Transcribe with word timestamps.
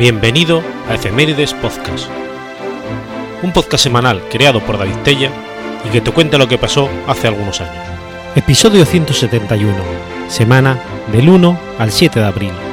Bienvenido 0.00 0.62
a 0.88 0.94
Efemérides 0.94 1.52
Podcast, 1.52 2.08
un 3.42 3.52
podcast 3.52 3.84
semanal 3.84 4.22
creado 4.30 4.60
por 4.60 4.78
David 4.78 4.96
Tella 5.04 5.30
y 5.86 5.90
que 5.90 6.00
te 6.00 6.10
cuenta 6.10 6.38
lo 6.38 6.48
que 6.48 6.56
pasó 6.56 6.88
hace 7.06 7.28
algunos 7.28 7.60
años. 7.60 7.84
Episodio 8.34 8.86
171, 8.86 9.74
semana 10.26 10.78
del 11.12 11.28
1 11.28 11.60
al 11.78 11.92
7 11.92 12.18
de 12.18 12.24
abril. 12.24 12.69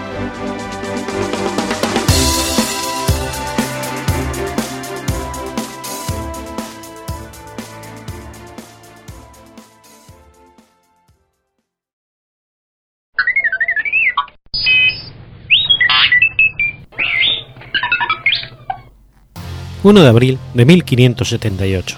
1 19.87 20.01
de 20.01 20.07
abril 20.09 20.37
de 20.54 20.65
1578. 20.65 21.97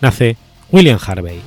Nace 0.00 0.36
William 0.72 0.98
Harvey. 1.00 1.38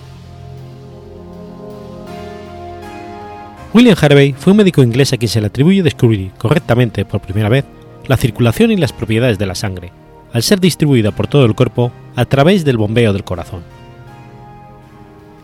William 3.74 3.98
Harvey 4.02 4.32
fue 4.32 4.52
un 4.52 4.58
médico 4.58 4.82
inglés 4.82 5.12
a 5.12 5.18
quien 5.18 5.28
se 5.28 5.42
le 5.42 5.48
atribuye 5.48 5.84
descubrir 5.84 6.32
correctamente 6.38 7.04
por 7.04 7.20
primera 7.20 7.50
vez 7.50 7.66
la 8.08 8.16
circulación 8.16 8.72
y 8.72 8.78
las 8.78 8.94
propiedades 8.94 9.38
de 9.38 9.46
la 9.46 9.56
sangre, 9.56 9.92
al 10.32 10.42
ser 10.42 10.62
distribuida 10.62 11.12
por 11.12 11.28
todo 11.28 11.44
el 11.44 11.54
cuerpo 11.54 11.92
a 12.16 12.24
través 12.24 12.64
del 12.64 12.78
bombeo 12.78 13.12
del 13.12 13.26
corazón. 13.26 13.64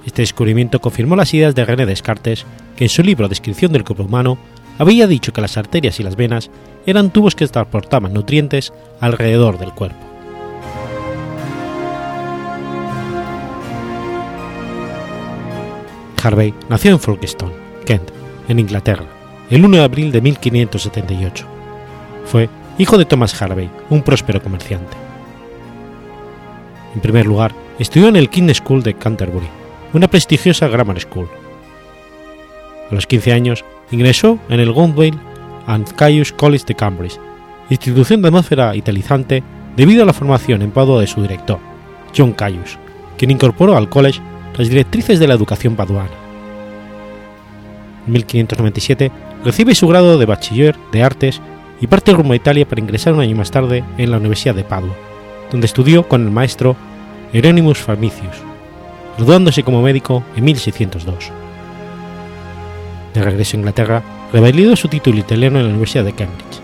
Este 0.06 0.22
descubrimiento 0.22 0.80
confirmó 0.80 1.18
las 1.18 1.34
ideas 1.34 1.54
de 1.54 1.66
René 1.66 1.86
Descartes, 1.86 2.46
que 2.78 2.86
en 2.86 2.90
su 2.90 3.04
libro 3.04 3.28
Descripción 3.28 3.74
del 3.74 3.84
cuerpo 3.84 4.04
humano 4.04 4.38
había 4.78 5.06
dicho 5.06 5.34
que 5.34 5.42
las 5.42 5.58
arterias 5.58 6.00
y 6.00 6.04
las 6.04 6.16
venas 6.16 6.50
eran 6.86 7.10
tubos 7.10 7.36
que 7.36 7.46
transportaban 7.46 8.14
nutrientes 8.14 8.72
alrededor 9.02 9.60
del 9.60 9.74
cuerpo. 9.74 10.09
Harvey 16.24 16.54
nació 16.70 16.92
en 16.92 17.00
Folkestone, 17.00 17.54
Kent, 17.86 18.12
en 18.48 18.60
Inglaterra, 18.60 19.06
el 19.50 19.66
1 19.66 19.78
de 19.78 19.84
abril 19.84 20.12
de 20.12 20.22
1578. 20.22 21.46
Fue 22.26 22.50
hijo 22.78 22.98
de 22.98 23.06
Thomas 23.06 23.40
Harvey, 23.42 23.70
un 23.90 24.02
próspero 24.02 24.42
comerciante. 24.42 24.96
En 26.96 27.02
primer 27.02 27.26
lugar, 27.26 27.54
estudió 27.78 28.08
en 28.08 28.16
el 28.16 28.30
King's 28.30 28.58
School 28.58 28.84
de 28.84 28.94
Canterbury, 28.94 29.48
una 29.94 30.08
prestigiosa 30.08 30.68
grammar 30.68 31.00
school. 31.00 31.28
A 32.90 32.96
los 32.96 33.06
15 33.06 33.34
años, 33.34 33.66
ingresó 33.92 34.40
en 34.50 34.60
el 34.60 34.72
Gouldale 34.72 35.18
and 35.68 35.94
Caius 35.96 36.32
College 36.32 36.66
de 36.66 36.76
Cambridge, 36.76 37.20
institución 37.70 38.22
de 38.22 38.30
atmósfera 38.30 38.76
italizante 38.76 39.44
debido 39.76 40.04
a 40.04 40.06
la 40.06 40.14
formación 40.14 40.62
en 40.62 40.72
Padua 40.72 41.02
de 41.02 41.08
su 41.08 41.22
director, 41.22 41.60
John 42.16 42.34
Caius, 42.34 42.78
quien 43.18 43.32
incorporó 43.32 43.78
al 43.78 43.90
college 43.90 44.20
las 44.60 44.68
directrices 44.68 45.20
de 45.20 45.28
la 45.28 45.36
educación 45.36 45.78
paduana. 45.78 46.12
En 48.06 48.12
1597 48.12 49.10
recibe 49.46 49.74
su 49.74 49.88
grado 49.88 50.18
de 50.18 50.26
bachiller 50.26 50.76
de 50.92 51.02
artes 51.02 51.42
y 51.80 51.88
parte 51.88 52.12
rumbo 52.12 52.34
a 52.34 52.36
Italia 52.36 52.68
para 52.68 52.82
ingresar 52.82 53.14
un 53.14 53.22
año 53.22 53.38
más 53.38 53.52
tarde 53.52 53.86
en 53.98 54.12
la 54.12 54.18
Universidad 54.18 54.56
de 54.56 54.66
Padua, 54.66 54.94
donde 55.50 55.66
estudió 55.66 56.06
con 56.10 56.24
el 56.24 56.32
maestro 56.32 56.76
Hieronymus 57.32 57.78
Famicius, 57.78 58.36
graduándose 59.18 59.64
como 59.64 59.82
médico 59.82 60.26
en 60.36 60.44
1602. 60.44 61.32
De 63.14 63.24
regreso 63.24 63.56
a 63.56 63.60
Inglaterra, 63.60 64.04
revalidó 64.34 64.76
su 64.76 64.90
título 64.90 65.20
italiano 65.20 65.60
en 65.60 65.68
la 65.68 65.70
Universidad 65.70 66.04
de 66.04 66.12
Cambridge. 66.12 66.60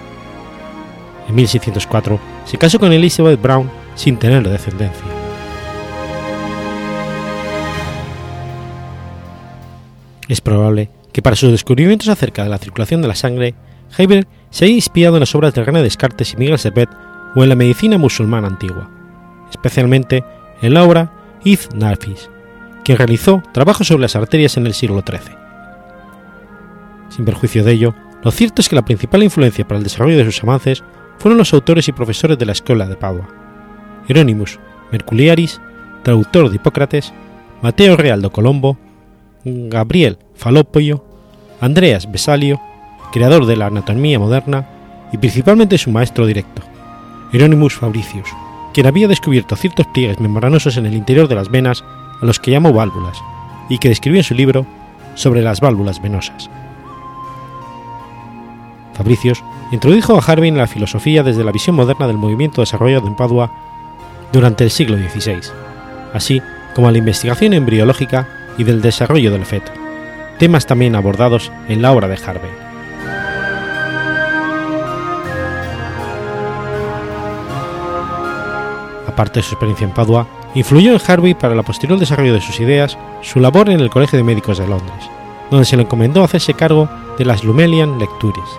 En 1.29 1.35
1604 1.35 2.19
se 2.43 2.57
casó 2.57 2.77
con 2.77 2.91
Elizabeth 2.91 3.41
Brown 3.41 3.71
sin 3.95 4.17
tener 4.17 4.45
descendencia. 4.49 5.14
Es 10.27 10.41
probable 10.41 10.89
que 11.13 11.21
para 11.21 11.35
sus 11.35 11.51
descubrimientos 11.51 12.07
acerca 12.09 12.43
de 12.43 12.49
la 12.49 12.57
circulación 12.57 13.01
de 13.01 13.07
la 13.07 13.15
sangre, 13.15 13.55
Heiberg 13.97 14.27
se 14.49 14.65
haya 14.65 14.73
inspirado 14.73 15.15
en 15.15 15.21
las 15.21 15.35
obras 15.35 15.53
de 15.53 15.63
René 15.63 15.83
Descartes 15.83 16.33
y 16.33 16.37
Miguel 16.37 16.59
Servet 16.59 16.89
o 17.35 17.43
en 17.43 17.49
la 17.49 17.55
medicina 17.55 17.97
musulmana 17.97 18.47
antigua, 18.47 18.89
especialmente 19.49 20.23
en 20.61 20.73
la 20.73 20.83
obra 20.83 21.11
Iz 21.43 21.69
Nafis, 21.75 22.29
quien 22.83 22.97
realizó 22.97 23.43
trabajos 23.53 23.87
sobre 23.87 24.01
las 24.01 24.15
arterias 24.15 24.57
en 24.57 24.65
el 24.65 24.73
siglo 24.73 25.03
XIII. 25.07 25.35
Sin 27.09 27.25
perjuicio 27.25 27.63
de 27.63 27.71
ello, 27.71 27.95
lo 28.23 28.31
cierto 28.31 28.61
es 28.61 28.69
que 28.69 28.75
la 28.75 28.85
principal 28.85 29.23
influencia 29.23 29.67
para 29.67 29.77
el 29.77 29.83
desarrollo 29.83 30.17
de 30.17 30.25
sus 30.25 30.43
avances 30.43 30.83
fueron 31.19 31.37
los 31.37 31.53
autores 31.53 31.87
y 31.87 31.91
profesores 31.91 32.37
de 32.37 32.45
la 32.45 32.53
escuela 32.53 32.87
de 32.87 32.95
Padua, 32.95 33.27
Hieronymus 34.07 34.59
Merculiaris, 34.91 35.61
traductor 36.03 36.49
de 36.49 36.55
Hipócrates, 36.55 37.13
Mateo 37.61 37.95
Realdo 37.97 38.31
Colombo, 38.31 38.77
Gabriel 39.45 40.17
Falopio, 40.33 41.05
Andreas 41.61 42.11
Besalio, 42.11 42.59
creador 43.11 43.45
de 43.45 43.55
la 43.55 43.67
anatomía 43.67 44.17
moderna, 44.17 44.67
y 45.13 45.17
principalmente 45.19 45.77
su 45.77 45.91
maestro 45.91 46.25
directo, 46.25 46.63
Hieronymus 47.31 47.75
Fabricius, 47.75 48.27
quien 48.73 48.87
había 48.87 49.07
descubierto 49.07 49.55
ciertos 49.55 49.85
pliegues 49.93 50.19
membranosos 50.19 50.77
en 50.77 50.87
el 50.87 50.95
interior 50.95 51.27
de 51.27 51.35
las 51.35 51.49
venas 51.49 51.83
a 52.21 52.25
los 52.25 52.39
que 52.39 52.51
llamó 52.51 52.73
válvulas, 52.73 53.21
y 53.69 53.77
que 53.77 53.89
describió 53.89 54.19
en 54.19 54.23
su 54.23 54.33
libro 54.33 54.65
sobre 55.13 55.43
las 55.43 55.61
válvulas 55.61 56.01
venosas. 56.01 56.49
Fabricius 58.95 59.43
introdujo 59.71 60.17
a 60.17 60.23
Harvey 60.25 60.49
en 60.49 60.57
la 60.57 60.67
filosofía 60.67 61.21
desde 61.21 61.43
la 61.43 61.51
visión 61.51 61.75
moderna 61.75 62.07
del 62.07 62.17
movimiento 62.17 62.61
desarrollado 62.61 63.07
en 63.07 63.15
Padua 63.15 63.51
durante 64.33 64.63
el 64.63 64.71
siglo 64.71 64.97
XVI, 64.97 65.41
así 66.13 66.41
como 66.73 66.87
a 66.87 66.91
la 66.91 66.97
investigación 66.97 67.53
embriológica 67.53 68.27
y 68.57 68.63
del 68.63 68.81
desarrollo 68.81 69.31
del 69.31 69.45
feto, 69.45 69.71
temas 70.37 70.65
también 70.65 70.95
abordados 70.95 71.51
en 71.67 71.81
la 71.81 71.91
obra 71.91 72.07
de 72.07 72.17
Harvey. 72.25 72.51
Aparte 79.07 79.39
de 79.39 79.43
su 79.43 79.53
experiencia 79.53 79.85
en 79.85 79.93
Padua, 79.93 80.27
influyó 80.55 80.93
en 80.93 81.01
Harvey 81.05 81.33
para 81.33 81.53
el 81.53 81.63
posterior 81.63 81.97
desarrollo 81.97 82.33
de 82.33 82.41
sus 82.41 82.59
ideas 82.59 82.97
su 83.21 83.39
labor 83.39 83.69
en 83.69 83.79
el 83.79 83.89
Colegio 83.89 84.17
de 84.17 84.23
Médicos 84.23 84.57
de 84.57 84.67
Londres, 84.67 85.09
donde 85.49 85.65
se 85.65 85.77
le 85.77 85.83
encomendó 85.83 86.23
hacerse 86.23 86.53
cargo 86.53 86.89
de 87.17 87.25
las 87.25 87.43
Lumelian 87.43 87.97
Lectures, 87.97 88.49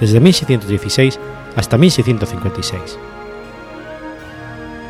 desde 0.00 0.18
1616 0.18 1.18
hasta 1.56 1.78
1656. 1.78 2.98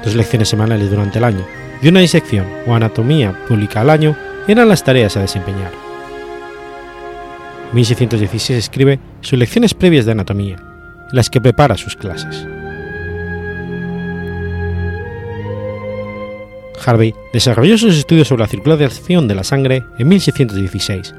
Dos 0.05 0.15
lecciones 0.15 0.49
semanales 0.49 0.91
durante 0.91 1.19
el 1.19 1.25
año 1.25 1.45
y 1.83 1.89
una 1.89 2.01
disección 2.01 2.47
o 2.67 2.75
anatomía 2.75 3.33
pública 3.47 3.83
al 3.83 3.91
año 3.91 4.17
eran 4.53 4.69
las 4.69 4.85
tareas 4.85 5.17
a 5.17 5.21
desempeñar. 5.21 5.73
En 7.71 7.77
1616 7.77 8.59
escribe 8.59 8.99
sus 9.21 9.39
lecciones 9.39 9.75
previas 9.75 10.07
de 10.07 10.13
anatomía, 10.13 10.57
las 11.13 11.31
que 11.31 11.41
prepara 11.41 11.77
sus 11.77 11.97
clases. 11.97 12.47
Harvey 16.85 17.15
desarrolló 17.33 17.77
sus 17.79 17.97
estudios 17.97 18.29
sobre 18.29 18.43
la 18.43 18.49
circulación 18.49 19.29
de 19.29 19.35
la 19.35 19.45
sangre 19.45 19.85
en 19.99 20.09
1616, 20.09 21.15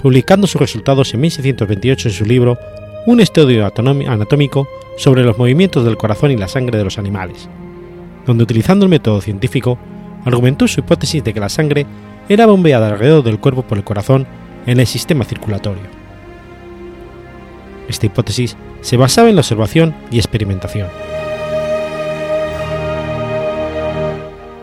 publicando 0.00 0.46
sus 0.46 0.60
resultados 0.60 1.12
en 1.14 1.20
1628 1.20 2.08
en 2.08 2.14
su 2.14 2.24
libro 2.24 2.58
Un 3.06 3.20
estudio 3.20 3.66
anatómico 3.66 4.68
sobre 4.96 5.22
los 5.22 5.38
movimientos 5.38 5.84
del 5.84 5.96
corazón 5.96 6.30
y 6.30 6.36
la 6.36 6.48
sangre 6.48 6.78
de 6.78 6.84
los 6.84 6.98
animales, 6.98 7.48
donde 8.26 8.44
utilizando 8.44 8.84
el 8.84 8.90
método 8.90 9.20
científico 9.20 9.78
argumentó 10.24 10.66
su 10.68 10.80
hipótesis 10.80 11.22
de 11.22 11.34
que 11.34 11.40
la 11.40 11.48
sangre 11.48 11.86
era 12.28 12.46
bombeada 12.46 12.88
alrededor 12.88 13.22
del 13.22 13.38
cuerpo 13.38 13.62
por 13.62 13.78
el 13.78 13.84
corazón 13.84 14.26
en 14.66 14.80
el 14.80 14.86
sistema 14.86 15.24
circulatorio. 15.24 15.82
Esta 17.88 18.06
hipótesis 18.06 18.56
se 18.80 18.96
basaba 18.96 19.28
en 19.28 19.36
la 19.36 19.40
observación 19.40 19.94
y 20.10 20.18
experimentación. 20.18 20.88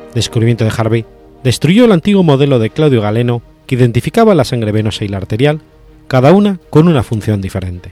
El 0.09 0.15
descubrimiento 0.15 0.63
de 0.63 0.71
Harvey 0.75 1.05
destruyó 1.43 1.85
el 1.85 1.91
antiguo 1.91 2.23
modelo 2.23 2.59
de 2.59 2.69
Claudio 2.69 3.01
Galeno 3.01 3.41
que 3.67 3.75
identificaba 3.75 4.33
la 4.33 4.45
sangre 4.45 4.71
venosa 4.71 5.05
y 5.05 5.07
la 5.07 5.17
arterial, 5.17 5.61
cada 6.07 6.33
una 6.33 6.59
con 6.69 6.87
una 6.87 7.03
función 7.03 7.39
diferente. 7.39 7.91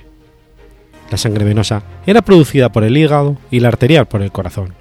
La 1.11 1.17
sangre 1.17 1.45
venosa 1.45 1.83
era 2.05 2.21
producida 2.21 2.71
por 2.71 2.83
el 2.83 2.97
hígado 2.97 3.37
y 3.51 3.59
la 3.59 3.67
arterial 3.69 4.07
por 4.07 4.21
el 4.21 4.31
corazón. 4.31 4.73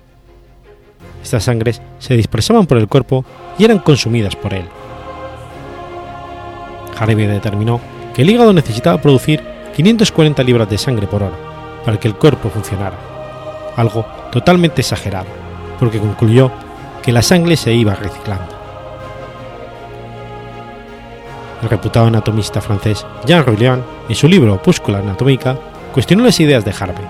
Estas 1.26 1.42
sangres 1.42 1.82
se 1.98 2.16
dispersaban 2.16 2.66
por 2.66 2.78
el 2.78 2.86
cuerpo 2.86 3.24
y 3.58 3.64
eran 3.64 3.80
consumidas 3.80 4.36
por 4.36 4.54
él. 4.54 4.64
Harvey 6.96 7.26
determinó 7.26 7.80
que 8.14 8.22
el 8.22 8.30
hígado 8.30 8.52
necesitaba 8.52 9.02
producir 9.02 9.42
540 9.74 10.40
libras 10.44 10.70
de 10.70 10.78
sangre 10.78 11.08
por 11.08 11.24
hora 11.24 11.34
para 11.84 11.98
que 11.98 12.06
el 12.06 12.14
cuerpo 12.14 12.48
funcionara, 12.48 12.96
algo 13.74 14.06
totalmente 14.30 14.82
exagerado, 14.82 15.26
porque 15.80 15.98
concluyó 15.98 16.52
que 17.02 17.10
la 17.10 17.22
sangre 17.22 17.56
se 17.56 17.74
iba 17.74 17.96
reciclando. 17.96 18.54
El 21.60 21.68
reputado 21.68 22.06
anatomista 22.06 22.60
francés 22.60 23.04
Jean 23.26 23.44
Roulian, 23.44 23.82
en 24.08 24.14
su 24.14 24.28
libro 24.28 24.54
Opúscula 24.54 24.98
Anatómica, 24.98 25.58
cuestionó 25.92 26.22
las 26.22 26.38
ideas 26.38 26.64
de 26.64 26.70
Harvey, 26.78 27.04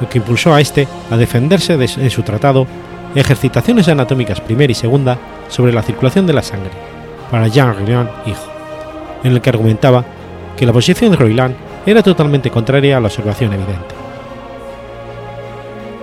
lo 0.00 0.08
que 0.08 0.16
impulsó 0.16 0.54
a 0.54 0.62
este 0.62 0.88
a 1.10 1.18
defenderse 1.18 1.76
de, 1.76 1.84
en 1.84 2.10
su 2.10 2.22
tratado 2.22 2.66
Ejercitaciones 3.14 3.88
anatómicas 3.88 4.40
primera 4.40 4.70
y 4.70 4.74
segunda 4.74 5.18
sobre 5.48 5.72
la 5.72 5.82
circulación 5.82 6.26
de 6.26 6.34
la 6.34 6.42
sangre, 6.42 6.70
para 7.30 7.48
Jean 7.48 7.74
Roland, 7.74 8.10
hijo, 8.26 8.46
en 9.24 9.32
el 9.32 9.40
que 9.40 9.50
argumentaba 9.50 10.04
que 10.56 10.66
la 10.66 10.72
posición 10.72 11.10
de 11.10 11.16
Roland 11.16 11.54
era 11.86 12.02
totalmente 12.02 12.50
contraria 12.50 12.96
a 12.96 13.00
la 13.00 13.06
observación 13.06 13.52
evidente. 13.52 13.94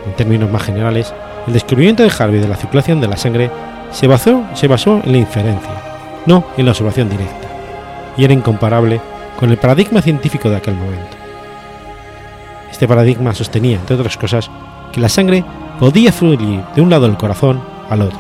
En 0.07 0.13
términos 0.13 0.50
más 0.50 0.63
generales, 0.63 1.13
el 1.48 1.54
descubrimiento 1.54 2.04
de 2.04 2.12
Harvey 2.18 2.40
de 2.40 2.48
la 2.48 2.56
circulación 2.56 3.02
de 3.02 3.08
la 3.08 3.18
sangre 3.18 3.51
se 3.92 4.08
basó, 4.08 4.44
se 4.54 4.68
basó 4.68 5.01
en 5.04 5.12
la 5.12 5.18
inferencia, 5.19 5.72
no 6.25 6.44
en 6.58 6.66
la 6.66 6.72
observación 6.72 7.10
directa, 7.10 7.48
y 8.18 8.24
era 8.24 8.34
incomparable 8.34 9.00
con 9.40 9.51
el 9.51 9.58
paradigma 9.58 10.01
científico 10.01 10.50
de 10.50 10.58
aquel 10.58 10.75
momento. 10.75 11.18
Este 12.72 12.88
paradigma 12.88 13.34
sostenía, 13.34 13.78
entre 13.78 13.96
otras 13.96 14.18
cosas, 14.18 14.50
que 14.92 15.01
la 15.01 15.10
sangre 15.10 15.44
podía 15.80 16.12
fluir 16.12 16.62
de 16.75 16.81
un 16.81 16.89
lado 16.89 17.07
del 17.07 17.18
corazón 17.18 17.62
al 17.89 18.01
otro. 18.01 18.19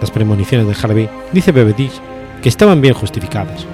Las 0.00 0.10
premoniciones 0.10 0.66
de 0.66 0.76
Harvey, 0.80 1.08
dice 1.32 1.52
Bebedich, 1.52 2.00
que 2.42 2.48
estaban 2.48 2.80
bien 2.80 2.94
justificadas 2.94 3.66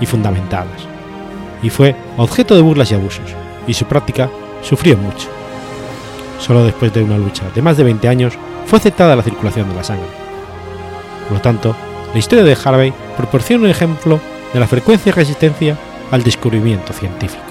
y 0.00 0.06
fundamentadas, 0.06 0.86
y 1.62 1.70
fue 1.70 1.96
objeto 2.16 2.54
de 2.54 2.62
burlas 2.62 2.92
y 2.92 2.94
abusos, 2.94 3.34
y 3.66 3.74
su 3.74 3.84
práctica 3.86 4.30
sufrió 4.62 4.96
mucho. 4.96 5.28
Solo 6.38 6.64
después 6.64 6.92
de 6.92 7.02
una 7.02 7.18
lucha 7.18 7.44
de 7.52 7.62
más 7.62 7.76
de 7.76 7.84
20 7.84 8.08
años 8.08 8.34
fue 8.66 8.78
aceptada 8.78 9.16
la 9.16 9.22
circulación 9.22 9.68
de 9.68 9.74
la 9.74 9.84
sangre. 9.84 10.06
Por 11.24 11.38
lo 11.38 11.42
tanto, 11.42 11.74
la 12.12 12.18
historia 12.18 12.44
de 12.44 12.56
Harvey 12.64 12.92
proporciona 13.16 13.64
un 13.64 13.70
ejemplo 13.70 14.20
de 14.54 14.60
la 14.60 14.68
frecuencia 14.68 15.10
y 15.10 15.12
resistencia 15.12 15.76
al 16.10 16.22
descubrimiento 16.22 16.92
científico. 16.92 17.47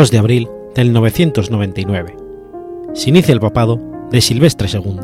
2 0.00 0.10
de 0.10 0.16
abril 0.16 0.48
del 0.74 0.94
999. 0.94 2.16
Se 2.94 3.10
inicia 3.10 3.34
el 3.34 3.40
papado 3.40 3.78
de 4.10 4.22
Silvestre 4.22 4.66
II. 4.72 4.98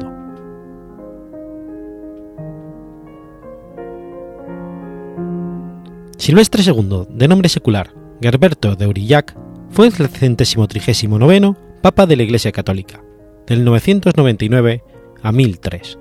Silvestre 6.17 6.63
II, 6.63 7.09
de 7.11 7.29
nombre 7.29 7.51
secular 7.51 7.93
Gerberto 8.23 8.75
de 8.75 8.87
Aurillac, 8.87 9.37
fue 9.69 9.89
el 9.89 9.93
centésimo 9.93 10.67
trigésimo 10.67 11.19
noveno 11.19 11.59
Papa 11.83 12.07
de 12.07 12.17
la 12.17 12.23
Iglesia 12.23 12.53
Católica, 12.53 13.03
del 13.47 13.67
999 13.67 14.83
a 15.23 15.31
1003. 15.31 15.99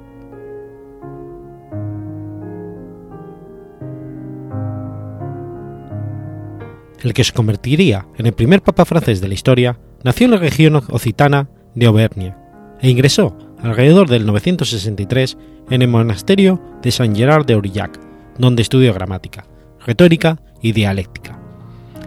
El 7.01 7.13
que 7.13 7.23
se 7.23 7.33
convertiría 7.33 8.07
en 8.17 8.25
el 8.25 8.33
primer 8.33 8.61
papa 8.61 8.85
francés 8.85 9.21
de 9.21 9.27
la 9.27 9.33
historia, 9.33 9.79
nació 10.03 10.25
en 10.25 10.31
la 10.31 10.37
región 10.37 10.75
occitana 10.75 11.49
de 11.73 11.85
Auvernia 11.85 12.37
e 12.81 12.89
ingresó 12.89 13.37
alrededor 13.61 14.09
del 14.09 14.25
963 14.25 15.37
en 15.69 15.81
el 15.81 15.87
monasterio 15.87 16.61
de 16.81 16.91
Saint 16.91 17.15
Gerard 17.15 17.45
de 17.45 17.53
Aurillac, 17.53 17.99
donde 18.37 18.61
estudió 18.61 18.93
gramática, 18.93 19.45
retórica 19.85 20.39
y 20.61 20.71
dialéctica, 20.73 21.39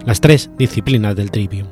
las 0.05 0.20
tres 0.20 0.50
disciplinas 0.58 1.17
del 1.17 1.31
trivium, 1.31 1.69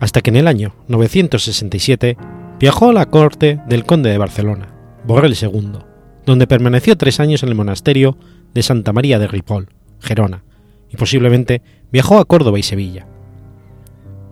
hasta 0.00 0.20
que 0.20 0.30
en 0.30 0.36
el 0.36 0.48
año 0.48 0.74
967 0.88 2.16
viajó 2.58 2.90
a 2.90 2.92
la 2.92 3.06
corte 3.06 3.60
del 3.66 3.84
conde 3.84 4.10
de 4.10 4.18
Barcelona, 4.18 4.74
Borrell 5.04 5.36
II, 5.40 5.78
donde 6.26 6.46
permaneció 6.46 6.96
tres 6.96 7.20
años 7.20 7.42
en 7.42 7.48
el 7.48 7.54
monasterio 7.54 8.18
de 8.52 8.62
Santa 8.62 8.92
María 8.92 9.18
de 9.18 9.28
Ripoll, 9.28 9.68
Gerona, 10.00 10.44
y 10.90 10.96
posiblemente 10.96 11.62
viajó 11.92 12.18
a 12.18 12.24
Córdoba 12.24 12.58
y 12.58 12.62
Sevilla. 12.62 13.06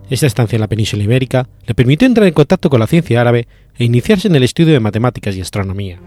Esta 0.09 0.25
estancia 0.25 0.55
en 0.55 0.61
la 0.61 0.67
península 0.67 1.03
ibérica 1.03 1.47
le 1.67 1.75
permitió 1.75 2.07
entrar 2.07 2.27
en 2.27 2.33
contacto 2.33 2.69
con 2.69 2.79
la 2.79 2.87
ciencia 2.87 3.21
árabe 3.21 3.47
e 3.77 3.85
iniciarse 3.85 4.27
en 4.27 4.35
el 4.35 4.43
estudio 4.43 4.73
de 4.73 4.79
matemáticas 4.79 5.35
y 5.35 5.41
astronomía. 5.41 5.99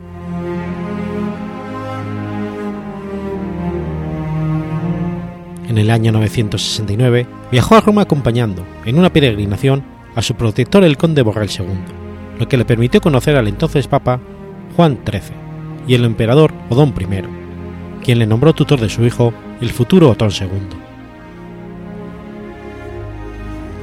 En 5.68 5.78
el 5.78 5.90
año 5.90 6.12
969 6.12 7.26
viajó 7.50 7.76
a 7.76 7.80
Roma 7.80 8.02
acompañando, 8.02 8.66
en 8.84 8.98
una 8.98 9.12
peregrinación, 9.12 9.84
a 10.14 10.20
su 10.20 10.34
protector 10.34 10.84
el 10.84 10.98
conde 10.98 11.22
Borrell 11.22 11.48
II, 11.48 11.64
lo 12.38 12.48
que 12.48 12.58
le 12.58 12.66
permitió 12.66 13.00
conocer 13.00 13.36
al 13.36 13.48
entonces 13.48 13.86
Papa 13.86 14.20
Juan 14.76 14.98
XIII 15.06 15.34
y 15.86 15.94
el 15.94 16.04
emperador 16.04 16.52
Odón 16.68 16.92
I, 17.00 18.04
quien 18.04 18.18
le 18.18 18.26
nombró 18.26 18.52
tutor 18.52 18.80
de 18.80 18.90
su 18.90 19.04
hijo, 19.06 19.32
el 19.60 19.70
futuro 19.70 20.10
Otón 20.10 20.30
II. 20.30 20.81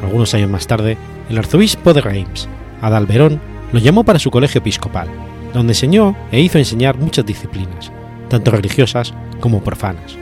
Algunos 0.09 0.33
años 0.33 0.49
más 0.49 0.65
tarde, 0.65 0.97
el 1.29 1.37
arzobispo 1.37 1.93
de 1.93 2.01
Reims, 2.01 2.49
Adalberón, 2.81 3.39
lo 3.71 3.77
llamó 3.77 4.03
para 4.03 4.17
su 4.17 4.31
colegio 4.31 4.57
episcopal, 4.57 5.07
donde 5.53 5.73
enseñó 5.73 6.15
e 6.31 6.41
hizo 6.41 6.57
enseñar 6.57 6.97
muchas 6.97 7.27
disciplinas, 7.27 7.91
tanto 8.27 8.49
religiosas 8.49 9.13
como 9.39 9.63
profanas. 9.63 10.17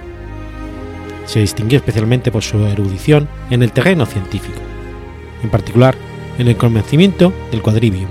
Se 1.26 1.40
distinguió 1.40 1.78
especialmente 1.78 2.34
por 2.34 2.44
su 2.44 2.58
erudición 2.66 3.30
en 3.50 3.64
el 3.64 3.72
terreno 3.72 4.06
científico, 4.06 4.60
en 5.42 5.50
particular 5.50 5.96
en 6.38 6.50
el 6.50 6.58
convencimiento 6.58 7.32
del 7.50 7.62
quadrivium, 7.62 8.10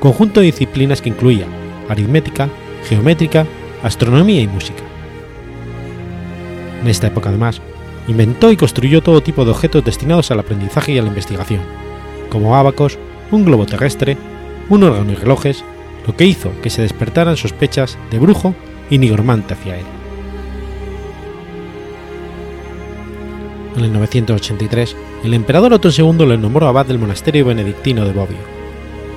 conjunto 0.00 0.40
de 0.40 0.46
disciplinas 0.46 1.00
que 1.00 1.10
incluía 1.10 1.46
aritmética, 1.88 2.48
geométrica, 2.88 3.46
astronomía 3.84 4.40
y 4.40 4.48
música. 4.48 4.82
En 6.82 6.88
esta 6.88 7.06
época, 7.06 7.28
además, 7.28 7.62
inventó 8.08 8.50
y 8.50 8.56
construyó 8.56 9.02
todo 9.02 9.22
tipo 9.22 9.44
de 9.44 9.52
objetos 9.52 9.84
destinados 9.84 10.30
al 10.30 10.40
aprendizaje 10.40 10.92
y 10.92 10.98
a 10.98 11.02
la 11.02 11.08
investigación, 11.08 11.60
como 12.30 12.56
abacos, 12.56 12.98
un 13.30 13.44
globo 13.44 13.66
terrestre, 13.66 14.16
un 14.68 14.82
órgano 14.82 15.12
y 15.12 15.14
relojes, 15.14 15.64
lo 16.06 16.16
que 16.16 16.26
hizo 16.26 16.52
que 16.62 16.70
se 16.70 16.82
despertaran 16.82 17.36
sospechas 17.36 17.98
de 18.10 18.18
brujo 18.18 18.54
y 18.90 18.98
nigromante 18.98 19.54
hacia 19.54 19.78
él. 19.78 19.86
En 23.76 23.84
el 23.84 23.92
983, 23.92 24.96
el 25.24 25.34
emperador 25.34 25.72
Otto 25.72 25.88
II 25.90 26.26
le 26.26 26.38
nombró 26.38 26.68
abad 26.68 26.86
del 26.86 26.98
monasterio 26.98 27.44
benedictino 27.44 28.04
de 28.04 28.12
Bobbio, 28.12 28.38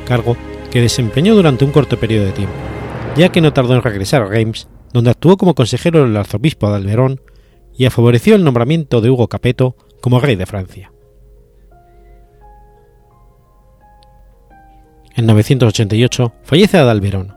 cargo 0.06 0.36
que 0.72 0.82
desempeñó 0.82 1.36
durante 1.36 1.64
un 1.64 1.72
corto 1.72 2.00
periodo 2.00 2.26
de 2.26 2.32
tiempo, 2.32 2.56
ya 3.16 3.30
que 3.30 3.42
no 3.42 3.54
tardó 3.54 3.76
en 3.76 3.84
regresar 3.84 4.24
a 4.24 4.28
Reims, 4.28 4.68
donde 4.94 5.12
actuó 5.12 5.38
como 5.38 5.54
consejero 5.54 6.04
del 6.04 6.18
arzobispo 6.18 6.70
de 6.70 6.76
Alberón 6.76 7.22
y 7.78 7.90
favoreció 7.90 8.36
el 8.36 8.44
nombramiento 8.44 9.02
de 9.02 9.10
Hugo 9.10 9.28
Capeto 9.28 9.76
como 10.02 10.20
rey 10.20 10.36
de 10.36 10.46
Francia. 10.46 10.92
En 15.16 15.26
988 15.26 16.34
fallece 16.44 16.78
Adalberón, 16.78 17.36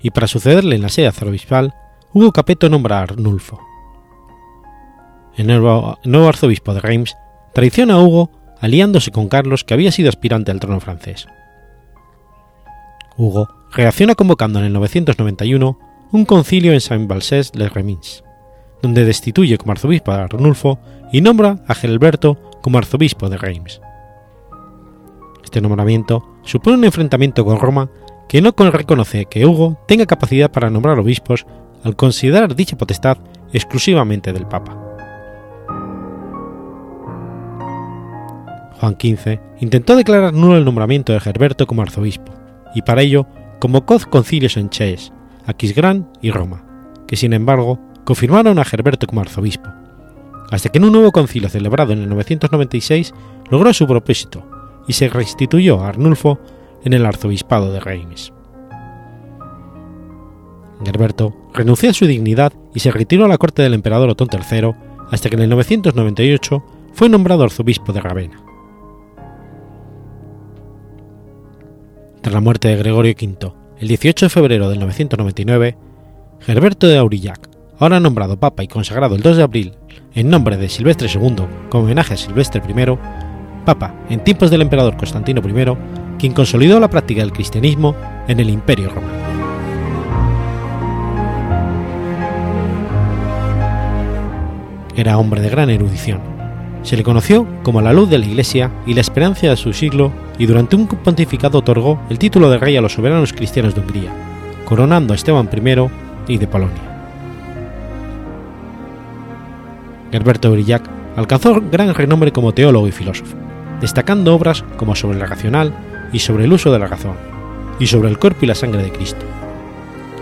y 0.00 0.10
para 0.10 0.26
sucederle 0.26 0.76
en 0.76 0.82
la 0.82 0.88
sede 0.88 1.08
arzobispal, 1.08 1.74
Hugo 2.12 2.32
Capeto 2.32 2.68
nombra 2.68 2.98
a 2.98 3.02
Arnulfo. 3.02 3.60
El 5.36 5.46
nuevo, 5.46 5.98
arzobispo 6.28 6.74
de 6.74 6.80
Reims 6.80 7.16
traiciona 7.54 7.94
a 7.94 8.00
Hugo 8.00 8.30
aliándose 8.60 9.12
con 9.12 9.28
Carlos, 9.28 9.62
que 9.62 9.74
había 9.74 9.92
sido 9.92 10.08
aspirante 10.08 10.50
al 10.50 10.58
trono 10.58 10.80
francés. 10.80 11.28
Hugo 13.16 13.48
reacciona 13.70 14.14
convocando 14.14 14.58
en 14.58 14.66
el 14.66 14.72
991 14.72 15.78
un 16.10 16.24
concilio 16.24 16.72
en 16.72 16.80
Saint-Balsès-les-Remins 16.80 18.24
donde 18.82 19.04
destituye 19.04 19.58
como 19.58 19.72
arzobispo 19.72 20.12
a 20.12 20.24
Arnulfo 20.24 20.78
y 21.12 21.20
nombra 21.20 21.58
a 21.66 21.74
Gelberto 21.74 22.38
como 22.62 22.78
arzobispo 22.78 23.28
de 23.28 23.38
Reims. 23.38 23.80
Este 25.42 25.60
nombramiento 25.60 26.24
supone 26.42 26.76
un 26.76 26.84
enfrentamiento 26.84 27.44
con 27.44 27.58
Roma 27.58 27.90
que 28.28 28.42
no 28.42 28.52
reconoce 28.70 29.24
que 29.24 29.46
Hugo 29.46 29.78
tenga 29.88 30.06
capacidad 30.06 30.50
para 30.50 30.70
nombrar 30.70 30.98
obispos 30.98 31.46
al 31.82 31.96
considerar 31.96 32.54
dicha 32.54 32.76
potestad 32.76 33.18
exclusivamente 33.52 34.32
del 34.32 34.46
Papa. 34.46 34.76
Juan 38.80 38.96
XV 39.00 39.40
intentó 39.60 39.96
declarar 39.96 40.34
nulo 40.34 40.56
el 40.56 40.64
nombramiento 40.64 41.12
de 41.12 41.20
Gerberto 41.20 41.66
como 41.66 41.82
arzobispo, 41.82 42.32
y 42.74 42.82
para 42.82 43.02
ello 43.02 43.26
convocó 43.58 43.98
concilios 44.10 44.56
en 44.56 44.70
Chelles, 44.70 45.12
Aquisgrán 45.46 46.08
y 46.20 46.30
Roma, 46.30 46.64
que 47.06 47.16
sin 47.16 47.32
embargo 47.32 47.80
confirmaron 48.08 48.58
a 48.58 48.64
Gerberto 48.64 49.06
como 49.06 49.20
arzobispo, 49.20 49.68
hasta 50.50 50.70
que 50.70 50.78
en 50.78 50.84
un 50.84 50.92
nuevo 50.92 51.12
concilio 51.12 51.50
celebrado 51.50 51.92
en 51.92 51.98
el 51.98 52.08
996 52.08 53.12
logró 53.50 53.70
su 53.74 53.86
propósito 53.86 54.46
y 54.86 54.94
se 54.94 55.10
restituyó 55.10 55.82
a 55.82 55.88
Arnulfo 55.88 56.38
en 56.84 56.94
el 56.94 57.04
arzobispado 57.04 57.70
de 57.70 57.80
Reims. 57.80 58.32
Gerberto 60.82 61.36
renunció 61.52 61.90
a 61.90 61.92
su 61.92 62.06
dignidad 62.06 62.54
y 62.74 62.80
se 62.80 62.90
retiró 62.90 63.26
a 63.26 63.28
la 63.28 63.36
corte 63.36 63.60
del 63.60 63.74
emperador 63.74 64.08
Otón 64.08 64.30
III 64.32 64.72
hasta 65.10 65.28
que 65.28 65.36
en 65.36 65.42
el 65.42 65.50
998 65.50 66.64
fue 66.94 67.10
nombrado 67.10 67.44
arzobispo 67.44 67.92
de 67.92 68.00
Ravenna. 68.00 68.42
Tras 72.22 72.32
la 72.32 72.40
muerte 72.40 72.68
de 72.68 72.76
Gregorio 72.76 73.12
V, 73.12 73.52
el 73.80 73.88
18 73.88 74.24
de 74.24 74.30
febrero 74.30 74.70
del 74.70 74.80
999, 74.80 75.76
Gerberto 76.40 76.86
de 76.86 76.96
Aurillac, 76.96 77.57
ahora 77.78 78.00
nombrado 78.00 78.38
papa 78.38 78.62
y 78.62 78.68
consagrado 78.68 79.14
el 79.14 79.22
2 79.22 79.36
de 79.36 79.42
abril 79.42 79.72
en 80.14 80.28
nombre 80.28 80.56
de 80.56 80.68
Silvestre 80.68 81.08
II 81.12 81.36
como 81.68 81.84
homenaje 81.84 82.14
a 82.14 82.16
Silvestre 82.16 82.62
I, 82.66 82.98
papa 83.64 83.94
en 84.08 84.24
tiempos 84.24 84.50
del 84.50 84.62
emperador 84.62 84.96
Constantino 84.96 85.40
I, 85.40 86.18
quien 86.18 86.32
consolidó 86.32 86.80
la 86.80 86.90
práctica 86.90 87.20
del 87.20 87.32
cristianismo 87.32 87.94
en 88.26 88.40
el 88.40 88.50
Imperio 88.50 88.90
Romano. 88.90 89.28
Era 94.96 95.16
hombre 95.16 95.40
de 95.40 95.48
gran 95.48 95.70
erudición. 95.70 96.20
Se 96.82 96.96
le 96.96 97.04
conoció 97.04 97.46
como 97.62 97.80
la 97.80 97.92
luz 97.92 98.10
de 98.10 98.18
la 98.18 98.26
Iglesia 98.26 98.72
y 98.86 98.94
la 98.94 99.00
esperanza 99.00 99.46
de 99.46 99.56
su 99.56 99.72
siglo 99.72 100.10
y 100.38 100.46
durante 100.46 100.74
un 100.74 100.88
pontificado 100.88 101.58
otorgó 101.58 102.00
el 102.10 102.18
título 102.18 102.50
de 102.50 102.58
rey 102.58 102.76
a 102.76 102.80
los 102.80 102.94
soberanos 102.94 103.32
cristianos 103.32 103.74
de 103.74 103.80
Hungría, 103.80 104.10
coronando 104.64 105.12
a 105.12 105.16
Esteban 105.16 105.48
I 105.54 106.32
y 106.32 106.38
de 106.38 106.46
Polonia. 106.48 106.97
Gerberto 110.12 110.50
Brillac 110.50 110.82
alcanzó 111.16 111.60
gran 111.60 111.94
renombre 111.94 112.32
como 112.32 112.52
teólogo 112.52 112.88
y 112.88 112.92
filósofo, 112.92 113.36
destacando 113.80 114.34
obras 114.34 114.64
como 114.76 114.94
sobre 114.94 115.18
la 115.18 115.26
racional 115.26 115.74
y 116.12 116.20
sobre 116.20 116.44
el 116.44 116.52
uso 116.52 116.72
de 116.72 116.78
la 116.78 116.86
razón, 116.86 117.16
y 117.78 117.86
sobre 117.86 118.08
el 118.08 118.18
cuerpo 118.18 118.40
y 118.42 118.46
la 118.46 118.54
sangre 118.54 118.82
de 118.82 118.92
Cristo. 118.92 119.24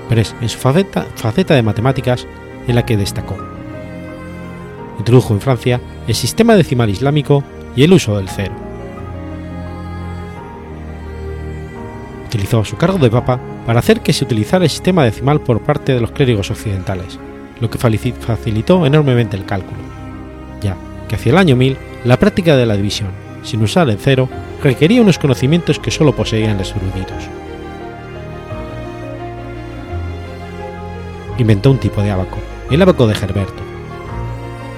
Pero 0.08 0.20
es 0.20 0.34
en 0.40 0.48
su 0.48 0.58
faceta, 0.58 1.06
faceta 1.14 1.54
de 1.54 1.62
matemáticas 1.62 2.26
en 2.66 2.74
la 2.74 2.84
que 2.84 2.96
destacó 2.96 3.36
introdujo 4.98 5.34
en 5.34 5.40
Francia 5.40 5.80
el 6.08 6.14
sistema 6.14 6.56
decimal 6.56 6.90
islámico 6.90 7.44
y 7.74 7.84
el 7.84 7.92
uso 7.92 8.16
del 8.16 8.28
cero. 8.28 8.52
Utilizó 12.26 12.64
su 12.64 12.76
cargo 12.76 12.98
de 12.98 13.10
papa 13.10 13.40
para 13.66 13.78
hacer 13.78 14.00
que 14.00 14.12
se 14.12 14.24
utilizara 14.24 14.64
el 14.64 14.70
sistema 14.70 15.04
decimal 15.04 15.40
por 15.40 15.60
parte 15.60 15.94
de 15.94 16.00
los 16.00 16.10
clérigos 16.10 16.50
occidentales, 16.50 17.18
lo 17.60 17.70
que 17.70 17.78
facilitó 17.78 18.86
enormemente 18.86 19.36
el 19.36 19.44
cálculo, 19.44 19.78
ya 20.60 20.76
que 21.08 21.14
hacia 21.14 21.32
el 21.32 21.38
año 21.38 21.56
1000 21.56 21.76
la 22.04 22.18
práctica 22.18 22.56
de 22.56 22.66
la 22.66 22.76
división, 22.76 23.10
sin 23.42 23.62
usar 23.62 23.88
el 23.88 23.98
cero, 23.98 24.28
requería 24.62 25.02
unos 25.02 25.18
conocimientos 25.18 25.78
que 25.78 25.90
solo 25.90 26.14
poseían 26.14 26.58
los 26.58 26.70
eruditos. 26.72 27.28
Inventó 31.38 31.70
un 31.70 31.78
tipo 31.78 32.02
de 32.02 32.10
abaco, 32.10 32.38
el 32.70 32.82
abaco 32.82 33.06
de 33.06 33.14
Gerberto, 33.14 33.62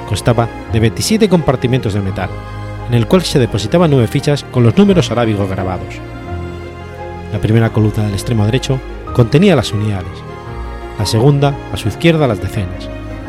Constaba 0.08 0.48
de 0.72 0.80
27 0.80 1.28
compartimentos 1.28 1.92
de 1.92 2.00
metal, 2.00 2.30
en 2.88 2.94
el 2.94 3.06
cual 3.06 3.22
se 3.22 3.38
depositaban 3.38 3.90
nueve 3.90 4.06
fichas 4.06 4.42
con 4.42 4.62
los 4.62 4.74
números 4.74 5.10
arábigos 5.10 5.50
grabados. 5.50 5.96
La 7.30 7.38
primera 7.38 7.70
columna 7.70 8.04
del 8.04 8.14
extremo 8.14 8.46
derecho 8.46 8.80
contenía 9.12 9.54
las 9.54 9.70
unidades, 9.70 10.24
la 10.98 11.06
segunda 11.06 11.56
a 11.72 11.76
su 11.76 11.88
izquierda 11.88 12.26
las 12.26 12.40
decenas, 12.40 12.88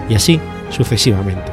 y 0.10 0.16
así 0.16 0.40
sucesivamente. 0.70 1.52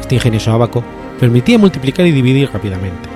Este 0.00 0.14
ingenioso 0.14 0.52
abaco 0.52 0.82
permitía 1.18 1.58
multiplicar 1.58 2.06
y 2.06 2.12
dividir 2.12 2.50
rápidamente. 2.52 3.08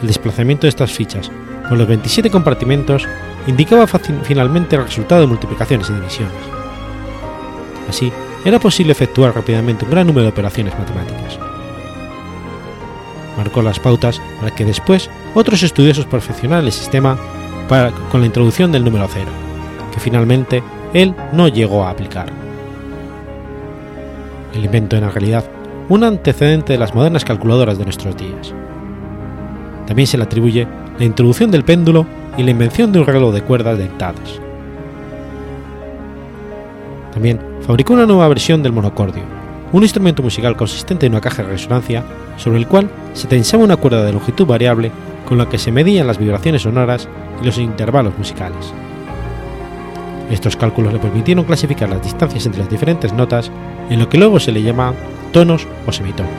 El 0.00 0.08
desplazamiento 0.08 0.62
de 0.62 0.70
estas 0.70 0.90
fichas 0.90 1.30
con 1.68 1.78
los 1.78 1.86
27 1.86 2.30
compartimentos 2.30 3.06
indicaba 3.46 3.86
finalmente 3.86 4.76
el 4.76 4.84
resultado 4.84 5.20
de 5.20 5.26
multiplicaciones 5.26 5.90
y 5.90 5.92
divisiones. 5.92 6.32
Así, 7.88 8.12
era 8.44 8.58
posible 8.58 8.92
efectuar 8.92 9.34
rápidamente 9.34 9.84
un 9.84 9.90
gran 9.90 10.06
número 10.06 10.24
de 10.24 10.30
operaciones 10.30 10.76
matemáticas. 10.78 11.38
Marcó 13.36 13.62
las 13.62 13.78
pautas 13.78 14.20
para 14.40 14.54
que 14.54 14.64
después 14.64 15.10
otros 15.34 15.62
estudiosos 15.62 16.06
perfeccionaran 16.06 16.64
el 16.64 16.72
sistema 16.72 17.18
con 18.10 18.20
la 18.20 18.26
introducción 18.26 18.72
del 18.72 18.84
número 18.84 19.06
cero, 19.12 19.30
finalmente 20.00 20.62
él 20.92 21.14
no 21.32 21.48
llegó 21.48 21.84
a 21.84 21.90
aplicar. 21.90 22.26
El 24.54 24.64
invento 24.64 24.96
en 24.96 25.10
realidad 25.10 25.44
un 25.88 26.04
antecedente 26.04 26.72
de 26.72 26.78
las 26.78 26.94
modernas 26.94 27.24
calculadoras 27.24 27.78
de 27.78 27.84
nuestros 27.84 28.16
días. 28.16 28.54
También 29.86 30.06
se 30.06 30.16
le 30.16 30.24
atribuye 30.24 30.66
la 30.98 31.04
introducción 31.04 31.50
del 31.50 31.64
péndulo 31.64 32.06
y 32.36 32.42
la 32.42 32.50
invención 32.50 32.92
de 32.92 33.00
un 33.00 33.06
reloj 33.06 33.34
de 33.34 33.42
cuerdas 33.42 33.78
dentadas. 33.78 34.40
También 37.12 37.40
fabricó 37.62 37.94
una 37.94 38.06
nueva 38.06 38.28
versión 38.28 38.62
del 38.62 38.72
monocordio, 38.72 39.24
un 39.72 39.82
instrumento 39.82 40.22
musical 40.22 40.56
consistente 40.56 41.06
en 41.06 41.12
una 41.12 41.20
caja 41.20 41.42
de 41.42 41.50
resonancia 41.50 42.04
sobre 42.36 42.58
el 42.58 42.66
cual 42.66 42.88
se 43.12 43.28
tensaba 43.28 43.64
una 43.64 43.76
cuerda 43.76 44.04
de 44.04 44.12
longitud 44.12 44.46
variable 44.46 44.90
con 45.26 45.38
la 45.38 45.48
que 45.48 45.58
se 45.58 45.72
medían 45.72 46.06
las 46.06 46.18
vibraciones 46.18 46.62
sonoras 46.62 47.08
y 47.42 47.46
los 47.46 47.58
intervalos 47.58 48.16
musicales. 48.16 48.72
Estos 50.30 50.56
cálculos 50.56 50.92
le 50.92 51.00
permitieron 51.00 51.44
clasificar 51.44 51.88
las 51.88 52.02
distancias 52.02 52.46
entre 52.46 52.60
las 52.60 52.70
diferentes 52.70 53.12
notas 53.12 53.50
en 53.90 53.98
lo 53.98 54.08
que 54.08 54.18
luego 54.18 54.38
se 54.38 54.52
le 54.52 54.62
llama 54.62 54.94
tonos 55.32 55.66
o 55.86 55.92
semitonos. 55.92 56.32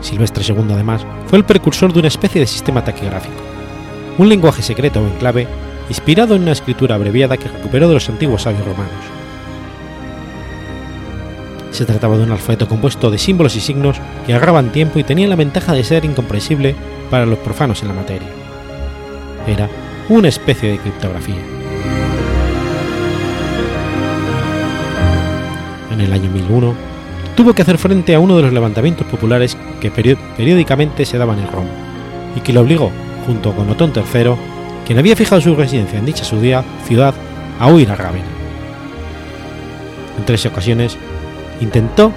Silvestre 0.00 0.44
II 0.46 0.72
además 0.72 1.06
fue 1.26 1.38
el 1.38 1.44
precursor 1.44 1.92
de 1.92 2.00
una 2.00 2.08
especie 2.08 2.40
de 2.40 2.46
sistema 2.46 2.84
taquigráfico, 2.84 3.42
un 4.18 4.28
lenguaje 4.28 4.62
secreto 4.62 5.00
o 5.00 5.06
en 5.06 5.14
clave 5.14 5.46
inspirado 5.88 6.34
en 6.34 6.42
una 6.42 6.52
escritura 6.52 6.94
abreviada 6.94 7.36
que 7.36 7.48
recuperó 7.48 7.88
de 7.88 7.94
los 7.94 8.08
antiguos 8.08 8.42
sabios 8.42 8.64
romanos. 8.64 8.92
Se 11.70 11.84
trataba 11.84 12.16
de 12.16 12.22
un 12.22 12.30
alfabeto 12.30 12.68
compuesto 12.68 13.10
de 13.10 13.18
símbolos 13.18 13.56
y 13.56 13.60
signos 13.60 13.96
que 14.26 14.34
agarraban 14.34 14.70
tiempo 14.70 14.98
y 15.00 15.04
tenían 15.04 15.30
la 15.30 15.36
ventaja 15.36 15.72
de 15.72 15.82
ser 15.82 16.04
incomprensible 16.04 16.76
para 17.14 17.26
los 17.26 17.38
profanos 17.38 17.80
en 17.80 17.86
la 17.86 17.94
materia. 17.94 18.26
Era 19.46 19.70
una 20.08 20.26
especie 20.26 20.72
de 20.72 20.78
criptografía. 20.78 21.38
En 25.92 26.00
el 26.00 26.12
año 26.12 26.28
1001, 26.28 26.74
tuvo 27.36 27.52
que 27.52 27.62
hacer 27.62 27.78
frente 27.78 28.16
a 28.16 28.18
uno 28.18 28.36
de 28.36 28.42
los 28.42 28.52
levantamientos 28.52 29.06
populares 29.06 29.56
que 29.80 29.92
periódicamente 29.92 31.06
se 31.06 31.16
daban 31.16 31.38
en 31.38 31.52
Roma, 31.52 31.70
y 32.34 32.40
que 32.40 32.52
le 32.52 32.58
obligó 32.58 32.90
junto 33.26 33.52
con 33.52 33.70
Otón 33.70 33.92
III, 33.94 34.32
quien 34.84 34.98
había 34.98 35.14
fijado 35.14 35.40
su 35.40 35.54
residencia 35.54 36.00
en 36.00 36.06
dicha 36.06 36.24
ciudad, 36.24 37.14
a 37.60 37.68
huir 37.68 37.92
a 37.92 37.94
Ravenna. 37.94 38.26
En 40.18 40.24
tres 40.24 40.44
ocasiones 40.46 40.98
intentó 41.60 42.10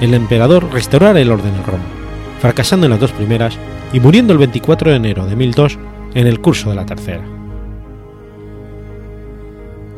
el 0.00 0.14
emperador 0.14 0.72
restaurar 0.72 1.16
el 1.16 1.32
orden 1.32 1.56
en 1.56 1.64
Roma, 1.64 1.82
fracasando 2.40 2.86
en 2.86 2.90
las 2.90 3.00
dos 3.00 3.10
primeras 3.10 3.58
y 3.94 4.00
muriendo 4.00 4.32
el 4.32 4.40
24 4.40 4.90
de 4.90 4.96
enero 4.96 5.24
de 5.24 5.36
1002 5.36 5.78
en 6.14 6.26
el 6.26 6.40
curso 6.40 6.68
de 6.68 6.74
la 6.74 6.84
tercera. 6.84 7.24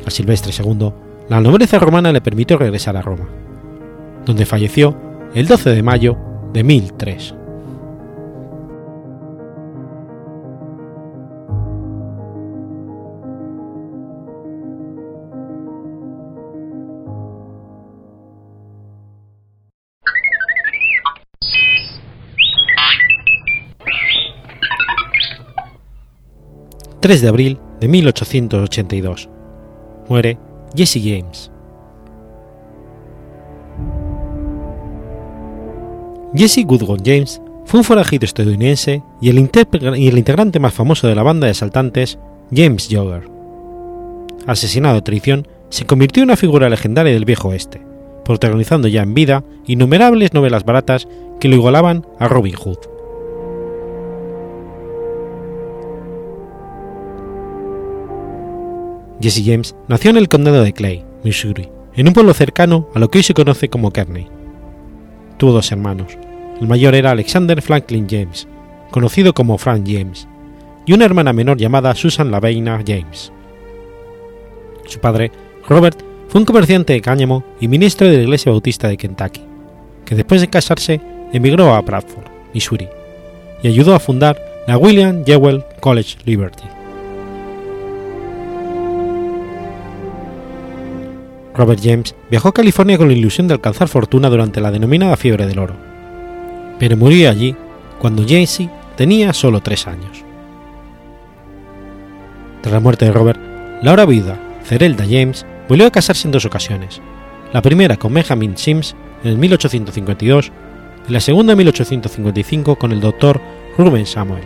A 0.05 0.11
Silvestre 0.11 0.53
II, 0.63 0.93
la 1.27 1.41
nobleza 1.41 1.79
romana 1.79 2.11
le 2.11 2.21
permitió 2.21 2.59
regresar 2.59 2.95
a 2.95 3.01
Roma, 3.01 3.27
donde 4.23 4.45
falleció 4.45 4.95
el 5.33 5.47
12 5.47 5.71
de 5.71 5.81
mayo 5.81 6.15
de 6.53 6.63
1003. 6.63 7.36
3 27.07 27.21
de 27.21 27.27
abril 27.29 27.57
de 27.79 27.87
1882. 27.87 29.29
Muere 30.09 30.37
Jesse 30.75 30.99
James. 31.01 31.49
Jesse 36.35 36.65
Goodwin 36.65 37.01
James 37.05 37.41
fue 37.63 37.79
un 37.79 37.85
forajido 37.85 38.25
estadounidense 38.25 39.03
y 39.21 39.29
el, 39.29 39.39
integrante 39.39 40.59
más 40.59 40.73
famoso 40.73 41.07
de 41.07 41.15
la 41.15 41.23
banda 41.23 41.45
de 41.45 41.51
asaltantes, 41.51 42.19
James 42.53 42.89
Jogger. 42.91 43.29
Asesinado 44.45 44.97
a 44.97 45.01
traición, 45.01 45.47
se 45.69 45.85
convirtió 45.85 46.23
en 46.23 46.27
una 46.31 46.35
figura 46.35 46.67
legendaria 46.67 47.13
del 47.13 47.23
viejo 47.23 47.47
oeste, 47.47 47.81
protagonizando 48.25 48.89
ya 48.89 49.03
en 49.03 49.13
vida 49.13 49.45
innumerables 49.65 50.33
novelas 50.33 50.65
baratas 50.65 51.07
que 51.39 51.47
lo 51.47 51.55
igualaban 51.55 52.05
a 52.19 52.27
Robin 52.27 52.55
Hood. 52.55 52.96
Jesse 59.21 59.43
James 59.45 59.75
nació 59.87 60.11
en 60.11 60.17
el 60.17 60.29
condado 60.29 60.63
de 60.63 60.73
Clay, 60.73 61.03
Missouri, 61.23 61.69
en 61.95 62.07
un 62.07 62.13
pueblo 62.13 62.33
cercano 62.33 62.89
a 62.93 62.99
lo 62.99 63.09
que 63.09 63.19
hoy 63.19 63.23
se 63.23 63.33
conoce 63.33 63.69
como 63.69 63.91
Kearney. 63.91 64.27
Tuvo 65.37 65.51
dos 65.53 65.71
hermanos. 65.71 66.17
El 66.61 66.67
mayor 66.67 66.93
era 66.95 67.11
Alexander 67.11 67.61
Franklin 67.61 68.07
James, 68.09 68.47
conocido 68.91 69.33
como 69.33 69.57
Frank 69.57 69.85
James, 69.87 70.27
y 70.85 70.93
una 70.93 71.05
hermana 71.05 71.33
menor 71.33 71.57
llamada 71.57 71.95
Susan 71.95 72.31
Laveina 72.31 72.83
James. 72.85 73.31
Su 74.85 74.99
padre, 74.99 75.31
Robert, 75.67 75.99
fue 76.29 76.39
un 76.39 76.45
comerciante 76.45 76.93
de 76.93 77.01
cáñamo 77.01 77.43
y 77.59 77.67
ministro 77.67 78.07
de 78.07 78.17
la 78.17 78.23
Iglesia 78.23 78.51
Bautista 78.51 78.87
de 78.87 78.97
Kentucky, 78.97 79.41
que 80.05 80.15
después 80.15 80.41
de 80.41 80.49
casarse 80.49 81.01
emigró 81.33 81.73
a 81.73 81.81
Bradford, 81.81 82.27
Missouri, 82.53 82.87
y 83.63 83.67
ayudó 83.67 83.95
a 83.95 83.99
fundar 83.99 84.63
la 84.67 84.77
William 84.77 85.23
Jewell 85.25 85.63
College 85.79 86.17
Liberty. 86.25 86.76
Robert 91.57 91.81
James 91.83 92.15
viajó 92.29 92.49
a 92.49 92.53
California 92.53 92.97
con 92.97 93.07
la 93.07 93.15
ilusión 93.15 93.47
de 93.47 93.55
alcanzar 93.55 93.87
fortuna 93.87 94.29
durante 94.29 94.61
la 94.61 94.71
denominada 94.71 95.17
fiebre 95.17 95.47
del 95.47 95.59
oro, 95.59 95.75
pero 96.79 96.95
murió 96.95 97.29
allí 97.29 97.55
cuando 97.99 98.23
Jaycee 98.23 98.69
tenía 98.95 99.33
solo 99.33 99.59
tres 99.61 99.87
años. 99.87 100.23
Tras 102.61 102.73
la 102.73 102.79
muerte 102.79 103.05
de 103.05 103.11
Robert, 103.11 103.39
la 103.81 103.89
ahora 103.89 104.05
viuda 104.05 104.39
James 105.09 105.45
volvió 105.67 105.87
a 105.87 105.91
casarse 105.91 106.27
en 106.27 106.31
dos 106.31 106.45
ocasiones, 106.45 107.01
la 107.53 107.61
primera 107.61 107.97
con 107.97 108.13
Benjamin 108.13 108.57
Sims 108.57 108.95
en 109.23 109.31
el 109.31 109.37
1852 109.37 110.51
y 111.07 111.11
la 111.11 111.19
segunda 111.19 111.53
en 111.53 111.57
1855 111.57 112.75
con 112.75 112.91
el 112.91 113.01
doctor 113.01 113.41
Ruben 113.77 114.05
Samuel, 114.05 114.43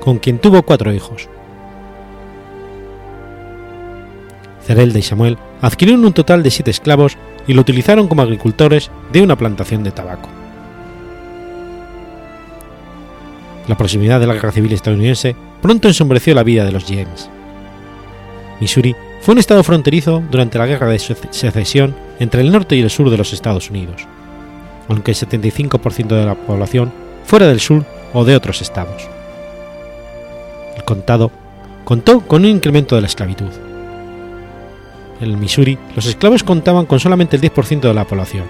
con 0.00 0.18
quien 0.18 0.38
tuvo 0.38 0.62
cuatro 0.62 0.92
hijos. 0.92 1.28
Cerelda 4.64 4.98
y 4.98 5.02
Samuel 5.02 5.38
adquirieron 5.62 6.04
un 6.04 6.12
total 6.12 6.42
de 6.42 6.50
siete 6.50 6.70
esclavos 6.70 7.16
y 7.46 7.54
lo 7.54 7.62
utilizaron 7.62 8.08
como 8.08 8.22
agricultores 8.22 8.90
de 9.12 9.22
una 9.22 9.36
plantación 9.36 9.82
de 9.82 9.92
tabaco. 9.92 10.28
La 13.68 13.76
proximidad 13.76 14.20
de 14.20 14.26
la 14.26 14.34
guerra 14.34 14.52
civil 14.52 14.72
estadounidense 14.72 15.36
pronto 15.62 15.88
ensombreció 15.88 16.34
la 16.34 16.42
vida 16.42 16.64
de 16.64 16.72
los 16.72 16.84
James. 16.84 17.30
Missouri 18.60 18.94
fue 19.20 19.32
un 19.32 19.38
estado 19.38 19.62
fronterizo 19.62 20.22
durante 20.30 20.58
la 20.58 20.66
guerra 20.66 20.88
de 20.88 20.98
secesión 20.98 21.94
entre 22.18 22.42
el 22.42 22.50
norte 22.50 22.74
y 22.74 22.80
el 22.80 22.90
sur 22.90 23.08
de 23.08 23.16
los 23.16 23.32
Estados 23.32 23.70
Unidos, 23.70 24.02
aunque 24.88 25.12
el 25.12 25.16
75% 25.16 26.08
de 26.08 26.26
la 26.26 26.34
población 26.34 26.92
fuera 27.24 27.46
del 27.46 27.60
sur 27.60 27.84
o 28.12 28.24
de 28.24 28.34
otros 28.34 28.60
estados. 28.62 29.08
El 30.76 30.82
contado 30.84 31.30
contó 31.84 32.20
con 32.20 32.42
un 32.42 32.50
incremento 32.50 32.96
de 32.96 33.02
la 33.02 33.06
esclavitud. 33.06 33.71
En 35.22 35.30
el 35.30 35.36
Missouri, 35.36 35.78
los 35.94 36.06
esclavos 36.06 36.42
contaban 36.42 36.84
con 36.84 36.98
solamente 36.98 37.36
el 37.36 37.42
10% 37.42 37.80
de 37.80 37.94
la 37.94 38.04
población, 38.04 38.44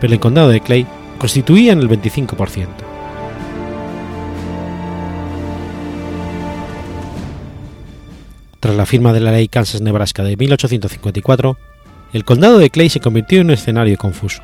pero 0.00 0.14
el 0.14 0.18
condado 0.18 0.48
de 0.48 0.62
Clay 0.62 0.86
constituían 1.18 1.78
el 1.78 1.90
25%. 1.90 2.68
Tras 8.60 8.74
la 8.74 8.86
firma 8.86 9.12
de 9.12 9.20
la 9.20 9.30
ley 9.30 9.46
Kansas-Nebraska 9.48 10.24
de 10.24 10.38
1854, 10.38 11.58
el 12.14 12.24
condado 12.24 12.58
de 12.58 12.70
Clay 12.70 12.88
se 12.88 13.00
convirtió 13.00 13.42
en 13.42 13.48
un 13.48 13.52
escenario 13.52 13.98
confuso, 13.98 14.42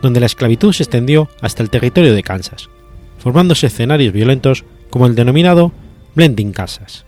donde 0.00 0.18
la 0.18 0.26
esclavitud 0.26 0.72
se 0.72 0.84
extendió 0.84 1.28
hasta 1.42 1.62
el 1.62 1.68
territorio 1.68 2.14
de 2.14 2.22
Kansas, 2.22 2.70
formándose 3.18 3.66
escenarios 3.66 4.14
violentos 4.14 4.64
como 4.88 5.04
el 5.04 5.14
denominado 5.14 5.72
Blending 6.14 6.52
Kansas. 6.52 7.04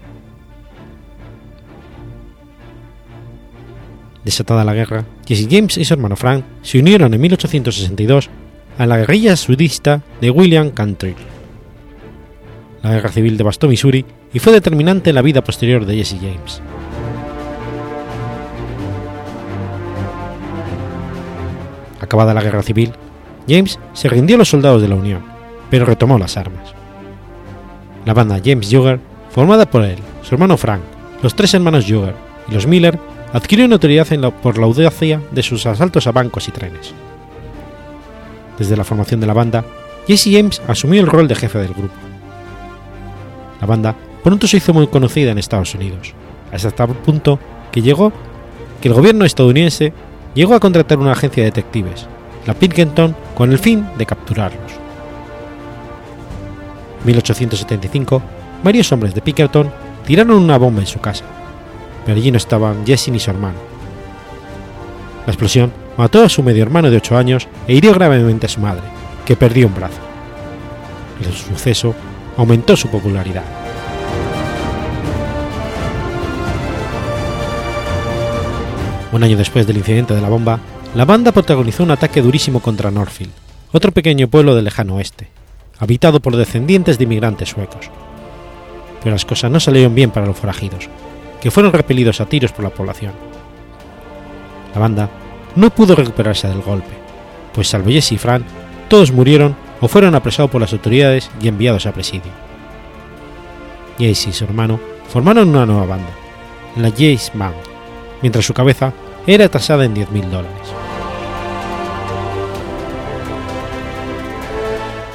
Desatada 4.25 4.65
la 4.65 4.75
guerra, 4.75 5.05
Jesse 5.27 5.47
James 5.51 5.77
y 5.77 5.85
su 5.85 5.95
hermano 5.95 6.17
Frank 6.17 6.45
se 6.63 6.79
unieron 6.79 7.13
en 7.13 7.21
1862 7.21 8.31
a 8.79 8.87
la 8.87 8.97
guerrilla 8.99 9.37
sudista 9.37 10.03
de 10.21 10.31
William 10.31 10.71
Cantrell. 10.71 11.15
La 12.83 12.93
guerra 12.93 13.11
civil 13.11 13.37
devastó 13.37 13.69
Missouri 13.69 14.05
y 14.33 14.39
fue 14.39 14.53
determinante 14.53 15.11
en 15.11 15.17
la 15.17 15.23
vida 15.23 15.45
posterior 15.45 15.85
de 15.85 15.97
Jesse 15.97 16.17
James. 16.21 16.63
Acabada 22.01 22.35
la 22.35 22.43
guerra 22.43 22.63
civil, 22.63 22.93
James 23.49 23.79
se 23.93 24.09
rindió 24.09 24.37
a 24.37 24.39
los 24.39 24.49
soldados 24.49 24.81
de 24.81 24.89
la 24.89 24.95
Unión, 24.95 25.23
pero 25.71 25.85
retomó 25.85 26.19
las 26.19 26.37
armas. 26.37 26.75
La 28.05 28.15
banda 28.15 28.41
James 28.45 28.69
Jugger, 28.71 29.01
formada 29.31 29.67
por 29.67 29.85
él, 29.85 29.99
su 30.23 30.35
hermano 30.35 30.57
Frank, 30.57 30.83
los 31.23 31.35
tres 31.35 31.55
hermanos 31.55 31.87
Jugger 31.89 32.15
y 32.49 32.55
los 32.55 32.67
Miller, 32.67 32.99
adquirió 33.35 33.67
notoriedad 33.67 34.07
por 34.41 34.59
la 34.59 34.67
audacia 34.67 35.21
de 35.33 35.43
sus 35.43 35.67
asaltos 35.67 36.07
a 36.07 36.13
bancos 36.13 36.47
y 36.47 36.53
trenes. 36.53 36.95
Desde 38.57 38.77
la 38.77 38.85
formación 38.85 39.19
de 39.19 39.27
la 39.27 39.35
banda, 39.35 39.65
Jesse 40.07 40.29
James 40.31 40.63
asumió 40.69 41.01
el 41.01 41.09
rol 41.09 41.27
de 41.27 41.35
jefe 41.35 41.59
del 41.59 41.75
grupo. 41.75 41.95
La 43.61 43.67
banda 43.67 43.97
pronto 44.23 44.47
se 44.47 44.59
hizo 44.59 44.73
muy 44.73 44.87
conocida 44.87 45.33
en 45.33 45.39
Estados 45.39 45.75
Unidos, 45.75 46.15
hasta 46.53 46.71
tal 46.71 46.91
punto 46.91 47.41
que 47.73 47.83
llegó 47.83 48.13
que 48.81 48.87
el 48.87 48.95
gobierno 48.95 49.25
estadounidense 49.25 49.93
llegó 50.33 50.55
a 50.55 50.61
contratar 50.61 50.99
una 50.99 51.13
agencia 51.13 51.43
de 51.43 51.51
detectives, 51.51 52.07
la 52.47 52.55
Pinkerton, 52.55 53.17
con 53.35 53.51
el 53.51 53.59
fin 53.59 53.85
de 53.99 54.07
capturarlos. 54.07 54.73
En 57.01 57.07
1875, 57.07 58.23
varios 58.63 58.93
hombres 58.93 59.13
de 59.13 59.23
Pinkerton 59.23 59.73
tiraron 60.07 60.37
una 60.37 60.57
bomba 60.57 60.83
en 60.83 60.87
su 60.87 61.01
casa, 61.01 61.25
pero 62.05 62.17
allí 62.17 62.31
no 62.31 62.37
estaban 62.37 62.85
Jesse 62.87 63.09
ni 63.09 63.21
su 63.21 63.31
hermano. 63.31 63.59
La 65.27 65.33
explosión 65.33 65.73
mató 65.97 66.23
a 66.23 66.29
su 66.29 66.43
medio 66.43 66.63
hermano 66.63 66.91
de 66.91 66.99
8 66.99 67.17
años 67.17 67.49
e 67.67 67.75
hirió 67.75 67.95
gravemente 67.95 68.47
a 68.47 68.49
su 68.49 68.61
madre, 68.61 68.83
que 69.25 69.37
perdió 69.37 69.67
un 69.67 69.75
brazo. 69.75 70.01
El 71.25 71.33
suceso 71.33 71.95
aumentó 72.37 72.77
su 72.77 72.89
popularidad. 72.89 73.45
Un 79.13 79.23
año 79.23 79.37
después 79.37 79.67
del 79.67 79.77
incidente 79.77 80.13
de 80.13 80.21
la 80.21 80.29
bomba, 80.29 80.59
la 80.95 81.05
banda 81.05 81.31
protagonizó 81.33 81.85
un 81.85 81.93
ataque 81.93 82.21
durísimo 82.21 82.61
contra 82.61 82.91
Norfield, 82.91 83.33
otro 83.73 83.93
pequeño 83.93 84.29
pueblo 84.29 84.55
del 84.57 84.65
lejano 84.65 84.97
oeste, 84.97 85.29
habitado 85.79 86.21
por 86.21 86.37
descendientes 86.37 86.99
de 86.99 87.05
inmigrantes 87.05 87.51
suecos. 87.51 87.91
Pero 89.03 89.15
las 89.15 89.25
cosas 89.25 89.51
no 89.51 89.61
salieron 89.61 89.95
bien 89.95 90.11
para 90.11 90.27
los 90.27 90.37
forajidos, 90.37 90.89
que 91.45 91.51
fueron 91.51 91.75
repelidos 91.75 92.23
a 92.23 92.25
tiros 92.25 92.53
por 92.53 92.65
la 92.65 92.71
población. 92.71 93.13
La 94.75 94.81
banda 94.81 95.11
no 95.57 95.69
pudo 95.69 95.95
recuperarse 95.95 96.49
del 96.49 96.63
golpe, 96.63 96.95
pues 97.53 97.69
salvo 97.69 97.91
Jesse 97.91 98.13
y 98.13 98.19
Fran, 98.19 98.43
todos 98.89 99.13
murieron 99.13 99.55
o 99.83 99.87
fueron 99.87 100.15
apresados 100.15 100.51
por 100.51 100.63
las 100.63 100.73
autoridades 100.73 101.31
y 101.43 101.49
enviados 101.49 101.85
a 101.85 101.93
presidio. 101.93 102.33
Jesse 103.99 104.29
y 104.29 104.33
su 104.33 104.45
hermano 104.45 104.81
formaron 105.11 105.51
una 105.51 105.67
nueva 105.67 105.85
banda, 105.85 106.09
la 106.77 106.89
Jace 106.89 107.33
Band, 107.35 107.57
mientras 108.23 108.47
su 108.47 108.55
cabeza 108.55 108.95
era 109.27 109.51
tasada 109.51 109.85
en 109.85 109.95
10.000 109.95 110.23
dólares. 110.31 110.69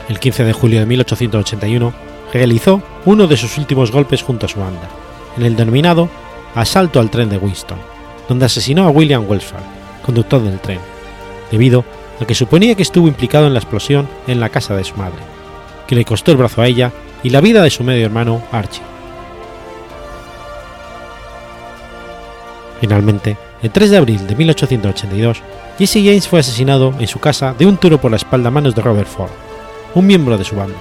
El 0.07 0.19
15 0.19 0.43
de 0.43 0.53
julio 0.53 0.79
de 0.79 0.85
1881 0.85 1.91
realizó 2.31 2.83
uno 3.05 3.25
de 3.25 3.35
sus 3.35 3.57
últimos 3.57 3.91
golpes 3.91 4.21
junto 4.21 4.45
a 4.45 4.49
su 4.49 4.59
banda, 4.59 4.87
en 5.37 5.43
el 5.43 5.55
denominado 5.55 6.09
Asalto 6.55 6.99
al 6.99 7.09
tren 7.09 7.29
de 7.29 7.37
Winston, 7.37 7.77
donde 8.27 8.45
asesinó 8.45 8.85
a 8.85 8.89
William 8.89 9.25
Welsford, 9.27 9.61
conductor 10.03 10.41
del 10.41 10.59
tren, 10.59 10.79
debido 11.51 11.85
a 12.19 12.25
que 12.25 12.35
suponía 12.35 12.75
que 12.75 12.81
estuvo 12.81 13.07
implicado 13.07 13.47
en 13.47 13.53
la 13.53 13.59
explosión 13.59 14.07
en 14.27 14.39
la 14.39 14.49
casa 14.49 14.75
de 14.75 14.83
su 14.83 14.95
madre, 14.95 15.19
que 15.87 15.95
le 15.95 16.05
costó 16.05 16.31
el 16.31 16.37
brazo 16.37 16.61
a 16.61 16.67
ella 16.67 16.91
y 17.23 17.29
la 17.29 17.41
vida 17.41 17.63
de 17.63 17.69
su 17.69 17.83
medio 17.83 18.05
hermano 18.05 18.41
Archie. 18.51 18.83
Finalmente, 22.81 23.37
el 23.61 23.71
3 23.71 23.91
de 23.91 23.97
abril 23.97 24.25
de 24.25 24.35
1882, 24.35 25.41
Jesse 25.77 26.03
James 26.03 26.27
fue 26.27 26.39
asesinado 26.39 26.93
en 26.99 27.07
su 27.07 27.19
casa 27.19 27.53
de 27.57 27.65
un 27.65 27.77
tiro 27.77 27.99
por 27.99 28.11
la 28.11 28.17
espalda 28.17 28.47
a 28.47 28.51
manos 28.51 28.75
de 28.75 28.81
Robert 28.81 29.07
Ford, 29.07 29.31
un 29.95 30.07
miembro 30.07 30.37
de 30.37 30.45
su 30.45 30.55
banda, 30.55 30.77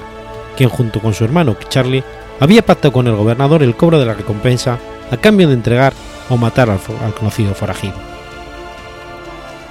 quien 0.56 0.68
junto 0.68 1.00
con 1.00 1.14
su 1.14 1.24
hermano 1.24 1.56
Charlie 1.68 2.04
había 2.40 2.64
pactado 2.64 2.92
con 2.92 3.06
el 3.06 3.16
gobernador 3.16 3.62
el 3.62 3.76
cobro 3.76 3.98
de 3.98 4.06
la 4.06 4.14
recompensa 4.14 4.78
a 5.10 5.16
cambio 5.16 5.48
de 5.48 5.54
entregar 5.54 5.92
o 6.28 6.36
matar 6.36 6.70
al, 6.70 6.80
conocido 7.14 7.54
forajido. 7.54 7.94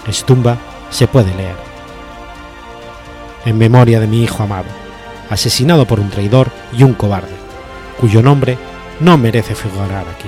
En 0.05 0.13
su 0.13 0.25
tumba 0.25 0.57
se 0.89 1.07
puede 1.07 1.33
leer. 1.35 1.55
En 3.45 3.57
memoria 3.57 3.99
de 3.99 4.07
mi 4.07 4.23
hijo 4.23 4.43
amado, 4.43 4.67
asesinado 5.29 5.85
por 5.85 5.99
un 5.99 6.09
traidor 6.09 6.49
y 6.77 6.83
un 6.83 6.93
cobarde, 6.93 7.35
cuyo 7.99 8.21
nombre 8.21 8.57
no 8.99 9.17
merece 9.17 9.55
figurar 9.55 10.05
aquí. 10.07 10.27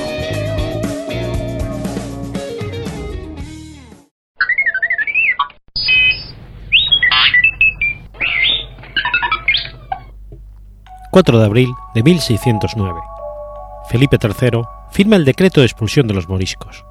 4 11.11 11.39
de 11.39 11.45
abril 11.45 11.75
de 11.93 12.03
1609. 12.03 12.99
Felipe 13.89 14.17
III 14.21 14.61
firma 14.91 15.17
el 15.17 15.25
decreto 15.25 15.59
de 15.59 15.65
expulsión 15.65 16.07
de 16.07 16.13
los 16.13 16.29
moriscos. 16.29 16.85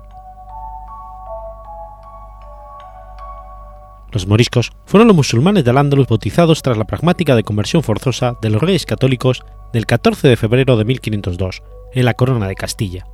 Los 4.13 4.27
moriscos 4.27 4.73
fueron 4.85 5.09
los 5.09 5.17
musulmanes 5.17 5.65
de 5.65 5.71
Al-Ándalus 5.71 6.07
bautizados 6.07 6.61
tras 6.61 6.77
la 6.77 6.85
pragmática 6.85 7.35
de 7.35 7.45
conversión 7.45 7.83
forzosa 7.83 8.37
de 8.43 8.51
los 8.51 8.61
reyes 8.61 8.85
católicos 8.85 9.43
del 9.73 9.87
14 9.87 10.29
de 10.29 10.37
febrero 10.37 10.77
de 10.77 10.85
1502 10.85 11.63
en 11.95 12.05
la 12.05 12.13
Corona 12.15 12.47
de 12.47 12.57
Castilla, 12.57 13.07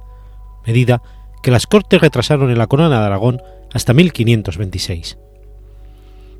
medida 0.66 1.02
que 1.40 1.52
las 1.52 1.68
Cortes 1.68 2.00
retrasaron 2.00 2.50
en 2.50 2.58
la 2.58 2.66
Corona 2.66 2.98
de 2.98 3.06
Aragón 3.06 3.42
hasta 3.72 3.94
1526. 3.94 5.18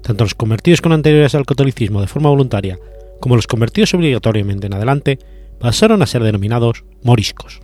Tanto 0.02 0.24
los 0.24 0.34
convertidos 0.34 0.80
con 0.80 0.92
anteriores 0.92 1.36
al 1.36 1.46
catolicismo 1.46 2.00
de 2.00 2.08
forma 2.08 2.30
voluntaria 2.30 2.78
como 3.20 3.36
los 3.36 3.46
convertidos 3.46 3.94
obligatoriamente 3.94 4.66
en 4.66 4.74
adelante, 4.74 5.18
pasaron 5.58 6.02
a 6.02 6.06
ser 6.06 6.22
denominados 6.22 6.84
moriscos. 7.02 7.60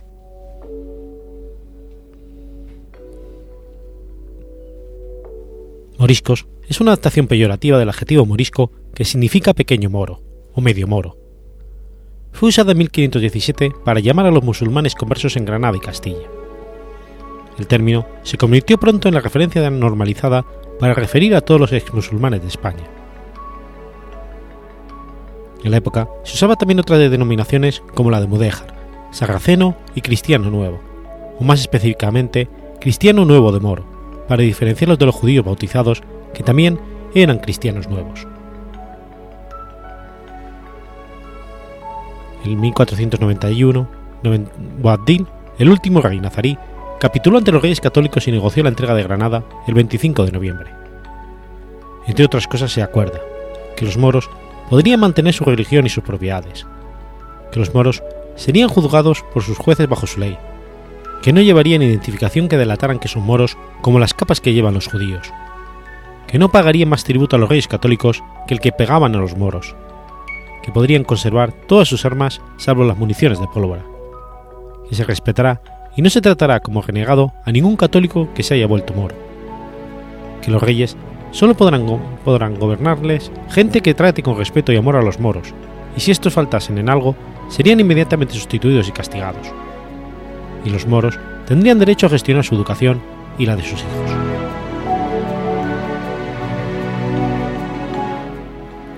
Moriscos 5.97 6.47
es 6.67 6.81
una 6.81 6.91
adaptación 6.91 7.27
peyorativa 7.27 7.77
del 7.77 7.89
adjetivo 7.89 8.25
morisco 8.25 8.71
que 8.93 9.05
significa 9.05 9.53
pequeño 9.53 9.89
moro 9.89 10.21
o 10.53 10.61
medio 10.61 10.87
moro. 10.87 11.17
Fue 12.31 12.49
usada 12.49 12.71
en 12.71 12.79
1517 12.79 13.71
para 13.85 13.99
llamar 13.99 14.25
a 14.25 14.31
los 14.31 14.43
musulmanes 14.43 14.95
conversos 14.95 15.37
en 15.37 15.45
Granada 15.45 15.77
y 15.77 15.79
Castilla. 15.79 16.27
El 17.59 17.67
término 17.67 18.07
se 18.23 18.37
convirtió 18.37 18.79
pronto 18.79 19.07
en 19.07 19.13
la 19.13 19.21
referencia 19.21 19.69
normalizada 19.69 20.43
para 20.79 20.95
referir 20.95 21.35
a 21.35 21.41
todos 21.41 21.61
los 21.61 21.71
ex 21.71 21.93
musulmanes 21.93 22.41
de 22.41 22.47
España. 22.47 23.02
En 25.63 25.71
la 25.71 25.77
época 25.77 26.09
se 26.23 26.33
usaba 26.33 26.55
también 26.55 26.79
otras 26.79 26.99
denominaciones 26.99 27.81
como 27.93 28.11
la 28.11 28.19
de 28.19 28.27
mudéjar, 28.27 28.75
sarraceno 29.11 29.75
y 29.95 30.01
cristiano 30.01 30.49
nuevo, 30.49 30.81
o 31.39 31.43
más 31.43 31.61
específicamente 31.61 32.49
cristiano 32.81 33.23
nuevo 33.23 33.51
de 33.51 33.61
Moro, 33.61 33.85
para 34.27 34.43
diferenciarlos 34.43 34.99
de 34.99 35.05
los 35.05 35.15
judíos 35.15 35.45
bautizados 35.45 36.03
que 36.33 36.43
también 36.43 36.79
eran 37.15 37.39
cristianos 37.39 37.87
nuevos. 37.87 38.27
En 42.43 42.59
1491, 42.59 43.87
Boabdil, 44.81 45.27
el 45.57 45.69
último 45.69 46.01
rey 46.01 46.19
nazarí, 46.19 46.57
capituló 46.99 47.37
ante 47.37 47.53
los 47.53 47.61
reyes 47.61 47.79
católicos 47.79 48.27
y 48.27 48.31
negoció 48.31 48.63
la 48.63 48.69
entrega 48.69 48.95
de 48.95 49.03
Granada 49.03 49.43
el 49.67 49.73
25 49.75 50.25
de 50.25 50.31
noviembre. 50.31 50.71
Entre 52.05 52.25
otras 52.25 52.47
cosas 52.47 52.71
se 52.71 52.81
acuerda 52.81 53.19
que 53.77 53.85
los 53.85 53.97
moros 53.97 54.29
podrían 54.73 55.01
mantener 55.01 55.35
su 55.35 55.45
religión 55.45 55.85
y 55.85 55.89
sus 55.89 56.03
propiedades, 56.03 56.65
que 57.51 57.59
los 57.59 57.75
moros 57.75 58.01
serían 58.35 58.69
juzgados 58.69 59.23
por 59.31 59.43
sus 59.43 59.55
jueces 59.55 59.87
bajo 59.87 60.07
su 60.07 60.19
ley, 60.19 60.35
que 61.21 61.31
no 61.31 61.41
llevarían 61.41 61.83
identificación 61.83 62.47
que 62.47 62.57
delataran 62.57 62.97
que 62.97 63.07
son 63.07 63.21
moros 63.21 63.55
como 63.83 63.99
las 63.99 64.15
capas 64.15 64.41
que 64.41 64.51
llevan 64.51 64.73
los 64.73 64.87
judíos, 64.87 65.31
que 66.25 66.39
no 66.39 66.49
pagarían 66.49 66.89
más 66.89 67.03
tributo 67.03 67.35
a 67.35 67.39
los 67.39 67.49
reyes 67.49 67.67
católicos 67.67 68.23
que 68.47 68.55
el 68.55 68.61
que 68.61 68.71
pegaban 68.71 69.13
a 69.13 69.19
los 69.19 69.37
moros, 69.37 69.75
que 70.63 70.71
podrían 70.71 71.03
conservar 71.03 71.51
todas 71.67 71.87
sus 71.87 72.03
armas 72.03 72.41
salvo 72.57 72.83
las 72.83 72.97
municiones 72.97 73.39
de 73.39 73.45
pólvora, 73.45 73.85
que 74.89 74.95
se 74.95 75.03
respetará 75.03 75.61
y 75.95 76.01
no 76.01 76.09
se 76.09 76.19
tratará 76.19 76.61
como 76.61 76.81
renegado 76.81 77.31
a 77.45 77.51
ningún 77.51 77.75
católico 77.75 78.27
que 78.33 78.41
se 78.41 78.55
haya 78.55 78.65
vuelto 78.65 78.95
moro, 78.95 79.13
que 80.41 80.49
los 80.49 80.63
reyes 80.63 80.97
solo 81.33 81.55
podrán, 81.55 81.85
podrán 82.23 82.57
gobernarles 82.57 83.29
gente 83.49 83.81
que 83.81 83.93
trate 83.93 84.23
con 84.23 84.37
respeto 84.37 84.71
y 84.71 84.77
amor 84.77 84.95
a 84.95 85.01
los 85.01 85.19
moros, 85.19 85.53
y 85.97 85.99
si 85.99 86.11
estos 86.11 86.33
faltasen 86.33 86.77
en 86.77 86.89
algo, 86.89 87.15
serían 87.49 87.79
inmediatamente 87.79 88.35
sustituidos 88.35 88.87
y 88.87 88.91
castigados. 88.91 89.51
Y 90.63 90.69
los 90.69 90.87
moros 90.87 91.19
tendrían 91.45 91.79
derecho 91.79 92.05
a 92.05 92.09
gestionar 92.09 92.45
su 92.45 92.55
educación 92.55 93.01
y 93.37 93.45
la 93.45 93.55
de 93.55 93.63
sus 93.63 93.81
hijos. 93.81 94.11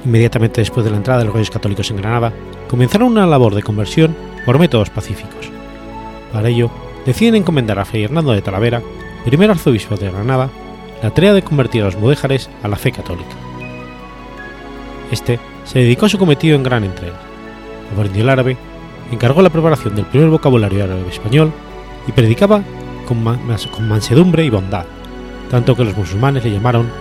Inmediatamente 0.06 0.62
después 0.62 0.84
de 0.84 0.92
la 0.92 0.98
entrada 0.98 1.20
de 1.20 1.26
los 1.26 1.34
reyes 1.34 1.50
católicos 1.50 1.90
en 1.90 1.98
Granada, 1.98 2.32
comenzaron 2.68 3.12
una 3.12 3.26
labor 3.26 3.56
de 3.56 3.64
conversión 3.64 4.16
por 4.46 4.60
métodos 4.60 4.92
pacíficos. 4.92 5.50
Para 6.32 6.50
ello, 6.50 6.70
deciden 7.06 7.36
encomendar 7.36 7.80
a 7.80 7.86
Fray 7.86 8.04
Hernando 8.04 8.34
de 8.34 8.42
Talavera, 8.42 8.84
primer 9.24 9.50
arzobispo 9.50 9.96
de 9.96 10.12
Granada, 10.12 10.50
la 11.06 11.12
tarea 11.12 11.36
de 11.36 11.44
convertir 11.44 11.84
a 11.84 11.86
los 11.86 11.98
mudéjares 11.98 12.50
a 12.64 12.68
la 12.68 12.78
fe 12.78 12.92
católica. 12.92 13.36
Este 15.12 15.40
se 15.64 15.78
dedicó 15.78 16.08
a 16.08 16.10
su 16.10 16.18
cometido 16.18 16.56
en 16.56 16.64
gran 16.64 16.84
entrega. 16.84 17.20
Aprendió 17.94 18.24
el 18.24 18.30
árabe, 18.30 18.58
encargó 19.12 19.44
la 19.44 19.52
preparación 19.52 19.96
del 19.96 20.08
primer 20.08 20.30
vocabulario 20.30 20.84
árabe 20.84 21.08
español 21.08 21.54
y 22.08 22.12
predicaba 22.12 22.64
con, 23.08 23.24
mansedumbre 23.88 24.46
y 24.46 24.50
bondad, 24.50 24.86
tanto 25.52 25.76
que 25.76 25.86
los 25.86 25.96
musulmanes 25.96 26.44
le 26.44 26.54
llamaron 26.54 26.92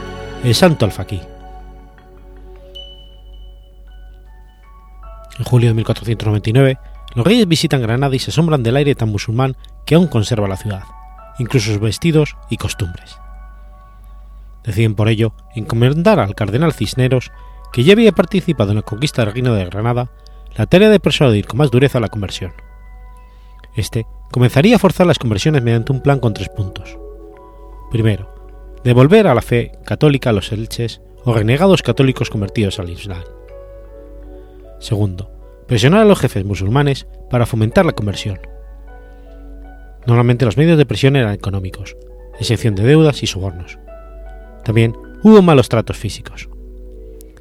el 0.45 0.55
Santo 0.55 0.85
Alfaquí. 0.85 1.23
En 5.39 5.45
julio 5.47 5.71
de 5.71 5.75
1499, 5.77 6.79
los 7.15 7.27
reyes 7.27 7.49
visitan 7.49 7.81
Granada 7.81 8.15
y 8.15 8.19
se 8.19 8.33
asombran 8.33 8.63
del 8.63 8.77
aire 8.77 8.95
tan 8.95 9.09
musulmán 9.09 9.57
que 9.87 9.95
aún 9.95 10.09
conserva 10.09 10.47
la 10.47 10.59
ciudad, 10.59 10.83
incluso 11.39 11.71
sus 11.71 11.81
vestidos 11.81 12.37
y 12.51 12.59
costumbres. 12.59 13.24
Deciden 14.65 14.95
por 14.95 15.09
ello 15.09 15.35
encomendar 15.55 16.19
al 16.19 16.35
cardenal 16.35 16.73
Cisneros, 16.73 17.31
que 17.73 17.85
ya 17.85 17.93
había 17.93 18.13
participado 18.13 18.71
en 18.71 18.77
la 18.77 18.83
conquista 18.83 19.23
del 19.25 19.35
reino 19.35 19.55
de 19.55 19.65
Granada, 19.67 20.11
la 20.57 20.67
tarea 20.67 20.89
de 20.89 21.01
persuadir 21.01 21.47
con 21.47 21.59
más 21.59 21.71
dureza 21.71 22.01
la 22.01 22.09
conversión. 22.09 22.53
Este 23.77 24.07
comenzaría 24.31 24.77
a 24.77 24.79
forzar 24.79 25.07
las 25.07 25.19
conversiones 25.19 25.63
mediante 25.63 25.93
un 25.93 26.01
plan 26.01 26.21
con 26.21 26.35
tres 26.35 26.49
puntos. 26.49 26.97
Primero, 27.91 28.35
devolver 28.85 29.27
a 29.27 29.35
la 29.35 29.43
fe 29.43 29.73
católica 29.85 30.31
a 30.31 30.33
los 30.33 30.53
elches 30.53 31.01
o 31.25 31.35
renegados 31.35 31.83
católicos 31.83 32.31
convertidos 32.31 32.79
al 32.79 32.91
Islam. 32.91 33.23
Segundo, 34.79 35.31
presionar 35.67 36.03
a 36.03 36.05
los 36.05 36.19
jefes 36.19 36.45
musulmanes 36.45 37.07
para 37.31 37.47
fomentar 37.47 37.85
la 37.87 37.93
conversión. 37.93 38.39
Normalmente 40.07 40.45
los 40.45 40.57
medios 40.57 40.79
de 40.79 40.87
presión 40.87 41.17
eran 41.17 41.33
económicos, 41.33 41.97
excepción 42.39 42.75
de 42.75 42.85
deudas 42.85 43.23
y 43.23 43.27
sobornos. 43.27 43.79
También 44.65 44.97
hubo 45.23 45.43
malos 45.43 45.69
tratos 45.69 45.97
físicos. 45.97 46.49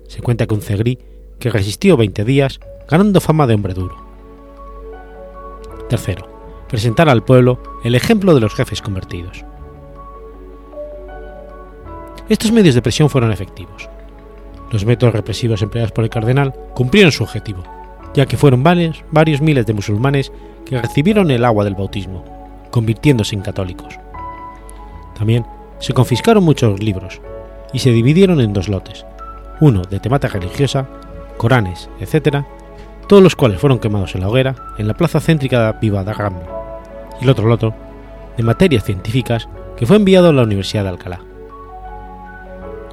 Se 0.07 0.21
cuenta 0.21 0.45
que 0.45 0.53
un 0.53 0.61
cegrí 0.61 0.99
que 1.39 1.49
resistió 1.49 1.97
20 1.97 2.23
días 2.23 2.59
ganando 2.89 3.21
fama 3.21 3.47
de 3.47 3.55
hombre 3.55 3.73
duro. 3.73 3.97
Tercero, 5.89 6.27
presentar 6.69 7.09
al 7.09 7.23
pueblo 7.23 7.61
el 7.83 7.95
ejemplo 7.95 8.33
de 8.33 8.41
los 8.41 8.53
jefes 8.53 8.81
convertidos. 8.81 9.43
Estos 12.29 12.51
medios 12.51 12.75
de 12.75 12.81
presión 12.81 13.09
fueron 13.09 13.31
efectivos. 13.31 13.89
Los 14.71 14.85
métodos 14.85 15.13
represivos 15.13 15.61
empleados 15.61 15.91
por 15.91 16.03
el 16.03 16.09
cardenal 16.09 16.53
cumplieron 16.73 17.11
su 17.11 17.23
objetivo, 17.23 17.63
ya 18.13 18.25
que 18.25 18.37
fueron 18.37 18.63
varios, 18.63 19.03
varios 19.11 19.41
miles 19.41 19.65
de 19.65 19.73
musulmanes 19.73 20.31
que 20.65 20.81
recibieron 20.81 21.29
el 21.31 21.45
agua 21.45 21.63
del 21.63 21.75
bautismo, 21.75 22.23
convirtiéndose 22.71 23.35
en 23.35 23.41
católicos. 23.41 23.99
También 25.15 25.45
se 25.83 25.93
confiscaron 25.93 26.45
muchos 26.45 26.81
libros 26.81 27.19
y 27.73 27.79
se 27.79 27.91
dividieron 27.91 28.39
en 28.39 28.53
dos 28.53 28.69
lotes, 28.69 29.05
uno 29.59 29.81
de 29.81 29.99
temática 29.99 30.39
religiosa, 30.39 30.87
Coranes, 31.35 31.89
etc., 31.99 32.45
todos 33.09 33.21
los 33.21 33.35
cuales 33.35 33.59
fueron 33.59 33.79
quemados 33.79 34.15
en 34.15 34.21
la 34.21 34.29
hoguera 34.29 34.55
en 34.77 34.87
la 34.87 34.93
plaza 34.93 35.19
céntrica 35.19 35.73
de 35.73 35.79
Viva 35.81 36.05
de 36.05 36.13
Ram, 36.13 36.35
y 37.19 37.25
el 37.25 37.29
otro 37.29 37.49
loto, 37.49 37.75
de 38.37 38.43
materias 38.43 38.85
científicas, 38.85 39.49
que 39.75 39.85
fue 39.85 39.97
enviado 39.97 40.29
a 40.29 40.33
la 40.33 40.43
Universidad 40.43 40.83
de 40.83 40.89
Alcalá. 40.89 41.19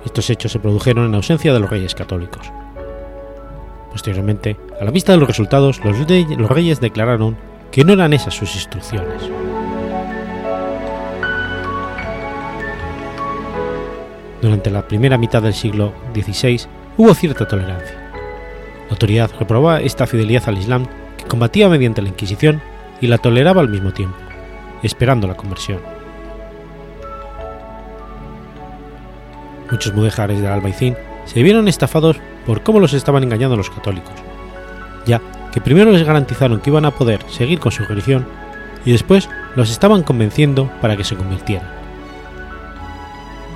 Estos 0.05 0.29
hechos 0.29 0.51
se 0.51 0.59
produjeron 0.59 1.07
en 1.07 1.15
ausencia 1.15 1.53
de 1.53 1.61
los 1.61 1.71
reyes 1.71 1.95
católicos. 1.95 2.51
Posteriormente, 3.93 4.57
a 4.81 4.85
la 4.85 4.91
vista 4.91 5.13
de 5.13 5.19
los 5.19 5.29
resultados, 5.29 5.81
los 5.85 6.49
reyes 6.49 6.81
declararon 6.81 7.37
que 7.71 7.85
no 7.85 7.93
eran 7.93 8.15
esas 8.15 8.35
sus 8.35 8.53
instrucciones. 8.57 9.31
Durante 14.41 14.71
la 14.71 14.89
primera 14.89 15.19
mitad 15.19 15.43
del 15.43 15.53
siglo 15.53 15.93
XVI 16.15 16.63
hubo 16.97 17.15
cierta 17.15 17.47
tolerancia. 17.47 17.97
La 18.87 18.93
autoridad 18.93 19.31
reprobaba 19.39 19.81
esta 19.81 20.07
fidelidad 20.07 20.45
al 20.47 20.59
Islam 20.59 20.87
que 21.17 21.25
combatía 21.25 21.69
mediante 21.69 22.01
la 22.01 22.09
Inquisición 22.09 22.63
y 23.01 23.07
la 23.07 23.19
toleraba 23.19 23.61
al 23.61 23.69
mismo 23.69 23.93
tiempo, 23.93 24.17
esperando 24.83 25.27
la 25.27 25.37
conversión. 25.37 25.81
Muchos 29.71 29.95
mudéjares 29.95 30.41
del 30.41 30.51
Albaicín 30.51 30.97
se 31.27 31.43
vieron 31.43 31.69
estafados 31.69 32.17
por 32.47 32.63
cómo 32.63 32.81
los 32.81 32.95
estaban 32.95 33.23
engañando 33.23 33.57
los 33.57 33.71
católicos, 33.71 34.15
ya 35.07 35.21
que 35.53 35.61
primero 35.61 35.93
les 35.93 36.05
garantizaron 36.05 36.61
que 36.61 36.71
iban 36.71 36.87
a 36.87 36.91
poder 36.91 37.21
seguir 37.29 37.61
con 37.61 37.73
su 37.73 37.85
religión 37.85 38.27
y 38.85 38.93
después 38.93 39.29
los 39.55 39.71
estaban 39.71 40.03
convenciendo 40.03 40.71
para 40.81 40.97
que 40.97 41.05
se 41.05 41.17
convirtieran. 41.17 41.80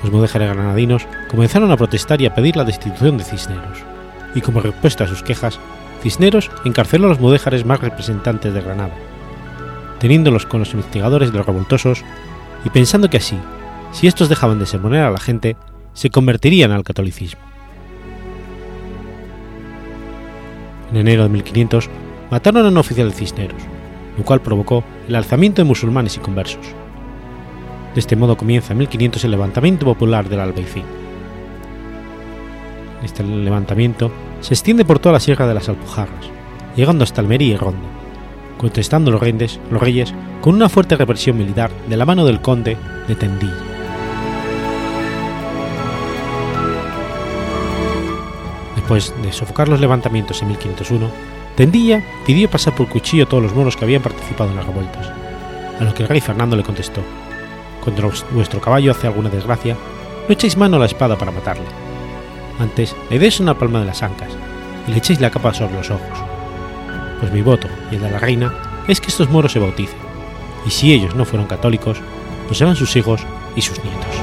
Los 0.05 0.12
mudéjares 0.12 0.51
granadinos 0.51 1.09
comenzaron 1.31 1.73
a 1.73 1.79
protestar 1.79 2.21
y 2.21 2.27
a 2.27 2.35
pedir 2.35 2.57
la 2.59 2.64
destitución 2.64 3.17
de 3.17 3.25
Cisneros, 3.25 3.79
y 4.35 4.43
como 4.43 4.61
respuesta 4.61 5.05
a 5.05 5.09
sus 5.09 5.23
quejas, 5.23 5.59
Cisneros 6.03 6.51
encarceló 6.67 7.07
a 7.07 7.09
los 7.09 7.21
mudéjares 7.21 7.64
más 7.64 7.81
representantes 7.81 8.53
de 8.53 8.61
Granada, 8.61 8.93
teniéndolos 10.01 10.45
con 10.45 10.61
los 10.61 10.75
investigadores 10.75 11.33
de 11.33 11.38
los 11.38 11.47
revoltosos 11.47 12.05
y 12.67 12.69
pensando 12.69 13.09
que 13.09 13.17
así, 13.17 13.38
si 13.93 14.07
estos 14.07 14.29
dejaban 14.29 14.59
de 14.59 14.67
sermonear 14.67 15.07
a 15.07 15.11
la 15.11 15.21
gente, 15.21 15.57
se 15.95 16.11
convertirían 16.11 16.71
al 16.71 16.85
catolicismo. 16.85 17.40
En 20.90 20.99
enero 20.99 21.23
de 21.23 21.31
1500 21.31 21.88
mataron 22.31 22.67
a 22.67 22.69
un 22.69 22.77
oficial 22.77 23.09
de 23.09 23.17
Cisneros, 23.17 23.62
lo 24.19 24.25
cual 24.25 24.43
provocó 24.43 24.85
el 25.09 25.14
alzamiento 25.14 25.62
de 25.62 25.69
musulmanes 25.69 26.19
y 26.19 26.21
conversos. 26.21 26.84
De 27.94 28.00
este 28.00 28.16
modo 28.16 28.37
comienza 28.37 28.72
en 28.72 28.78
1500 28.80 29.24
el 29.24 29.30
levantamiento 29.30 29.87
popular 29.87 30.28
del 30.28 30.40
Albaicín. 30.40 30.83
Este 33.04 33.22
levantamiento 33.22 34.11
se 34.40 34.54
extiende 34.54 34.85
por 34.85 34.98
toda 34.98 35.12
la 35.12 35.20
sierra 35.20 35.46
de 35.46 35.54
las 35.54 35.68
Alpujarras, 35.68 36.26
llegando 36.74 37.04
hasta 37.04 37.20
Almería 37.20 37.54
y 37.54 37.57
Ronda, 37.57 37.87
contestando 38.59 39.12
los 39.12 39.20
reyes, 39.20 40.12
con 40.40 40.57
una 40.57 40.68
fuerte 40.68 40.96
represión 40.96 41.38
militar 41.38 41.70
de 41.88 41.96
la 41.96 42.04
mano 42.04 42.26
del 42.26 42.40
conde 42.40 42.76
de 43.07 43.14
Tendilla. 43.14 43.54
Después 48.74 49.14
de 49.22 49.33
sofocar 49.33 49.68
los 49.68 49.80
levantamientos 49.80 50.42
en 50.42 50.48
1501, 50.48 51.09
Tendilla 51.54 52.02
pidió 52.26 52.50
pasar 52.50 52.74
por 52.74 52.88
cuchillo 52.88 53.24
a 53.24 53.28
todos 53.28 53.44
los 53.44 53.54
moros 53.54 53.76
que 53.76 53.85
habían 53.85 54.02
participado 54.02 54.50
en 54.50 54.57
las 54.57 54.66
revueltas, 54.66 55.12
a 55.78 55.85
lo 55.85 55.94
que 55.94 56.02
el 56.02 56.09
rey 56.09 56.20
Fernando 56.20 56.57
le 56.57 56.64
contestó 56.64 57.00
cuando 57.85 58.11
vuestro 58.31 58.61
caballo 58.61 58.90
hace 58.90 59.07
alguna 59.07 59.29
desgracia, 59.29 59.77
no 60.27 60.33
echéis 60.33 60.57
mano 60.57 60.77
a 60.77 60.81
la 60.81 60.87
espada 60.87 61.16
para 61.18 61.31
matarle. 61.31 61.66
Antes 62.59 62.97
le 63.11 63.18
deis 63.18 63.40
una 63.40 63.59
palma 63.59 63.81
de 63.81 63.87
las 63.87 64.03
ancas 64.03 64.31
y 64.88 64.90
le 64.90 64.99
echéis 64.99 65.20
la 65.20 65.31
capa 65.31 65.53
sobre 65.53 65.75
los 65.75 65.90
ojos. 65.90 66.18
Pues 67.20 67.31
mi 67.31 67.42
voto 67.42 67.68
y 67.90 67.97
el 67.97 68.01
de 68.01 68.11
la 68.11 68.18
reina 68.18 68.53
es 68.88 69.01
que 69.01 69.09
estos 69.09 69.29
moros 69.29 69.53
se 69.53 69.59
bauticen, 69.59 69.99
y 70.66 70.70
si 70.70 70.92
ellos 70.92 71.14
no 71.14 71.25
fueron 71.25 71.47
católicos, 71.47 71.99
pues 72.47 72.59
serán 72.59 72.77
sus 72.77 72.97
hijos 72.97 73.23
y 73.55 73.61
sus 73.61 73.83
nietos. 73.85 74.16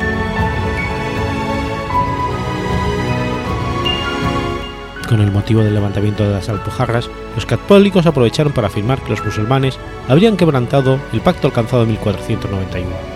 Con 5.07 5.19
el 5.19 5.31
motivo 5.31 5.61
del 5.61 5.73
levantamiento 5.73 6.23
de 6.23 6.31
las 6.31 6.47
Alpujarras, 6.47 7.09
los 7.35 7.45
católicos 7.45 8.05
aprovecharon 8.05 8.53
para 8.53 8.67
afirmar 8.67 9.01
que 9.01 9.09
los 9.09 9.23
musulmanes 9.25 9.77
habrían 10.07 10.37
quebrantado 10.37 10.99
el 11.11 11.19
pacto 11.19 11.47
alcanzado 11.47 11.83
en 11.83 11.89
1491 11.89 13.10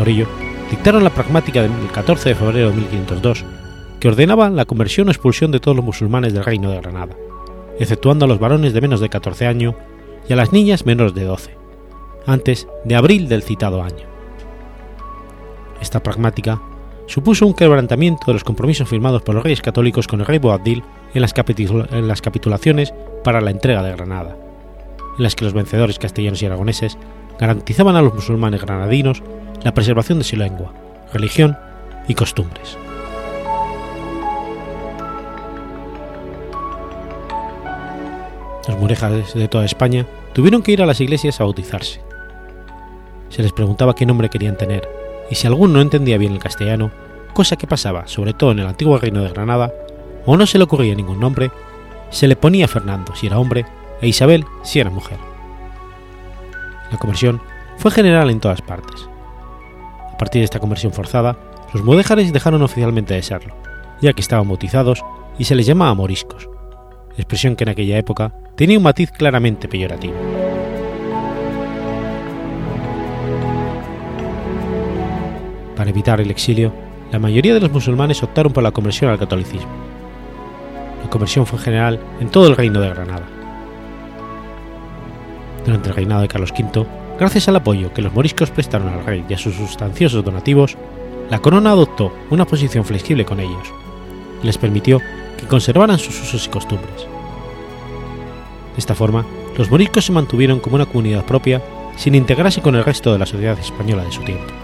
por 0.00 0.08
ello, 0.08 0.26
dictaron 0.70 1.04
la 1.04 1.10
pragmática 1.10 1.60
del 1.60 1.72
14 1.92 2.30
de 2.30 2.34
febrero 2.34 2.70
de 2.70 2.76
1502, 2.76 3.44
que 4.00 4.08
ordenaba 4.08 4.48
la 4.48 4.64
conversión 4.64 5.08
o 5.08 5.10
expulsión 5.10 5.52
de 5.52 5.60
todos 5.60 5.76
los 5.76 5.84
musulmanes 5.84 6.32
del 6.32 6.42
Reino 6.42 6.70
de 6.70 6.80
Granada, 6.80 7.14
exceptuando 7.78 8.24
a 8.24 8.28
los 8.28 8.38
varones 8.38 8.72
de 8.72 8.80
menos 8.80 9.00
de 9.00 9.10
14 9.10 9.46
años 9.46 9.74
y 10.26 10.32
a 10.32 10.36
las 10.36 10.54
niñas 10.54 10.86
menores 10.86 11.12
de 11.12 11.24
12, 11.24 11.54
antes 12.24 12.66
de 12.86 12.96
abril 12.96 13.28
del 13.28 13.42
citado 13.42 13.82
año. 13.82 14.06
Esta 15.82 16.02
pragmática 16.02 16.62
supuso 17.04 17.46
un 17.46 17.52
quebrantamiento 17.52 18.24
de 18.28 18.32
los 18.32 18.44
compromisos 18.44 18.88
firmados 18.88 19.20
por 19.20 19.34
los 19.34 19.44
reyes 19.44 19.60
católicos 19.60 20.08
con 20.08 20.20
el 20.20 20.26
rey 20.26 20.38
Boabdil 20.38 20.82
en 21.12 21.20
las, 21.20 21.34
en 21.36 22.08
las 22.08 22.22
capitulaciones 22.22 22.94
para 23.22 23.42
la 23.42 23.50
entrega 23.50 23.82
de 23.82 23.92
Granada, 23.92 24.34
en 25.18 25.22
las 25.22 25.36
que 25.36 25.44
los 25.44 25.52
vencedores 25.52 25.98
castellanos 25.98 26.40
y 26.40 26.46
aragoneses 26.46 26.96
garantizaban 27.40 27.96
a 27.96 28.02
los 28.02 28.14
musulmanes 28.14 28.60
granadinos 28.60 29.22
la 29.64 29.72
preservación 29.72 30.18
de 30.18 30.24
su 30.24 30.36
lengua, 30.36 30.72
religión 31.12 31.56
y 32.06 32.14
costumbres. 32.14 32.76
Los 38.68 38.78
murejas 38.78 39.34
de 39.34 39.48
toda 39.48 39.64
España 39.64 40.06
tuvieron 40.34 40.62
que 40.62 40.72
ir 40.72 40.82
a 40.82 40.86
las 40.86 41.00
iglesias 41.00 41.40
a 41.40 41.44
bautizarse. 41.44 42.02
Se 43.30 43.42
les 43.42 43.52
preguntaba 43.52 43.94
qué 43.94 44.04
nombre 44.04 44.28
querían 44.28 44.58
tener, 44.58 44.86
y 45.30 45.34
si 45.34 45.46
alguno 45.46 45.74
no 45.74 45.80
entendía 45.80 46.18
bien 46.18 46.34
el 46.34 46.38
castellano, 46.40 46.90
cosa 47.32 47.56
que 47.56 47.66
pasaba 47.66 48.06
sobre 48.06 48.34
todo 48.34 48.52
en 48.52 48.58
el 48.58 48.66
antiguo 48.66 48.98
reino 48.98 49.22
de 49.22 49.30
Granada, 49.30 49.72
o 50.26 50.36
no 50.36 50.46
se 50.46 50.58
le 50.58 50.64
ocurría 50.64 50.94
ningún 50.94 51.20
nombre, 51.20 51.50
se 52.10 52.28
le 52.28 52.36
ponía 52.36 52.68
Fernando 52.68 53.14
si 53.14 53.28
era 53.28 53.38
hombre 53.38 53.64
e 54.02 54.08
Isabel 54.08 54.44
si 54.62 54.78
era 54.78 54.90
mujer. 54.90 55.29
La 56.90 56.98
conversión 56.98 57.40
fue 57.76 57.90
general 57.90 58.30
en 58.30 58.40
todas 58.40 58.62
partes. 58.62 59.08
A 60.12 60.16
partir 60.18 60.40
de 60.40 60.44
esta 60.44 60.60
conversión 60.60 60.92
forzada, 60.92 61.36
los 61.72 61.84
mudéjares 61.84 62.32
dejaron 62.32 62.62
oficialmente 62.62 63.14
de 63.14 63.22
serlo, 63.22 63.54
ya 64.00 64.12
que 64.12 64.20
estaban 64.20 64.48
bautizados 64.48 65.02
y 65.38 65.44
se 65.44 65.54
les 65.54 65.66
llamaba 65.66 65.94
moriscos, 65.94 66.48
expresión 67.16 67.56
que 67.56 67.64
en 67.64 67.70
aquella 67.70 67.96
época 67.96 68.34
tenía 68.56 68.76
un 68.76 68.84
matiz 68.84 69.10
claramente 69.10 69.68
peyorativo. 69.68 70.14
Para 75.76 75.90
evitar 75.90 76.20
el 76.20 76.30
exilio, 76.30 76.72
la 77.10 77.18
mayoría 77.18 77.54
de 77.54 77.60
los 77.60 77.72
musulmanes 77.72 78.22
optaron 78.22 78.52
por 78.52 78.62
la 78.62 78.72
conversión 78.72 79.10
al 79.10 79.18
catolicismo. 79.18 79.70
La 81.02 81.08
conversión 81.08 81.46
fue 81.46 81.58
general 81.58 81.98
en 82.20 82.28
todo 82.28 82.48
el 82.48 82.56
reino 82.56 82.80
de 82.80 82.90
Granada. 82.90 83.39
Durante 85.64 85.88
el 85.88 85.94
reinado 85.94 86.22
de 86.22 86.28
Carlos 86.28 86.52
V, 86.52 86.86
Gracias 87.20 87.48
al 87.48 87.56
apoyo 87.56 87.92
que 87.92 88.00
los 88.00 88.14
moriscos 88.14 88.50
prestaron 88.50 88.88
al 88.88 89.04
rey 89.04 89.22
y 89.28 89.34
a 89.34 89.38
sus 89.38 89.54
sustanciosos 89.54 90.24
donativos, 90.24 90.78
la 91.28 91.38
corona 91.38 91.72
adoptó 91.72 92.14
una 92.30 92.46
posición 92.46 92.82
flexible 92.82 93.26
con 93.26 93.40
ellos 93.40 93.74
y 94.42 94.46
les 94.46 94.56
permitió 94.56 95.02
que 95.36 95.46
conservaran 95.46 95.98
sus 95.98 96.18
usos 96.18 96.46
y 96.46 96.48
costumbres. 96.48 97.02
De 97.02 98.78
esta 98.78 98.94
forma, 98.94 99.26
los 99.58 99.70
moriscos 99.70 100.06
se 100.06 100.12
mantuvieron 100.12 100.60
como 100.60 100.76
una 100.76 100.86
comunidad 100.86 101.26
propia 101.26 101.60
sin 101.94 102.14
integrarse 102.14 102.62
con 102.62 102.74
el 102.74 102.86
resto 102.86 103.12
de 103.12 103.18
la 103.18 103.26
sociedad 103.26 103.58
española 103.58 104.02
de 104.02 104.12
su 104.12 104.22
tiempo. 104.22 104.54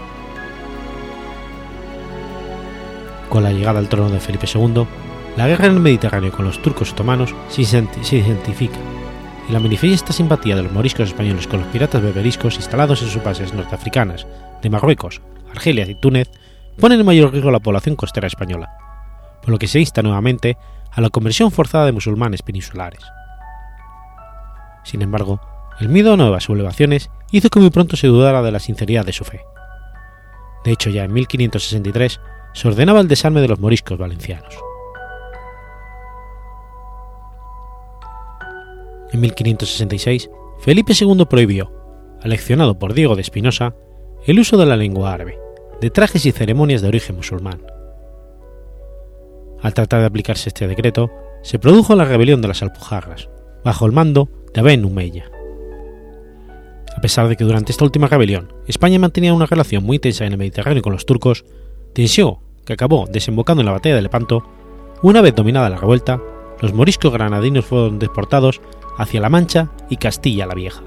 Con 3.29 3.43
la 3.43 3.51
llegada 3.51 3.77
al 3.77 3.87
trono 3.87 4.09
de 4.09 4.19
Felipe 4.19 4.47
II, 4.51 4.87
la 5.37 5.47
guerra 5.47 5.67
en 5.67 5.73
el 5.73 5.79
Mediterráneo 5.79 6.31
con 6.31 6.45
los 6.45 6.59
turcos 6.59 6.91
otomanos 6.91 7.35
se 7.49 7.61
identifica 7.61 8.79
y 9.47 9.53
la 9.53 9.59
manifiesta 9.59 10.11
simpatía 10.11 10.55
de 10.55 10.63
los 10.63 10.71
moriscos 10.71 11.09
españoles 11.09 11.47
con 11.47 11.61
los 11.61 11.69
piratas 11.69 12.01
beberiscos 12.01 12.55
instalados 12.55 13.01
en 13.01 13.09
sus 13.09 13.23
bases 13.23 13.53
norteafricanas 13.53 14.27
de 14.61 14.69
Marruecos, 14.69 15.21
Argelia 15.51 15.85
y 15.87 15.95
Túnez 15.95 16.29
ponen 16.79 16.99
en 16.99 17.05
mayor 17.05 17.31
riesgo 17.31 17.49
a 17.49 17.53
la 17.53 17.59
población 17.59 17.95
costera 17.95 18.27
española, 18.27 18.69
por 19.41 19.51
lo 19.51 19.57
que 19.57 19.67
se 19.67 19.79
insta 19.79 20.01
nuevamente 20.01 20.57
a 20.91 21.01
la 21.01 21.09
conversión 21.09 21.51
forzada 21.51 21.85
de 21.85 21.91
musulmanes 21.91 22.41
peninsulares. 22.41 23.03
Sin 24.83 25.01
embargo, 25.01 25.39
el 25.79 25.89
miedo 25.89 26.13
a 26.13 26.17
nuevas 26.17 26.45
sublevaciones 26.45 27.09
hizo 27.31 27.49
que 27.49 27.59
muy 27.59 27.69
pronto 27.69 27.95
se 27.95 28.07
dudara 28.07 28.41
de 28.41 28.51
la 28.51 28.59
sinceridad 28.59 29.05
de 29.05 29.13
su 29.13 29.23
fe. 29.23 29.41
De 30.65 30.71
hecho, 30.71 30.89
ya 30.89 31.03
en 31.03 31.13
1563 31.13 32.19
se 32.53 32.67
ordenaba 32.67 32.99
el 32.99 33.07
desarme 33.07 33.41
de 33.41 33.47
los 33.47 33.59
moriscos 33.59 33.97
valencianos. 33.97 34.53
En 39.11 39.21
1566, 39.21 40.29
Felipe 40.59 40.93
II 40.99 41.25
prohibió, 41.29 41.71
aleccionado 42.21 42.77
por 42.77 42.93
Diego 42.93 43.15
de 43.15 43.21
Espinosa, 43.21 43.75
el 44.25 44.39
uso 44.39 44.57
de 44.57 44.65
la 44.65 44.75
lengua 44.75 45.13
árabe, 45.13 45.39
de 45.79 45.89
trajes 45.89 46.25
y 46.25 46.31
ceremonias 46.31 46.81
de 46.81 46.87
origen 46.87 47.15
musulmán. 47.15 47.61
Al 49.61 49.73
tratar 49.73 50.01
de 50.01 50.07
aplicarse 50.07 50.49
este 50.49 50.67
decreto, 50.67 51.09
se 51.41 51.59
produjo 51.59 51.95
la 51.95 52.05
rebelión 52.05 52.41
de 52.41 52.47
las 52.47 52.61
Alpujarras, 52.61 53.29
bajo 53.63 53.85
el 53.85 53.91
mando 53.91 54.29
de 54.53 54.59
Aben 54.59 54.85
Umeya. 54.85 55.31
A 56.95 57.01
pesar 57.01 57.27
de 57.27 57.35
que 57.35 57.43
durante 57.43 57.71
esta 57.71 57.85
última 57.85 58.07
rebelión 58.07 58.51
España 58.65 58.97
mantenía 58.97 59.33
una 59.33 59.45
relación 59.45 59.83
muy 59.83 59.99
tensa 59.99 60.25
en 60.25 60.33
el 60.33 60.37
Mediterráneo 60.37 60.81
con 60.81 60.93
los 60.93 61.05
turcos, 61.05 61.45
tensión 61.93 62.37
que 62.65 62.73
acabó 62.73 63.07
desembocando 63.09 63.61
en 63.61 63.67
la 63.67 63.71
batalla 63.71 63.95
de 63.95 64.01
Lepanto, 64.01 64.43
una 65.03 65.21
vez 65.21 65.35
dominada 65.35 65.69
la 65.69 65.77
revuelta, 65.77 66.19
los 66.59 66.73
moriscos 66.73 67.13
granadinos 67.13 67.65
fueron 67.65 67.99
deportados 67.99 68.61
hacia 68.97 69.21
La 69.21 69.29
Mancha 69.29 69.69
y 69.89 69.97
Castilla 69.97 70.45
la 70.45 70.55
Vieja. 70.55 70.81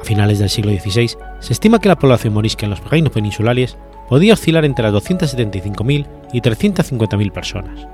A 0.00 0.04
finales 0.04 0.38
del 0.38 0.50
siglo 0.50 0.72
XVI, 0.72 1.16
se 1.40 1.52
estima 1.52 1.78
que 1.78 1.88
la 1.88 1.98
población 1.98 2.34
morisca 2.34 2.66
en 2.66 2.70
los 2.70 2.84
reinos 2.84 3.12
peninsulares 3.12 3.76
podía 4.08 4.34
oscilar 4.34 4.64
entre 4.64 4.84
las 4.84 4.94
275.000 4.94 6.06
y 6.32 6.40
350.000 6.40 7.32
personas. 7.32 7.86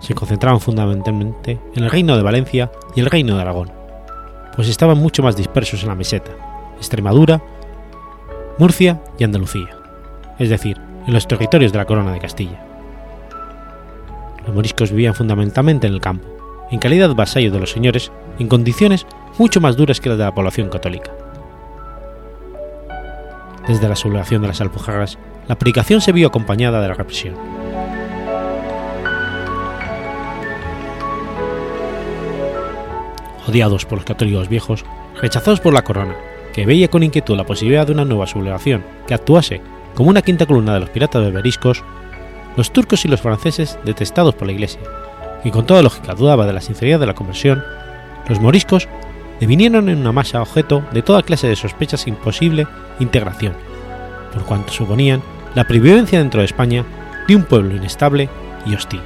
Se 0.00 0.14
concentraban 0.14 0.60
fundamentalmente 0.60 1.58
en 1.74 1.84
el 1.84 1.90
reino 1.90 2.16
de 2.16 2.22
Valencia 2.22 2.70
y 2.94 3.00
el 3.00 3.06
reino 3.06 3.36
de 3.36 3.42
Aragón, 3.42 3.72
pues 4.54 4.68
estaban 4.68 4.98
mucho 4.98 5.22
más 5.22 5.36
dispersos 5.36 5.82
en 5.82 5.88
la 5.88 5.94
meseta, 5.94 6.32
Extremadura, 6.78 7.42
Murcia 8.58 9.02
y 9.18 9.24
Andalucía, 9.24 9.68
es 10.38 10.48
decir, 10.48 10.80
en 11.06 11.12
los 11.12 11.28
territorios 11.28 11.72
de 11.72 11.78
la 11.78 11.84
corona 11.84 12.12
de 12.12 12.20
Castilla. 12.20 12.65
Los 14.46 14.54
moriscos 14.54 14.90
vivían 14.90 15.14
fundamentalmente 15.14 15.86
en 15.86 15.94
el 15.94 16.00
campo, 16.00 16.28
en 16.70 16.78
calidad 16.78 17.14
vasallos 17.14 17.52
de 17.52 17.60
los 17.60 17.72
señores, 17.72 18.12
en 18.38 18.48
condiciones 18.48 19.06
mucho 19.38 19.60
más 19.60 19.76
duras 19.76 20.00
que 20.00 20.08
las 20.08 20.18
de 20.18 20.24
la 20.24 20.34
población 20.34 20.68
católica. 20.68 21.10
Desde 23.66 23.88
la 23.88 23.96
sublevación 23.96 24.42
de 24.42 24.48
las 24.48 24.60
Alpujarras, 24.60 25.18
la 25.48 25.58
predicación 25.58 26.00
se 26.00 26.12
vio 26.12 26.28
acompañada 26.28 26.80
de 26.80 26.88
la 26.88 26.94
represión. 26.94 27.34
Odiados 33.48 33.84
por 33.84 33.98
los 33.98 34.04
católicos 34.04 34.48
viejos, 34.48 34.84
rechazados 35.20 35.60
por 35.60 35.72
la 35.72 35.82
corona, 35.82 36.16
que 36.52 36.66
veía 36.66 36.88
con 36.88 37.02
inquietud 37.02 37.36
la 37.36 37.44
posibilidad 37.44 37.86
de 37.86 37.92
una 37.92 38.04
nueva 38.04 38.26
sublevación 38.26 38.84
que 39.06 39.14
actuase 39.14 39.60
como 39.94 40.10
una 40.10 40.22
quinta 40.22 40.46
columna 40.46 40.74
de 40.74 40.80
los 40.80 40.90
piratas 40.90 41.22
berberiscos, 41.22 41.82
los 42.56 42.72
turcos 42.72 43.04
y 43.04 43.08
los 43.08 43.20
franceses, 43.20 43.78
detestados 43.84 44.34
por 44.34 44.46
la 44.46 44.52
Iglesia, 44.52 44.80
y 45.44 45.50
con 45.50 45.66
toda 45.66 45.82
lógica 45.82 46.14
dudaba 46.14 46.46
de 46.46 46.52
la 46.52 46.60
sinceridad 46.60 46.98
de 46.98 47.06
la 47.06 47.14
conversión, 47.14 47.62
los 48.28 48.40
moriscos 48.40 48.88
devinieron 49.40 49.88
en 49.88 49.98
una 49.98 50.12
masa 50.12 50.42
objeto 50.42 50.82
de 50.92 51.02
toda 51.02 51.22
clase 51.22 51.46
de 51.46 51.56
sospechas 51.56 52.06
imposible 52.06 52.66
integración, 52.98 53.54
por 54.32 54.44
cuanto 54.44 54.72
suponían 54.72 55.22
la 55.54 55.64
previvencia 55.64 56.18
dentro 56.18 56.40
de 56.40 56.46
España 56.46 56.84
de 57.28 57.36
un 57.36 57.44
pueblo 57.44 57.76
inestable 57.76 58.28
y 58.64 58.74
hostil. 58.74 59.00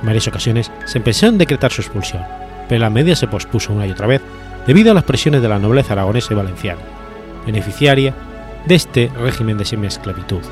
En 0.00 0.06
varias 0.06 0.28
ocasiones 0.28 0.70
se 0.84 0.98
empezó 0.98 1.26
en 1.26 1.38
decretar 1.38 1.72
su 1.72 1.82
expulsión, 1.82 2.22
pero 2.68 2.80
la 2.80 2.90
medida 2.90 3.16
se 3.16 3.28
pospuso 3.28 3.72
una 3.72 3.86
y 3.86 3.90
otra 3.90 4.06
vez 4.06 4.22
debido 4.66 4.90
a 4.90 4.94
las 4.94 5.04
presiones 5.04 5.42
de 5.42 5.48
la 5.48 5.58
nobleza 5.58 5.92
aragonesa 5.92 6.32
y 6.32 6.36
valenciana, 6.36 6.80
beneficiaria 7.44 8.14
de 8.66 8.74
este 8.74 9.10
régimen 9.20 9.58
de 9.58 9.64
semiesclavitud. 9.64 10.42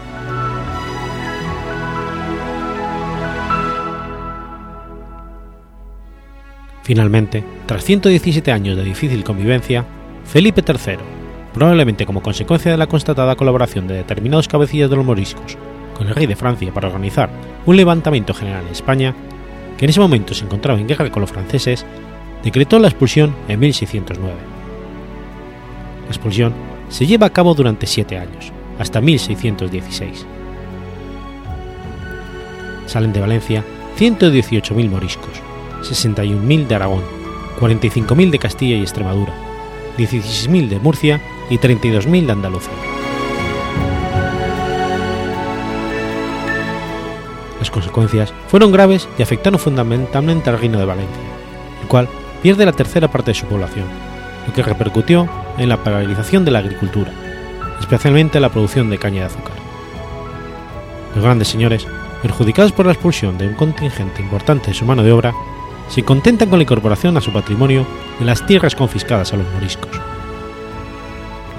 Finalmente, 6.85 7.43
tras 7.65 7.83
117 7.83 8.53
años 8.53 8.77
de 8.77 8.85
difícil 8.85 9.25
convivencia, 9.25 9.87
Felipe 10.27 10.63
III, 10.67 10.99
probablemente 11.55 12.05
como 12.05 12.21
consecuencia 12.21 12.71
de 12.71 12.77
la 12.77 12.87
constatada 12.87 13.37
colaboración 13.37 13.89
de 13.89 13.95
determinados 13.95 14.49
cabecillas 14.49 14.91
de 14.91 14.97
los 14.97 15.05
moriscos 15.05 15.57
con 15.97 16.09
el 16.09 16.15
rey 16.15 16.27
de 16.27 16.37
Francia 16.37 16.75
para 16.75 16.89
organizar 16.89 17.31
un 17.65 17.79
levantamiento 17.79 18.35
general 18.35 18.67
en 18.67 18.73
España, 18.73 19.15
que 19.79 19.87
en 19.87 19.91
ese 19.91 20.01
momento 20.01 20.35
se 20.35 20.45
encontraba 20.45 20.79
en 20.79 20.87
guerra 20.87 21.11
con 21.11 21.23
los 21.23 21.31
franceses, 21.31 21.87
decretó 22.43 22.79
la 22.79 22.89
expulsión 22.89 23.35
en 23.49 23.61
1609. 23.61 24.35
La 26.03 26.09
expulsión 26.09 26.53
se 26.91 27.07
lleva 27.07 27.29
a 27.29 27.33
cabo 27.33 27.55
durante 27.55 27.87
siete 27.87 28.19
años, 28.19 28.53
hasta 28.79 29.01
1616. 29.01 30.27
Salen 32.85 33.15
de 33.15 33.21
Valencia 33.21 33.65
118.000 33.99 34.91
moriscos, 34.91 35.44
61.000 35.85 36.67
de 36.67 36.75
Aragón, 36.75 37.03
45.000 37.61 38.31
de 38.31 38.39
Castilla 38.39 38.77
y 38.77 38.81
Extremadura, 38.81 39.33
16.000 39.99 40.69
de 40.69 40.79
Murcia 40.79 41.21
y 41.51 41.59
32.000 41.59 42.27
de 42.27 42.33
Andalucía. 42.33 42.73
Las 47.59 47.71
consecuencias 47.71 48.33
fueron 48.49 48.73
graves 48.73 49.09
y 49.19 49.23
afectaron 49.23 49.59
fundamentalmente 49.59 50.51
al 50.51 50.59
reino 50.59 50.79
de 50.79 50.85
Valencia, 50.85 51.23
el 51.81 51.89
cual 51.89 52.09
pierde 52.43 52.67
la 52.67 52.73
tercera 52.73 53.09
parte 53.09 53.31
de 53.31 53.37
su 53.39 53.47
población, 53.47 53.87
lo 54.47 54.53
que 54.53 54.63
repercutió 54.63 55.29
en 55.57 55.69
la 55.69 55.83
paralización 55.83 56.45
de 56.45 56.51
la 56.51 56.59
agricultura, 56.59 57.13
especialmente 57.81 58.41
la 58.41 58.51
producción 58.51 58.91
de 58.91 58.99
caña 58.99 59.21
de 59.21 59.27
azúcar. 59.27 59.55
Los 61.15 61.25
grandes 61.25 61.49
señores, 61.49 61.87
perjudicados 62.23 62.73
por 62.73 62.87
la 62.87 62.93
expulsión 62.93 63.39
de 63.39 63.47
un 63.47 63.55
contingente 63.55 64.21
importante 64.21 64.69
de 64.69 64.75
su 64.75 64.85
mano 64.85 65.03
de 65.03 65.13
obra, 65.13 65.33
se 65.89 66.03
contentan 66.03 66.49
con 66.49 66.59
la 66.59 66.65
incorporación 66.65 67.17
a 67.17 67.21
su 67.21 67.33
patrimonio 67.33 67.87
de 68.19 68.25
las 68.25 68.47
tierras 68.47 68.75
confiscadas 68.75 69.33
a 69.33 69.37
los 69.37 69.47
moriscos. 69.53 69.91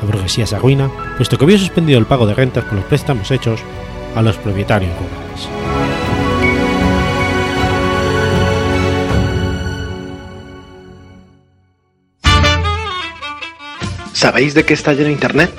La 0.02 0.06
burguesía 0.06 0.46
se 0.46 0.56
arruina, 0.56 0.90
puesto 1.18 1.38
que 1.38 1.46
había 1.46 1.58
suspendido 1.58 2.00
el 2.00 2.06
pago 2.06 2.28
de 2.28 2.34
rentas 2.34 2.64
por 2.66 2.74
los 2.74 2.86
préstamos 2.86 3.32
hechos 3.32 3.62
a 4.16 4.22
los 4.22 4.38
propietarios 4.38 4.92
rurales. 4.98 5.50
¿Sabéis 14.26 14.56
de 14.56 14.66
qué 14.66 14.74
está 14.74 14.94
lleno 14.94 15.12
Internet? 15.12 15.52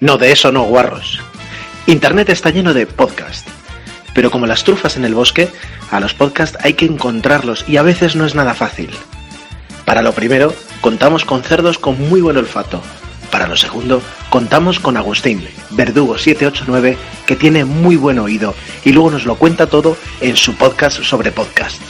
No, 0.00 0.16
de 0.16 0.32
eso 0.32 0.50
no, 0.50 0.62
guarros. 0.62 1.20
Internet 1.86 2.30
está 2.30 2.50
lleno 2.50 2.72
de 2.72 2.86
podcasts. 2.86 3.51
Pero 4.14 4.30
como 4.30 4.46
las 4.46 4.64
trufas 4.64 4.96
en 4.96 5.04
el 5.04 5.14
bosque, 5.14 5.48
a 5.90 6.00
los 6.00 6.14
podcasts 6.14 6.58
hay 6.62 6.74
que 6.74 6.86
encontrarlos 6.86 7.64
y 7.68 7.76
a 7.76 7.82
veces 7.82 8.16
no 8.16 8.26
es 8.26 8.34
nada 8.34 8.54
fácil. 8.54 8.90
Para 9.84 10.02
lo 10.02 10.12
primero, 10.12 10.54
contamos 10.80 11.24
con 11.24 11.42
cerdos 11.42 11.78
con 11.78 11.98
muy 12.08 12.20
buen 12.20 12.36
olfato. 12.36 12.82
Para 13.30 13.48
lo 13.48 13.56
segundo, 13.56 14.02
contamos 14.28 14.78
con 14.78 14.98
Agustín, 14.98 15.42
Verdugo 15.70 16.18
789, 16.18 16.98
que 17.26 17.36
tiene 17.36 17.64
muy 17.64 17.96
buen 17.96 18.18
oído 18.18 18.54
y 18.84 18.92
luego 18.92 19.10
nos 19.10 19.24
lo 19.24 19.36
cuenta 19.36 19.66
todo 19.66 19.96
en 20.20 20.36
su 20.36 20.54
podcast 20.54 21.02
sobre 21.02 21.32
podcast. 21.32 21.80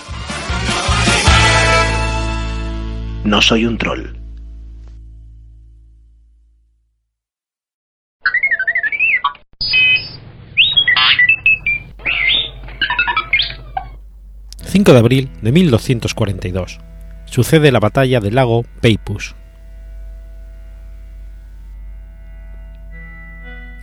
No 3.25 3.43
soy 3.43 3.67
un 3.67 3.79
troll. 3.79 4.22
...5 14.73 14.91
de 14.91 14.99
abril 14.99 15.29
de 15.43 15.53
1242... 15.53 16.81
...sucede 17.27 17.71
la 17.71 17.79
batalla 17.79 18.21
del 18.21 18.37
lago 18.37 18.65
Peipus. 18.81 19.35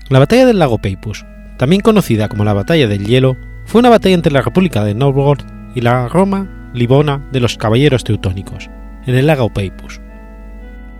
La 0.09 0.17
batalla 0.17 0.47
del 0.47 0.57
lago 0.57 0.79
Peipus, 0.79 1.27
también 1.59 1.83
conocida 1.83 2.27
como 2.27 2.43
la 2.43 2.53
batalla 2.53 2.87
del 2.87 3.05
hielo, 3.05 3.37
fue 3.65 3.77
una 3.77 3.89
batalla 3.89 4.15
entre 4.15 4.33
la 4.33 4.41
República 4.41 4.83
de 4.83 4.95
Novgorod 4.95 5.41
y 5.75 5.81
la 5.81 6.07
Roma 6.07 6.71
Libona 6.73 7.23
de 7.31 7.39
los 7.39 7.55
caballeros 7.55 8.03
teutónicos, 8.03 8.71
en 9.05 9.13
el 9.13 9.27
lago 9.27 9.53
Peipus. 9.53 10.01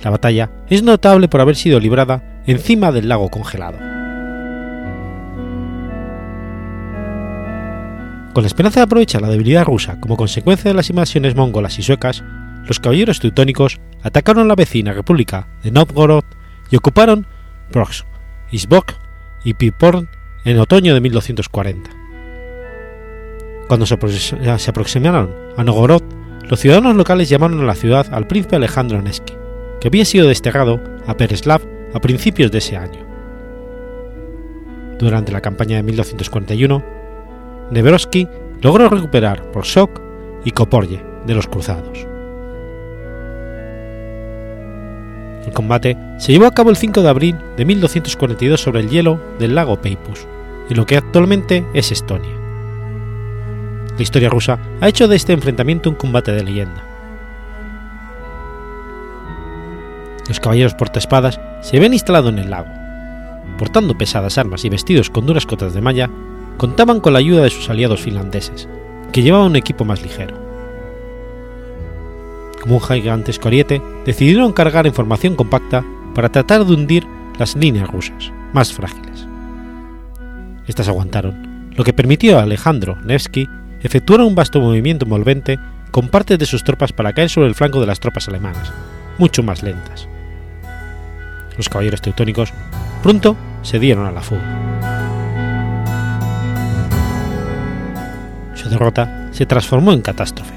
La 0.03 0.11
batalla 0.11 0.51
es 0.69 0.83
notable 0.83 1.27
por 1.27 1.41
haber 1.41 1.55
sido 1.55 1.79
librada 1.79 2.41
encima 2.45 2.91
del 2.91 3.09
lago 3.09 3.29
congelado. 3.29 3.98
Con 8.39 8.45
la 8.45 8.47
esperanza 8.47 8.79
de 8.79 8.85
aprovechar 8.85 9.21
la 9.21 9.27
debilidad 9.27 9.65
rusa 9.65 9.99
como 9.99 10.15
consecuencia 10.15 10.69
de 10.69 10.73
las 10.73 10.89
invasiones 10.89 11.35
mongolas 11.35 11.77
y 11.77 11.81
suecas, 11.83 12.23
los 12.65 12.79
caballeros 12.79 13.19
teutónicos 13.19 13.81
atacaron 14.01 14.47
la 14.47 14.55
vecina 14.55 14.93
República 14.93 15.49
de 15.61 15.71
Novgorod 15.71 16.23
y 16.71 16.77
ocuparon 16.77 17.27
Prox, 17.69 18.05
Isbok 18.49 18.93
y 19.43 19.55
Piporn 19.55 20.07
en 20.45 20.57
otoño 20.57 20.93
de 20.93 21.01
1240. 21.01 21.89
Cuando 23.67 23.85
se, 23.85 23.95
aproximaron 24.69 25.35
a 25.57 25.63
Novgorod, 25.65 26.03
los 26.49 26.61
ciudadanos 26.61 26.95
locales 26.95 27.27
llamaron 27.27 27.59
a 27.59 27.65
la 27.65 27.75
ciudad 27.75 28.07
al 28.13 28.25
príncipe 28.25 28.55
Alejandro 28.55 29.01
Nevsky, 29.01 29.33
que 29.81 29.89
había 29.89 30.05
sido 30.05 30.29
desterrado 30.29 30.81
a 31.05 31.17
Pereslav 31.17 31.61
a 31.93 31.99
principios 31.99 32.51
de 32.51 32.59
ese 32.59 32.77
año. 32.77 33.05
Durante 34.97 35.33
la 35.33 35.41
campaña 35.41 35.75
de 35.75 35.83
1241, 35.83 36.98
Neverovsky 37.71 38.27
logró 38.61 38.89
recuperar 38.89 39.43
Borsok 39.53 40.01
y 40.43 40.51
Koporje 40.51 41.03
de 41.25 41.35
los 41.35 41.47
cruzados. 41.47 42.07
El 45.45 45.53
combate 45.53 45.97
se 46.17 46.31
llevó 46.31 46.45
a 46.45 46.51
cabo 46.51 46.69
el 46.69 46.77
5 46.77 47.01
de 47.01 47.09
abril 47.09 47.35
de 47.57 47.65
1242 47.65 48.59
sobre 48.59 48.81
el 48.81 48.89
hielo 48.89 49.19
del 49.39 49.55
lago 49.55 49.81
Peipus, 49.81 50.27
en 50.69 50.77
lo 50.77 50.85
que 50.85 50.97
actualmente 50.97 51.65
es 51.73 51.91
Estonia. 51.91 52.35
La 53.95 54.03
historia 54.03 54.29
rusa 54.29 54.59
ha 54.81 54.87
hecho 54.87 55.07
de 55.07 55.15
este 55.15 55.33
enfrentamiento 55.33 55.89
un 55.89 55.95
combate 55.95 56.31
de 56.31 56.43
leyenda. 56.43 56.83
Los 60.27 60.39
caballeros 60.39 60.75
portaespadas 60.75 61.39
se 61.61 61.77
habían 61.77 61.93
instalado 61.93 62.29
en 62.29 62.39
el 62.39 62.51
lago. 62.51 62.69
Portando 63.57 63.97
pesadas 63.97 64.37
armas 64.37 64.63
y 64.63 64.69
vestidos 64.69 65.09
con 65.09 65.25
duras 65.25 65.45
cotas 65.45 65.73
de 65.73 65.81
malla, 65.81 66.09
contaban 66.59 66.99
con 66.99 67.13
la 67.13 67.19
ayuda 67.19 67.43
de 67.43 67.49
sus 67.49 67.69
aliados 67.69 68.01
finlandeses, 68.01 68.67
que 69.13 69.23
llevaban 69.23 69.47
un 69.47 69.55
equipo 69.55 69.85
más 69.85 70.03
ligero. 70.03 70.35
Como 72.61 72.75
un 72.75 72.81
gigantesco 72.81 73.47
ariete, 73.47 73.81
decidieron 74.05 74.51
cargar 74.51 74.85
en 74.85 74.93
formación 74.93 75.35
compacta 75.35 75.85
para 76.13 76.29
tratar 76.29 76.65
de 76.65 76.73
hundir 76.73 77.07
las 77.39 77.55
líneas 77.55 77.89
rusas, 77.89 78.33
más 78.51 78.73
frágiles. 78.73 79.25
Estas 80.67 80.89
aguantaron, 80.89 81.71
lo 81.75 81.85
que 81.85 81.93
permitió 81.93 82.37
a 82.37 82.43
Alejandro 82.43 82.97
Nevsky 83.05 83.47
efectuar 83.81 84.19
un 84.19 84.35
vasto 84.35 84.59
movimiento 84.59 85.05
envolvente 85.05 85.57
con 85.91 86.09
partes 86.09 86.37
de 86.37 86.45
sus 86.45 86.65
tropas 86.65 86.91
para 86.91 87.13
caer 87.13 87.29
sobre 87.29 87.47
el 87.47 87.55
flanco 87.55 87.79
de 87.79 87.87
las 87.87 88.01
tropas 88.01 88.27
alemanas, 88.27 88.73
mucho 89.17 89.43
más 89.43 89.63
lentas. 89.63 90.09
Los 91.55 91.69
caballeros 91.69 92.01
teutónicos 92.01 92.51
pronto 93.01 93.37
se 93.61 93.79
dieron 93.79 94.05
a 94.05 94.11
la 94.11 94.21
fuga. 94.21 94.98
Su 98.61 98.67
derrota 98.67 99.29
se 99.31 99.45
transformó 99.45 99.93
en 99.93 100.01
catástrofe. 100.01 100.53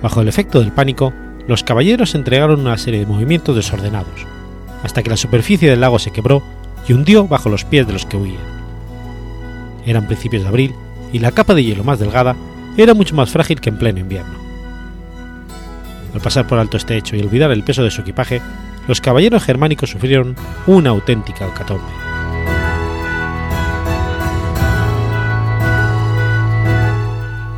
Bajo 0.00 0.20
el 0.20 0.28
efecto 0.28 0.60
del 0.60 0.70
pánico, 0.70 1.12
los 1.48 1.64
caballeros 1.64 2.14
entregaron 2.14 2.60
una 2.60 2.78
serie 2.78 3.00
de 3.00 3.06
movimientos 3.06 3.56
desordenados, 3.56 4.24
hasta 4.84 5.02
que 5.02 5.10
la 5.10 5.16
superficie 5.16 5.68
del 5.68 5.80
lago 5.80 5.98
se 5.98 6.12
quebró 6.12 6.40
y 6.86 6.92
hundió 6.92 7.26
bajo 7.26 7.48
los 7.48 7.64
pies 7.64 7.84
de 7.88 7.94
los 7.94 8.06
que 8.06 8.16
huían. 8.16 8.38
Eran 9.84 10.06
principios 10.06 10.44
de 10.44 10.48
abril 10.48 10.74
y 11.12 11.18
la 11.18 11.32
capa 11.32 11.54
de 11.54 11.64
hielo 11.64 11.82
más 11.82 11.98
delgada 11.98 12.36
era 12.76 12.94
mucho 12.94 13.16
más 13.16 13.28
frágil 13.28 13.60
que 13.60 13.70
en 13.70 13.78
pleno 13.78 13.98
invierno. 13.98 14.38
Al 16.14 16.20
pasar 16.20 16.46
por 16.46 16.60
alto 16.60 16.76
este 16.76 16.96
hecho 16.96 17.16
y 17.16 17.22
olvidar 17.22 17.50
el 17.50 17.64
peso 17.64 17.82
de 17.82 17.90
su 17.90 18.02
equipaje, 18.02 18.40
los 18.86 19.00
caballeros 19.00 19.42
germánicos 19.42 19.90
sufrieron 19.90 20.36
una 20.68 20.90
auténtica 20.90 21.48
hecatombe. 21.48 21.82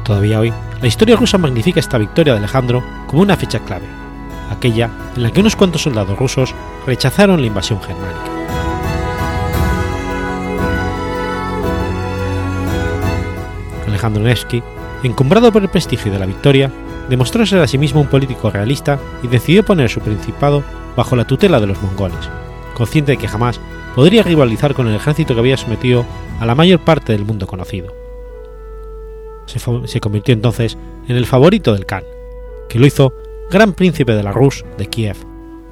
Todavía 0.06 0.38
hoy, 0.38 0.52
la 0.80 0.86
historia 0.86 1.16
rusa 1.16 1.36
magnifica 1.36 1.80
esta 1.80 1.98
victoria 1.98 2.32
de 2.32 2.38
Alejandro 2.38 2.84
como 3.08 3.22
una 3.22 3.36
fecha 3.36 3.58
clave, 3.58 3.86
aquella 4.50 4.88
en 5.16 5.24
la 5.24 5.32
que 5.32 5.40
unos 5.40 5.56
cuantos 5.56 5.82
soldados 5.82 6.16
rusos 6.16 6.54
rechazaron 6.86 7.40
la 7.40 7.48
invasión 7.48 7.80
germánica. 7.82 8.20
Alejandro 13.88 14.22
Nevsky, 14.22 14.62
encumbrado 15.02 15.50
por 15.50 15.62
el 15.62 15.70
prestigio 15.70 16.12
de 16.12 16.20
la 16.20 16.26
victoria, 16.26 16.70
demostró 17.08 17.44
ser 17.44 17.58
a 17.58 17.66
sí 17.66 17.76
mismo 17.76 18.00
un 18.00 18.06
político 18.06 18.50
realista 18.50 19.00
y 19.24 19.26
decidió 19.26 19.64
poner 19.64 19.90
su 19.90 20.00
principado 20.00 20.62
bajo 20.96 21.16
la 21.16 21.26
tutela 21.26 21.58
de 21.58 21.66
los 21.66 21.82
mongoles, 21.82 22.30
consciente 22.74 23.12
de 23.12 23.18
que 23.18 23.26
jamás 23.26 23.60
podría 23.96 24.22
rivalizar 24.22 24.72
con 24.72 24.86
el 24.86 24.94
ejército 24.94 25.34
que 25.34 25.40
había 25.40 25.56
sometido 25.56 26.04
a 26.38 26.46
la 26.46 26.54
mayor 26.54 26.78
parte 26.78 27.12
del 27.12 27.24
mundo 27.24 27.48
conocido. 27.48 28.05
Se, 29.46 30.00
convirtió 30.00 30.34
entonces 30.34 30.76
en 31.08 31.16
el 31.16 31.26
favorito 31.26 31.72
del 31.72 31.86
Khan, 31.86 32.04
que 32.68 32.78
lo 32.78 32.86
hizo 32.86 33.14
gran 33.50 33.72
príncipe 33.74 34.14
de 34.14 34.22
la 34.22 34.32
Rus 34.32 34.64
de 34.76 34.86
Kiev 34.86 35.16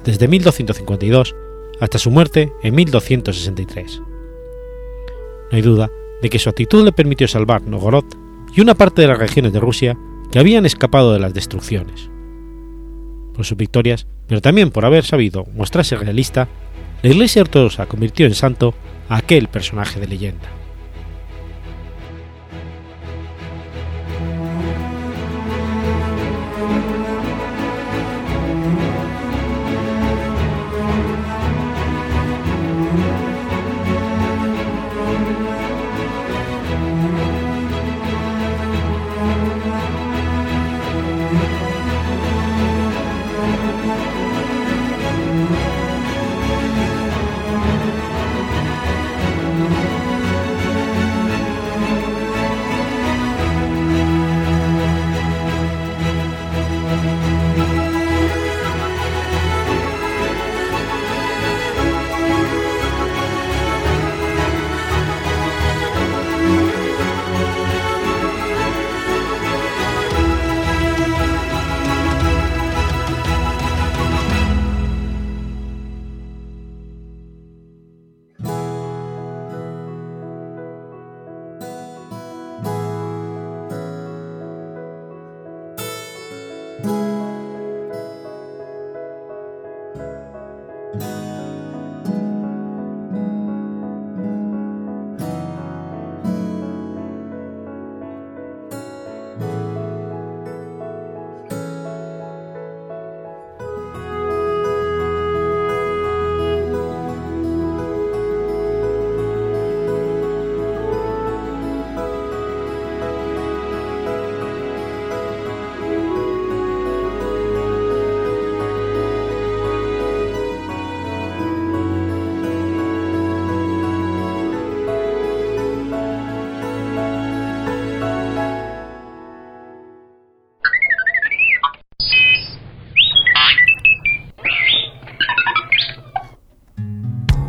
desde 0.03 0.27
1252 0.27 1.35
hasta 1.79 1.97
su 1.97 2.11
muerte 2.11 2.53
en 2.63 2.75
1263. 2.75 4.01
No 5.51 5.57
hay 5.57 5.61
duda 5.61 5.91
de 6.21 6.29
que 6.29 6.39
su 6.39 6.49
actitud 6.49 6.85
le 6.85 6.91
permitió 6.91 7.27
salvar 7.27 7.63
Novgorod 7.63 8.05
y 8.55 8.61
una 8.61 8.75
parte 8.75 9.01
de 9.01 9.07
las 9.07 9.19
regiones 9.19 9.51
de 9.51 9.59
Rusia 9.59 9.97
que 10.31 10.39
habían 10.39 10.65
escapado 10.65 11.11
de 11.13 11.19
las 11.19 11.33
destrucciones. 11.33 12.09
Por 13.33 13.45
sus 13.45 13.57
victorias, 13.57 14.07
pero 14.27 14.41
también 14.41 14.71
por 14.71 14.85
haber 14.85 15.03
sabido 15.03 15.45
mostrarse 15.53 15.97
realista, 15.97 16.47
la 17.01 17.09
Iglesia 17.09 17.41
Ortodoxa 17.41 17.85
convirtió 17.85 18.25
en 18.25 18.33
santo 18.33 18.73
a 19.09 19.17
aquel 19.17 19.49
personaje 19.49 19.99
de 19.99 20.07
leyenda. 20.07 20.49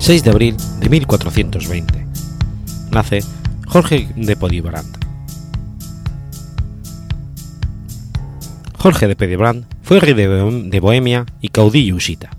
6 0.07 0.23
de 0.23 0.31
abril 0.31 0.57
de 0.79 0.89
1420. 0.89 2.07
Nace 2.93 3.25
Jorge 3.67 4.09
de 4.15 4.37
Podibrand. 4.37 4.87
Jorge 8.79 9.09
de 9.09 9.17
Podibrand 9.17 9.67
fue 9.83 9.99
rey 9.99 10.15
de 10.15 10.79
Bohemia 10.79 11.27
y 11.41 11.49
caudillo 11.49 11.97
usita. 11.97 12.31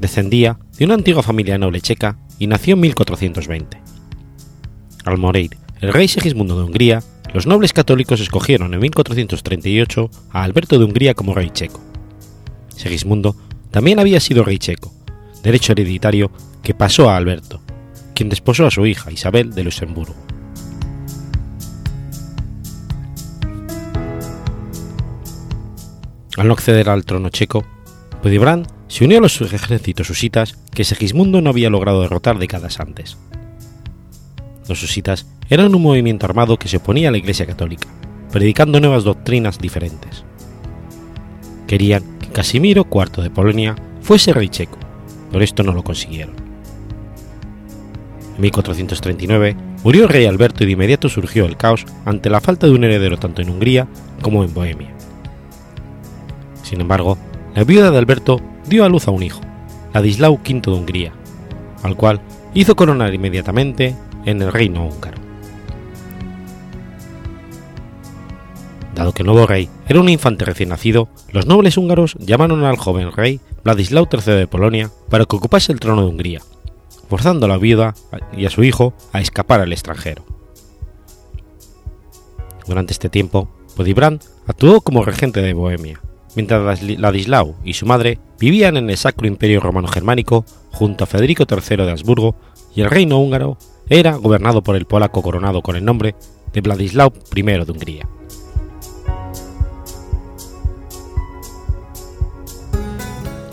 Descendía 0.00 0.58
de 0.78 0.86
una 0.86 0.94
antigua 0.94 1.22
familia 1.22 1.58
noble 1.58 1.82
checa 1.82 2.16
y 2.38 2.46
nació 2.46 2.76
en 2.76 2.80
1420. 2.80 3.82
Al 5.04 5.18
morir 5.18 5.58
el 5.82 5.92
rey 5.92 6.08
Segismundo 6.08 6.56
de 6.56 6.64
Hungría, 6.64 7.02
los 7.34 7.46
nobles 7.46 7.74
católicos 7.74 8.22
escogieron 8.22 8.72
en 8.72 8.80
1438 8.80 10.10
a 10.30 10.42
Alberto 10.42 10.78
de 10.78 10.86
Hungría 10.86 11.12
como 11.12 11.34
rey 11.34 11.50
checo. 11.50 11.82
Segismundo 12.74 13.36
también 13.70 13.98
había 13.98 14.18
sido 14.18 14.44
rey 14.44 14.56
checo, 14.56 14.93
derecho 15.44 15.72
hereditario 15.72 16.32
que 16.62 16.74
pasó 16.74 17.10
a 17.10 17.16
Alberto, 17.16 17.60
quien 18.14 18.30
desposó 18.30 18.66
a 18.66 18.70
su 18.70 18.86
hija 18.86 19.12
Isabel 19.12 19.52
de 19.52 19.62
Luxemburgo. 19.62 20.16
Al 26.36 26.48
no 26.48 26.54
acceder 26.54 26.88
al 26.88 27.04
trono 27.04 27.28
checo, 27.28 27.64
Pudibrand 28.22 28.66
se 28.88 29.04
unió 29.04 29.18
a 29.18 29.20
los 29.20 29.40
ejércitos 29.40 30.10
husitas 30.10 30.56
que 30.72 30.84
Segismundo 30.84 31.40
no 31.40 31.50
había 31.50 31.70
logrado 31.70 32.00
derrotar 32.00 32.38
décadas 32.38 32.80
antes. 32.80 33.18
Los 34.66 34.82
husitas 34.82 35.26
eran 35.50 35.74
un 35.74 35.82
movimiento 35.82 36.24
armado 36.26 36.58
que 36.58 36.68
se 36.68 36.78
oponía 36.78 37.10
a 37.10 37.12
la 37.12 37.18
Iglesia 37.18 37.46
Católica, 37.46 37.86
predicando 38.32 38.80
nuevas 38.80 39.04
doctrinas 39.04 39.58
diferentes. 39.58 40.24
Querían 41.66 42.18
que 42.18 42.28
Casimiro 42.28 42.86
IV 42.90 43.22
de 43.22 43.30
Polonia 43.30 43.76
fuese 44.00 44.32
rey 44.32 44.48
checo, 44.48 44.78
pero 45.34 45.42
esto 45.42 45.64
no 45.64 45.72
lo 45.72 45.82
consiguieron. 45.82 46.36
En 48.36 48.40
1439 48.40 49.56
murió 49.82 50.04
el 50.04 50.08
rey 50.08 50.26
Alberto 50.26 50.62
y 50.62 50.66
de 50.66 50.74
inmediato 50.74 51.08
surgió 51.08 51.44
el 51.44 51.56
caos 51.56 51.84
ante 52.04 52.30
la 52.30 52.40
falta 52.40 52.68
de 52.68 52.72
un 52.72 52.84
heredero 52.84 53.16
tanto 53.16 53.42
en 53.42 53.50
Hungría 53.50 53.88
como 54.22 54.44
en 54.44 54.54
Bohemia. 54.54 54.94
Sin 56.62 56.80
embargo, 56.80 57.18
la 57.52 57.64
viuda 57.64 57.90
de 57.90 57.98
Alberto 57.98 58.40
dio 58.68 58.84
a 58.84 58.88
luz 58.88 59.08
a 59.08 59.10
un 59.10 59.24
hijo, 59.24 59.40
Ladislao 59.92 60.34
V 60.34 60.60
de 60.60 60.70
Hungría, 60.70 61.12
al 61.82 61.96
cual 61.96 62.20
hizo 62.54 62.76
coronar 62.76 63.12
inmediatamente 63.12 63.96
en 64.24 64.40
el 64.40 64.52
reino 64.52 64.86
húngaro. 64.86 65.23
Dado 69.04 69.12
que 69.12 69.22
el 69.22 69.26
nuevo 69.26 69.46
rey 69.46 69.68
era 69.86 70.00
un 70.00 70.08
infante 70.08 70.46
recién 70.46 70.70
nacido, 70.70 71.10
los 71.30 71.44
nobles 71.44 71.76
húngaros 71.76 72.16
llamaron 72.20 72.64
al 72.64 72.78
joven 72.78 73.12
rey 73.12 73.38
Vladislao 73.62 74.08
III 74.10 74.32
de 74.32 74.46
Polonia 74.46 74.90
para 75.10 75.26
que 75.26 75.36
ocupase 75.36 75.72
el 75.72 75.78
trono 75.78 76.00
de 76.00 76.08
Hungría, 76.08 76.40
forzando 77.10 77.44
a 77.44 77.50
la 77.50 77.58
viuda 77.58 77.92
y 78.34 78.46
a 78.46 78.50
su 78.50 78.64
hijo 78.64 78.94
a 79.12 79.20
escapar 79.20 79.60
al 79.60 79.74
extranjero. 79.74 80.24
Durante 82.66 82.94
este 82.94 83.10
tiempo, 83.10 83.50
Podibrand 83.76 84.22
actuó 84.46 84.80
como 84.80 85.04
regente 85.04 85.42
de 85.42 85.52
Bohemia, 85.52 86.00
mientras 86.34 86.82
Ladislao 86.82 87.56
y 87.62 87.74
su 87.74 87.84
madre 87.84 88.18
vivían 88.40 88.78
en 88.78 88.88
el 88.88 88.96
Sacro 88.96 89.26
Imperio 89.26 89.60
Romano 89.60 89.88
Germánico 89.88 90.46
junto 90.72 91.04
a 91.04 91.06
Federico 91.06 91.44
III 91.46 91.84
de 91.84 91.90
Habsburgo 91.90 92.36
y 92.74 92.80
el 92.80 92.88
reino 92.88 93.18
húngaro 93.18 93.58
era 93.90 94.16
gobernado 94.16 94.62
por 94.62 94.76
el 94.76 94.86
polaco 94.86 95.20
coronado 95.20 95.60
con 95.60 95.76
el 95.76 95.84
nombre 95.84 96.14
de 96.54 96.62
Vladislao 96.62 97.12
I 97.36 97.42
de 97.42 97.70
Hungría. 97.70 98.08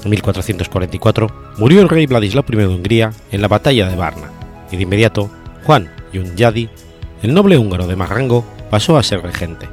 En 0.03 0.09
1444 0.09 1.53
murió 1.57 1.81
el 1.81 1.89
rey 1.89 2.05
Vladislao 2.07 2.43
I 2.47 2.55
de 2.55 2.67
Hungría 2.67 3.13
en 3.31 3.41
la 3.41 3.47
batalla 3.47 3.87
de 3.87 3.95
Varna, 3.95 4.31
y 4.71 4.77
de 4.77 4.83
inmediato 4.83 5.29
Juan 5.63 5.91
Yunyadi, 6.11 6.69
el 7.21 7.33
noble 7.33 7.57
húngaro 7.57 7.87
de 7.87 7.95
más 7.95 8.09
rango, 8.09 8.45
pasó 8.69 8.97
a 8.97 9.03
ser 9.03 9.21
regente, 9.21 9.69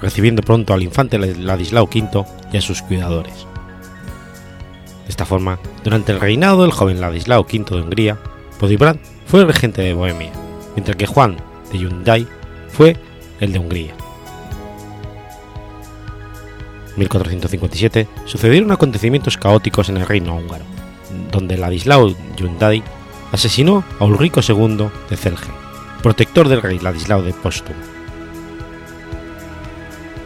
recibiendo 0.00 0.42
pronto 0.42 0.72
al 0.72 0.82
infante 0.82 1.18
Ladislao 1.18 1.84
V 1.84 2.24
y 2.52 2.56
a 2.56 2.60
sus 2.60 2.80
cuidadores. 2.82 3.46
De 5.04 5.10
esta 5.10 5.26
forma, 5.26 5.58
durante 5.84 6.12
el 6.12 6.20
reinado 6.20 6.62
del 6.62 6.72
joven 6.72 7.00
Ladislao 7.00 7.42
V 7.42 7.64
de 7.70 7.82
Hungría, 7.82 8.18
Podibrand 8.58 9.00
fue 9.26 9.40
el 9.40 9.46
regente 9.46 9.82
de 9.82 9.94
Bohemia, 9.94 10.32
mientras 10.74 10.96
que 10.96 11.06
Juan 11.06 11.36
de 11.70 11.78
Hyundai 11.78 12.26
fue 12.68 12.96
el 13.40 13.52
de 13.52 13.58
Hungría. 13.58 14.05
1457 16.96 18.08
sucedieron 18.24 18.72
acontecimientos 18.72 19.36
caóticos 19.36 19.88
en 19.88 19.98
el 19.98 20.06
reino 20.06 20.36
húngaro, 20.36 20.64
donde 21.30 21.56
Ladislao 21.56 22.14
Hyundai 22.36 22.82
asesinó 23.32 23.84
a 23.98 24.04
Ulrico 24.04 24.40
II 24.46 24.88
de 25.10 25.16
Celje, 25.16 25.50
protector 26.02 26.48
del 26.48 26.62
rey 26.62 26.78
Ladislao 26.78 27.22
de 27.22 27.32
Postum. 27.34 27.76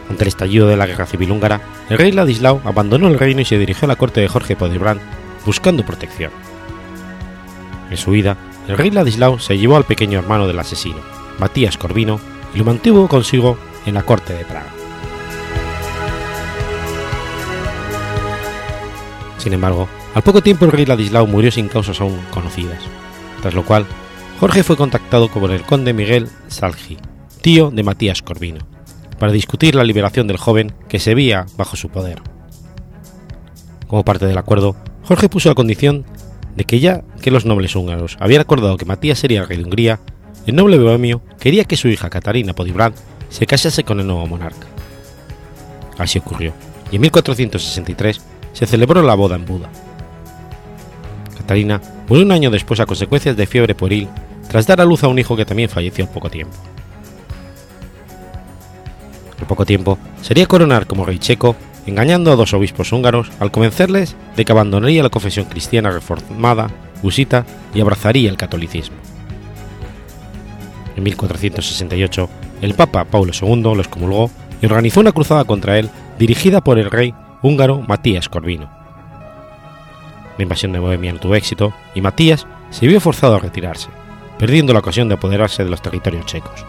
Ante 0.09 0.25
el 0.25 0.29
estallido 0.29 0.66
de 0.66 0.77
la 0.77 0.87
guerra 0.87 1.07
civil 1.07 1.31
húngara, 1.31 1.61
el 1.89 1.99
rey 1.99 2.12
Ladislao 2.12 2.61
abandonó 2.64 3.09
el 3.09 3.18
reino 3.18 3.41
y 3.41 3.45
se 3.45 3.59
dirigió 3.59 3.87
a 3.87 3.89
la 3.89 3.97
corte 3.97 4.21
de 4.21 4.29
Jorge 4.29 4.57
Podibrand 4.57 5.01
buscando 5.47 5.85
protección. 5.85 6.33
En 7.91 7.97
su 7.97 8.11
huida, 8.11 8.37
el 8.68 8.77
rey 8.77 8.91
Ladislao 8.91 9.39
se 9.39 9.59
llevó 9.59 9.77
al 9.77 9.85
pequeño 9.85 10.18
hermano 10.18 10.47
del 10.47 10.59
asesino, 10.59 10.99
Matías 11.39 11.77
Corvino, 11.77 12.21
y 12.55 12.59
lo 12.59 12.64
mantuvo 12.64 13.09
consigo 13.09 13.57
en 13.87 13.95
la 13.95 14.03
corte 14.03 14.33
de 14.33 14.45
Praga. 14.45 14.80
Sin 19.41 19.55
embargo, 19.55 19.88
al 20.14 20.22
poco 20.22 20.43
tiempo 20.43 20.66
el 20.66 20.72
rey 20.72 20.84
Ladislao 20.84 21.26
murió 21.26 21.51
sin 21.51 21.68
causas 21.68 21.99
aún 22.03 22.20
conocidas, 22.30 22.82
tras 23.41 23.55
lo 23.55 23.64
cual 23.64 23.86
Jorge 24.38 24.62
fue 24.62 24.76
contactado 24.76 25.28
por 25.28 25.51
el 25.51 25.62
conde 25.62 25.95
Miguel 25.95 26.28
Salgi, 26.49 26.99
tío 27.41 27.70
de 27.70 27.82
Matías 27.82 28.20
Corvino, 28.20 28.66
para 29.18 29.32
discutir 29.32 29.74
la 29.74 29.84
liberación 29.84 30.26
del 30.26 30.36
joven 30.36 30.74
que 30.91 30.99
se 30.99 31.14
veía 31.14 31.47
bajo 31.57 31.76
su 31.76 31.88
poder. 31.88 32.20
Como 33.86 34.05
parte 34.05 34.26
del 34.26 34.36
acuerdo, 34.36 34.76
Jorge 35.05 35.30
puso 35.30 35.49
la 35.49 35.55
condición 35.55 36.05
de 36.55 36.64
que 36.64 36.78
ya 36.78 37.03
que 37.22 37.30
los 37.30 37.47
nobles 37.47 37.74
húngaros 37.74 38.18
habían 38.20 38.43
acordado 38.43 38.76
que 38.76 38.84
Matías 38.84 39.18
sería 39.18 39.41
el 39.41 39.49
rey 39.49 39.57
de 39.57 39.64
Hungría, 39.64 40.01
el 40.45 40.55
noble 40.55 40.78
bohemio 40.78 41.22
quería 41.38 41.64
que 41.64 41.78
su 41.78 41.88
hija 41.88 42.11
Catarina 42.11 42.53
Podibrand 42.53 42.95
se 43.30 43.47
casase 43.47 43.84
con 43.84 44.01
el 44.01 44.07
nuevo 44.07 44.26
monarca. 44.26 44.66
Así 45.97 46.18
ocurrió, 46.18 46.53
y 46.93 46.97
en 46.97 47.03
1463 47.03 48.20
se 48.53 48.66
celebró 48.66 49.03
la 49.03 49.14
boda 49.14 49.36
en 49.36 49.46
Buda. 49.46 49.70
Catarina 51.36 51.80
murió 52.09 52.24
un 52.24 52.32
año 52.32 52.51
después 52.51 52.80
a 52.80 52.86
consecuencias 52.86 53.36
de 53.36 53.46
fiebre 53.46 53.74
pueril 53.74 54.09
tras 54.48 54.66
dar 54.66 54.80
a 54.80 54.84
luz 54.84 55.05
a 55.05 55.09
un 55.09 55.18
hijo 55.18 55.36
que 55.36 55.44
también 55.44 55.68
falleció 55.68 56.05
al 56.05 56.11
poco 56.11 56.28
tiempo. 56.28 56.57
Al 59.38 59.46
poco 59.46 59.64
tiempo 59.64 59.98
sería 60.22 60.46
coronar 60.46 60.86
como 60.86 61.07
rey 61.07 61.18
checo, 61.18 61.57
engañando 61.86 62.30
a 62.32 62.36
dos 62.36 62.53
obispos 62.53 62.92
húngaros 62.92 63.30
al 63.40 63.51
convencerles 63.51 64.16
de 64.36 64.44
que 64.44 64.53
abandonaría 64.53 65.03
la 65.03 65.09
confesión 65.09 65.46
cristiana 65.46 65.90
reformada, 65.90 66.68
husita 67.03 67.46
y 67.74 67.80
abrazaría 67.80 68.28
el 68.28 68.36
catolicismo. 68.36 68.96
En 70.96 71.05
1468, 71.05 72.28
el 72.61 72.74
Papa 72.74 73.05
Paulo 73.05 73.32
II 73.32 73.74
los 73.74 73.88
comulgó 73.88 74.30
y 74.61 74.66
organizó 74.66 75.01
una 75.01 75.12
cruzada 75.12 75.44
contra 75.44 75.78
él 75.78 75.88
dirigida 76.18 76.61
por 76.61 76.78
el 76.78 76.90
rey 76.90 77.14
húngaro 77.43 77.80
Matías 77.86 78.28
Corvino. 78.28 78.70
La 80.36 80.43
invasión 80.43 80.72
de 80.72 80.78
Bohemia 80.78 81.12
no 81.12 81.20
tuvo 81.20 81.34
éxito 81.34 81.72
y 81.95 82.01
Matías 82.01 82.47
se 82.70 82.86
vio 82.86 83.01
forzado 83.01 83.36
a 83.36 83.41
retirarse, 83.41 83.88
perdiendo 84.38 84.72
la 84.72 84.78
ocasión 84.78 85.09
de 85.09 85.14
apoderarse 85.14 85.64
de 85.64 85.70
los 85.70 85.82
territorios 85.82 86.26
checos. 86.26 86.64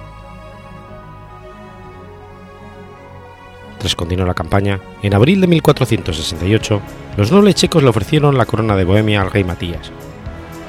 Tras 3.78 3.96
continuar 3.96 4.28
la 4.28 4.36
campaña, 4.36 4.80
en 5.02 5.14
abril 5.16 5.42
de 5.42 5.48
1468, 5.48 6.82
los 7.18 7.32
nobles 7.32 7.56
checos 7.56 7.82
le 7.82 7.90
ofrecieron 7.90 8.38
la 8.38 8.46
corona 8.46 8.76
de 8.76 8.84
Bohemia 8.84 9.22
al 9.22 9.32
rey 9.32 9.44
Matías, 9.44 9.92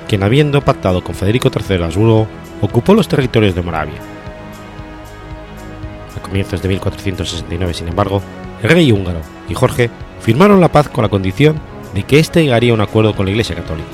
quien 0.09 0.23
habiendo 0.23 0.63
pactado 0.63 1.05
con 1.05 1.15
Federico 1.15 1.51
III 1.55 1.77
de 1.77 1.85
Habsburgo, 1.85 2.27
ocupó 2.63 2.95
los 2.95 3.09
territorios 3.09 3.55
de 3.55 3.63
Moravia. 3.63 4.01
A 6.17 6.23
comienzos 6.23 6.63
de 6.63 6.69
1469, 6.69 7.75
sin 7.75 7.89
embargo, 7.89 8.23
el 8.63 8.71
rey 8.71 8.93
húngaro 8.93 9.21
y 9.49 9.55
Jorge 9.55 9.91
firmaron 10.21 10.61
la 10.61 10.71
paz 10.71 10.89
con 10.89 11.03
la 11.03 11.09
condición 11.09 11.61
de 11.95 12.05
que 12.05 12.19
éste 12.19 12.53
haría 12.53 12.75
un 12.75 12.81
acuerdo 12.81 13.15
con 13.15 13.27
la 13.27 13.33
Iglesia 13.33 13.57
Católica. 13.57 13.89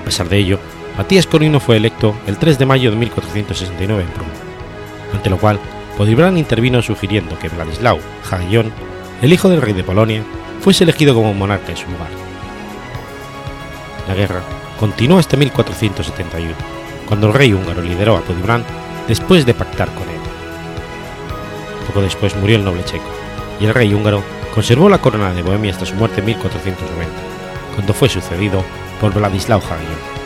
A 0.00 0.04
pesar 0.04 0.28
de 0.28 0.38
ello, 0.38 0.58
Matías 0.96 1.26
Corvino 1.26 1.60
fue 1.60 1.76
electo 1.76 2.14
el 2.26 2.38
3 2.38 2.58
de 2.58 2.66
mayo 2.66 2.90
de 2.90 2.96
1469 2.96 4.02
en 4.02 4.08
Prüm, 4.08 4.28
ante 5.14 5.30
lo 5.30 5.38
cual 5.38 5.58
Podibrán 5.96 6.38
intervino 6.38 6.80
sugiriendo 6.80 7.36
que 7.40 7.48
Vladislao 7.48 7.98
Jagellón, 8.22 8.72
el 9.20 9.32
hijo 9.32 9.48
del 9.48 9.60
rey 9.60 9.72
de 9.74 9.82
Polonia, 9.82 10.22
fuese 10.60 10.84
elegido 10.84 11.12
como 11.12 11.34
monarca 11.34 11.72
en 11.72 11.76
su 11.76 11.86
lugar. 11.90 12.08
La 14.06 14.14
guerra 14.14 14.42
continuó 14.78 15.18
hasta 15.18 15.36
1471, 15.36 16.54
cuando 17.06 17.26
el 17.26 17.34
rey 17.34 17.52
húngaro 17.52 17.82
lideró 17.82 18.16
a 18.16 18.20
Podibrán 18.20 18.64
después 19.08 19.44
de 19.44 19.54
pactar 19.54 19.88
con 19.94 20.08
él. 20.08 20.17
Poco 21.88 22.02
después 22.02 22.36
murió 22.36 22.56
el 22.56 22.64
noble 22.64 22.84
checo, 22.84 23.08
y 23.58 23.64
el 23.64 23.74
rey 23.74 23.92
húngaro 23.92 24.22
conservó 24.54 24.88
la 24.88 25.00
corona 25.00 25.32
de 25.32 25.42
Bohemia 25.42 25.72
hasta 25.72 25.86
su 25.86 25.94
muerte 25.94 26.20
en 26.20 26.26
1490, 26.26 27.12
cuando 27.74 27.94
fue 27.94 28.08
sucedido 28.08 28.62
por 29.00 29.12
Vladislao 29.14 29.60
Jagellón. 29.60 30.17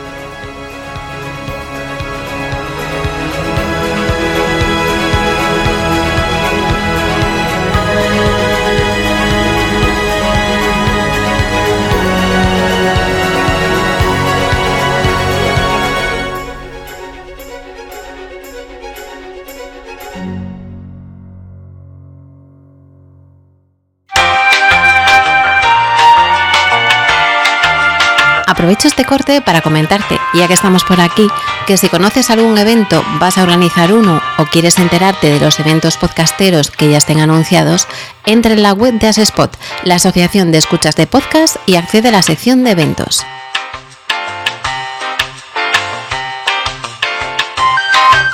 Aprovecho 28.63 28.87
este 28.87 29.03
corte 29.03 29.41
para 29.41 29.59
comentarte, 29.59 30.17
ya 30.33 30.47
que 30.47 30.53
estamos 30.53 30.85
por 30.85 31.01
aquí, 31.01 31.27
que 31.67 31.75
si 31.75 31.89
conoces 31.89 32.29
algún 32.29 32.57
evento, 32.57 33.03
vas 33.19 33.37
a 33.37 33.43
organizar 33.43 33.91
uno 33.91 34.21
o 34.37 34.45
quieres 34.45 34.79
enterarte 34.79 35.29
de 35.29 35.41
los 35.41 35.59
eventos 35.59 35.97
podcasteros 35.97 36.71
que 36.71 36.89
ya 36.89 36.97
estén 36.97 37.19
anunciados, 37.19 37.89
entra 38.25 38.53
en 38.53 38.63
la 38.63 38.71
web 38.71 38.93
de 38.93 39.07
Asespot, 39.07 39.51
la 39.83 39.95
Asociación 39.95 40.53
de 40.53 40.59
Escuchas 40.59 40.95
de 40.95 41.07
Podcast, 41.07 41.57
y 41.65 41.75
accede 41.75 42.07
a 42.07 42.13
la 42.13 42.21
sección 42.21 42.63
de 42.63 42.71
eventos. 42.71 43.25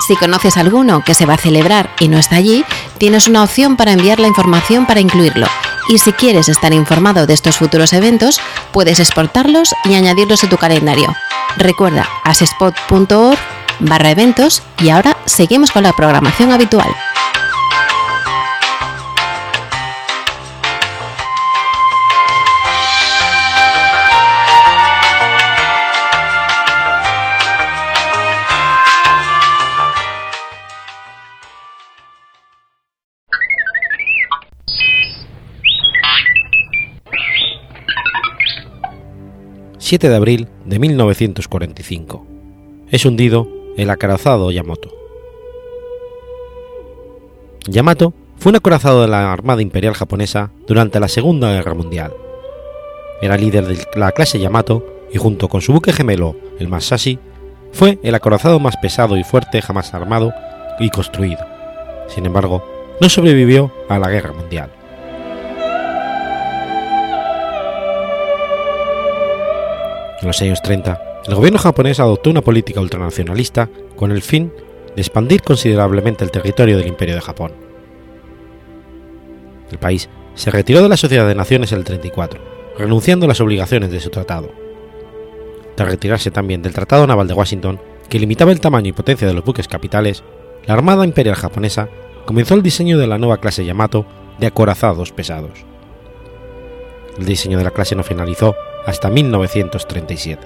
Si 0.08 0.16
conoces 0.16 0.58
alguno 0.58 1.04
que 1.04 1.16
se 1.16 1.26
va 1.26 1.34
a 1.34 1.38
celebrar 1.38 1.90
y 2.00 2.08
no 2.08 2.20
está 2.20 2.36
allí, 2.36 2.64
tienes 3.00 3.28
una 3.28 3.42
opción 3.42 3.78
para 3.78 3.94
enviar 3.94 4.20
la 4.20 4.28
información 4.28 4.86
para 4.86 5.00
incluirlo. 5.00 5.48
Y 5.90 5.98
si 5.98 6.14
quieres 6.14 6.48
estar 6.50 6.72
informado 6.72 7.26
de 7.26 7.34
estos 7.34 7.58
futuros 7.58 7.94
eventos, 7.94 8.40
puedes 8.72 9.00
exportarlos 9.00 9.74
y 9.86 9.96
añadirlos 9.96 10.44
a 10.44 10.50
tu 10.50 10.56
calendario. 10.56 11.08
Recuerda 11.58 12.08
asespot.org 12.24 13.40
barra 13.80 14.12
eventos 14.12 14.62
y 14.78 14.90
ahora 14.90 15.18
seguimos 15.26 15.72
con 15.72 15.82
la 15.82 15.94
programación 15.94 16.52
habitual. 16.52 16.90
7 39.90 40.08
de 40.08 40.16
abril 40.16 40.48
de 40.66 40.78
1945. 40.78 42.24
Es 42.92 43.06
hundido 43.06 43.50
el 43.76 43.90
acorazado 43.90 44.52
Yamato. 44.52 44.94
Yamato 47.68 48.14
fue 48.38 48.52
un 48.52 48.58
acorazado 48.58 49.02
de 49.02 49.08
la 49.08 49.34
Armada 49.34 49.64
Imperial 49.64 49.96
japonesa 49.96 50.52
durante 50.68 51.00
la 51.00 51.08
Segunda 51.08 51.52
Guerra 51.54 51.74
Mundial. 51.74 52.14
Era 53.24 53.36
líder 53.36 53.66
de 53.66 53.84
la 53.96 54.12
clase 54.12 54.40
Yamato 54.40 54.86
y 55.12 55.18
junto 55.18 55.50
con 55.50 55.62
su 55.62 55.74
buque 55.74 55.92
gemelo, 55.92 56.36
el 56.60 56.68
Masashi, 56.68 57.18
fue 57.72 57.98
el 58.04 58.14
acorazado 58.14 58.60
más 58.60 58.78
pesado 58.78 59.18
y 59.18 59.24
fuerte 59.24 59.60
jamás 59.60 59.96
armado 59.96 60.32
y 60.80 60.92
construido. 60.92 61.44
Sin 62.10 62.28
embargo, 62.28 62.64
no 63.02 63.10
sobrevivió 63.10 63.74
a 63.90 63.98
la 63.98 64.12
Guerra 64.12 64.34
Mundial. 64.34 64.70
En 70.22 70.28
los 70.28 70.42
años 70.42 70.62
30, 70.62 71.02
el 71.28 71.36
gobierno 71.36 71.60
japonés 71.60 72.00
adoptó 72.00 72.30
una 72.30 72.42
política 72.42 72.82
ultranacionalista 72.82 73.70
con 73.96 74.12
el 74.12 74.22
fin 74.22 74.52
de 74.96 75.02
expandir 75.02 75.42
considerablemente 75.42 76.24
el 76.26 76.32
territorio 76.32 76.78
del 76.78 76.88
Imperio 76.88 77.16
de 77.16 77.22
Japón. 77.22 77.54
El 79.72 79.78
país 79.78 80.10
se 80.36 80.52
retiró 80.52 80.82
de 80.82 80.90
la 80.90 80.98
Sociedad 80.98 81.28
de 81.28 81.36
Naciones 81.36 81.72
en 81.72 81.78
el 81.78 81.84
34, 81.86 82.40
renunciando 82.78 83.26
a 83.26 83.30
las 83.30 83.40
obligaciones 83.40 83.92
de 83.92 84.00
su 84.02 84.10
tratado. 84.10 84.52
Tras 85.76 85.90
retirarse 85.90 86.32
también 86.32 86.62
del 86.62 86.74
Tratado 86.74 87.08
Naval 87.08 87.28
de 87.28 87.34
Washington, 87.34 87.80
que 88.10 88.20
limitaba 88.20 88.52
el 88.52 88.60
tamaño 88.60 88.90
y 88.90 88.94
potencia 88.94 89.28
de 89.28 89.34
los 89.34 89.46
buques 89.46 89.68
capitales, 89.68 90.24
la 90.66 90.74
Armada 90.74 91.06
Imperial 91.06 91.36
japonesa 91.36 91.88
comenzó 92.26 92.56
el 92.56 92.64
diseño 92.64 92.98
de 92.98 93.08
la 93.08 93.18
nueva 93.18 93.38
clase 93.38 93.64
Yamato 93.64 94.06
de 94.40 94.48
acorazados 94.48 95.12
pesados. 95.12 95.66
El 97.18 97.26
diseño 97.26 97.58
de 97.58 97.64
la 97.64 97.72
clase 97.72 97.96
no 97.96 98.04
finalizó 98.04 98.56
hasta 98.86 99.10
1937. 99.10 100.46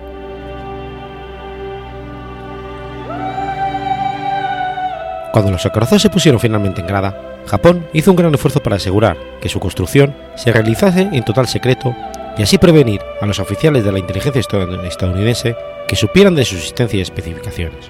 Cuando 5.32 5.52
los 5.52 5.66
acorazados 5.66 6.04
se 6.04 6.10
pusieron 6.10 6.40
finalmente 6.40 6.82
en 6.82 6.88
grada, 6.88 7.42
Japón 7.48 7.88
hizo 7.92 8.12
un 8.12 8.18
gran 8.18 8.34
esfuerzo 8.34 8.62
para 8.62 8.76
asegurar 8.76 9.18
que 9.42 9.50
su 9.50 9.60
construcción 9.60 10.16
se 10.36 10.52
realizase 10.52 11.10
en 11.12 11.26
total 11.26 11.48
secreto 11.48 11.96
y 12.38 12.44
así 12.44 12.58
prevenir 12.58 13.02
a 13.20 13.26
los 13.26 13.40
oficiales 13.40 13.84
de 13.84 13.92
la 13.92 14.00
inteligencia 14.00 14.40
estadounidense 14.40 15.56
que 15.88 15.96
supieran 15.96 16.36
de 16.36 16.46
su 16.46 16.56
existencia 16.56 17.00
y 17.00 17.02
especificaciones. 17.02 17.90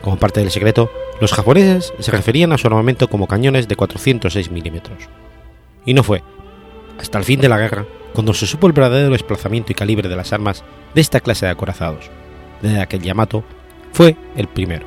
Como 0.00 0.16
parte 0.16 0.40
del 0.40 0.50
secreto, 0.50 0.90
los 1.20 1.32
japoneses 1.32 1.92
se 1.98 2.10
referían 2.10 2.52
a 2.52 2.58
su 2.58 2.66
armamento 2.66 3.08
como 3.08 3.26
cañones 3.26 3.68
de 3.68 3.76
406 3.76 4.50
milímetros. 4.50 5.08
Y 5.86 5.94
no 5.94 6.02
fue, 6.02 6.22
hasta 6.98 7.18
el 7.18 7.24
fin 7.24 7.40
de 7.40 7.48
la 7.48 7.58
guerra, 7.58 7.86
cuando 8.14 8.32
se 8.32 8.46
supo 8.46 8.68
el 8.68 8.72
verdadero 8.72 9.10
desplazamiento 9.10 9.72
y 9.72 9.74
calibre 9.74 10.08
de 10.08 10.16
las 10.16 10.32
armas 10.32 10.64
de 10.94 11.00
esta 11.00 11.20
clase 11.20 11.46
de 11.46 11.52
acorazados, 11.52 12.10
desde 12.62 12.80
aquel 12.80 13.02
Yamato, 13.02 13.44
fue 13.92 14.16
el 14.36 14.46
primero. 14.46 14.86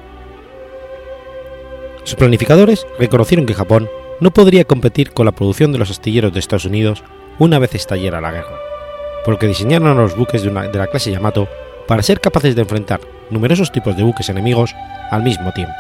Sus 2.06 2.16
planificadores 2.16 2.88
reconocieron 2.98 3.46
que 3.46 3.54
Japón 3.54 3.90
no 4.22 4.32
podría 4.32 4.64
competir 4.64 5.12
con 5.12 5.26
la 5.26 5.34
producción 5.34 5.74
de 5.74 5.78
los 5.78 5.92
astilleros 5.92 6.34
de 6.34 6.40
Estados 6.40 6.66
Unidos 6.66 7.04
una 7.38 7.60
vez 7.60 7.76
estallara 7.76 8.22
la 8.22 8.32
guerra, 8.32 8.56
porque 9.26 9.46
diseñaron 9.46 9.90
a 9.90 10.02
los 10.02 10.16
buques 10.16 10.42
de, 10.42 10.50
de 10.50 10.78
la 10.78 10.88
clase 10.88 11.12
Yamato 11.12 11.50
para 11.86 12.04
ser 12.04 12.22
capaces 12.22 12.56
de 12.56 12.62
enfrentar 12.62 13.02
numerosos 13.30 13.72
tipos 13.74 13.96
de 13.98 14.04
buques 14.04 14.30
enemigos 14.30 14.74
al 15.12 15.24
mismo 15.24 15.52
tiempo. 15.52 15.76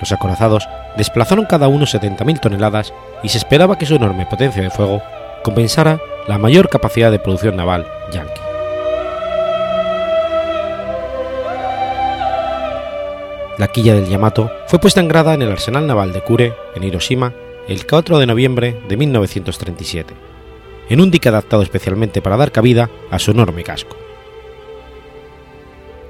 Los 0.00 0.12
acorazados 0.12 0.66
desplazaron 0.96 1.44
cada 1.44 1.68
uno 1.68 1.84
70.000 1.84 2.40
toneladas 2.40 2.92
y 3.22 3.28
se 3.28 3.38
esperaba 3.38 3.78
que 3.78 3.86
su 3.86 3.94
enorme 3.94 4.26
potencia 4.26 4.62
de 4.62 4.70
fuego 4.70 5.02
compensara 5.46 6.02
la 6.26 6.38
mayor 6.38 6.68
capacidad 6.68 7.12
de 7.12 7.20
producción 7.20 7.54
naval 7.54 7.86
yankee. 8.10 8.40
La 13.56 13.68
quilla 13.68 13.94
del 13.94 14.08
Yamato 14.08 14.50
fue 14.66 14.80
puesta 14.80 14.98
en 14.98 15.06
grada 15.06 15.34
en 15.34 15.42
el 15.42 15.52
arsenal 15.52 15.86
naval 15.86 16.12
de 16.12 16.20
Kure, 16.20 16.52
en 16.74 16.82
Hiroshima, 16.82 17.32
el 17.68 17.86
4 17.86 18.18
de 18.18 18.26
noviembre 18.26 18.80
de 18.88 18.96
1937, 18.96 20.14
en 20.88 21.00
un 21.00 21.12
dique 21.12 21.28
adaptado 21.28 21.62
especialmente 21.62 22.20
para 22.20 22.36
dar 22.36 22.50
cabida 22.50 22.90
a 23.12 23.20
su 23.20 23.30
enorme 23.30 23.62
casco. 23.62 23.96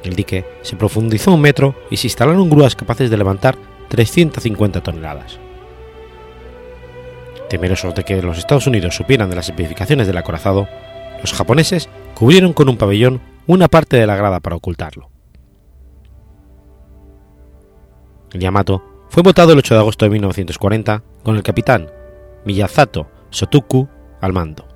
El 0.03 0.17
dique 0.17 0.47
se 0.63 0.77
profundizó 0.77 1.35
un 1.35 1.43
metro 1.43 1.75
y 1.91 1.99
se 1.99 2.07
instalaron 2.07 2.49
grúas 2.49 2.75
capaces 2.75 3.11
de 3.11 3.19
levantar 3.19 3.59
350 3.91 4.83
toneladas. 4.83 5.46
Temerosos 7.49 7.95
de 7.95 8.05
que 8.05 8.21
los 8.23 8.39
Estados 8.39 8.67
Unidos 8.67 8.97
supieran 8.97 9.31
de 9.31 9.37
las 9.37 9.49
especificaciones 9.49 10.07
del 10.07 10.17
acorazado, 10.17 10.69
los 11.21 11.33
japoneses 11.33 11.89
cubrieron 12.15 12.53
con 12.53 12.69
un 12.69 12.77
pabellón 12.77 13.21
una 13.47 13.69
parte 13.69 13.97
de 13.97 14.07
la 14.07 14.17
grada 14.17 14.41
para 14.41 14.57
ocultarlo. 14.57 15.11
El 18.33 18.41
Yamato 18.41 18.83
fue 19.09 19.23
votado 19.23 19.53
el 19.53 19.59
8 19.59 19.75
de 19.75 19.81
agosto 19.81 20.05
de 20.05 20.11
1940 20.11 21.03
con 21.23 21.37
el 21.37 21.43
capitán 21.43 21.91
Miyazato 22.45 23.09
Sotuku 23.31 23.89
al 24.21 24.33
mando. 24.33 24.67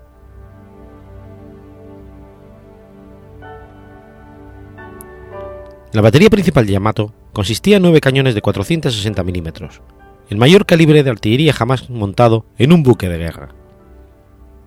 La 5.92 6.02
batería 6.02 6.30
principal 6.30 6.66
de 6.66 6.72
Yamato 6.72 7.12
consistía 7.32 7.78
en 7.78 7.82
nueve 7.82 8.00
cañones 8.00 8.36
de 8.36 8.42
460 8.42 9.24
milímetros, 9.24 9.82
el 10.31 10.39
mayor 10.39 10.64
calibre 10.64 11.03
de 11.03 11.11
artillería 11.11 11.53
jamás 11.53 11.91
montado 11.91 12.47
en 12.57 12.72
un 12.72 12.85
buque 12.85 13.09
de 13.09 13.18
guerra. 13.18 13.49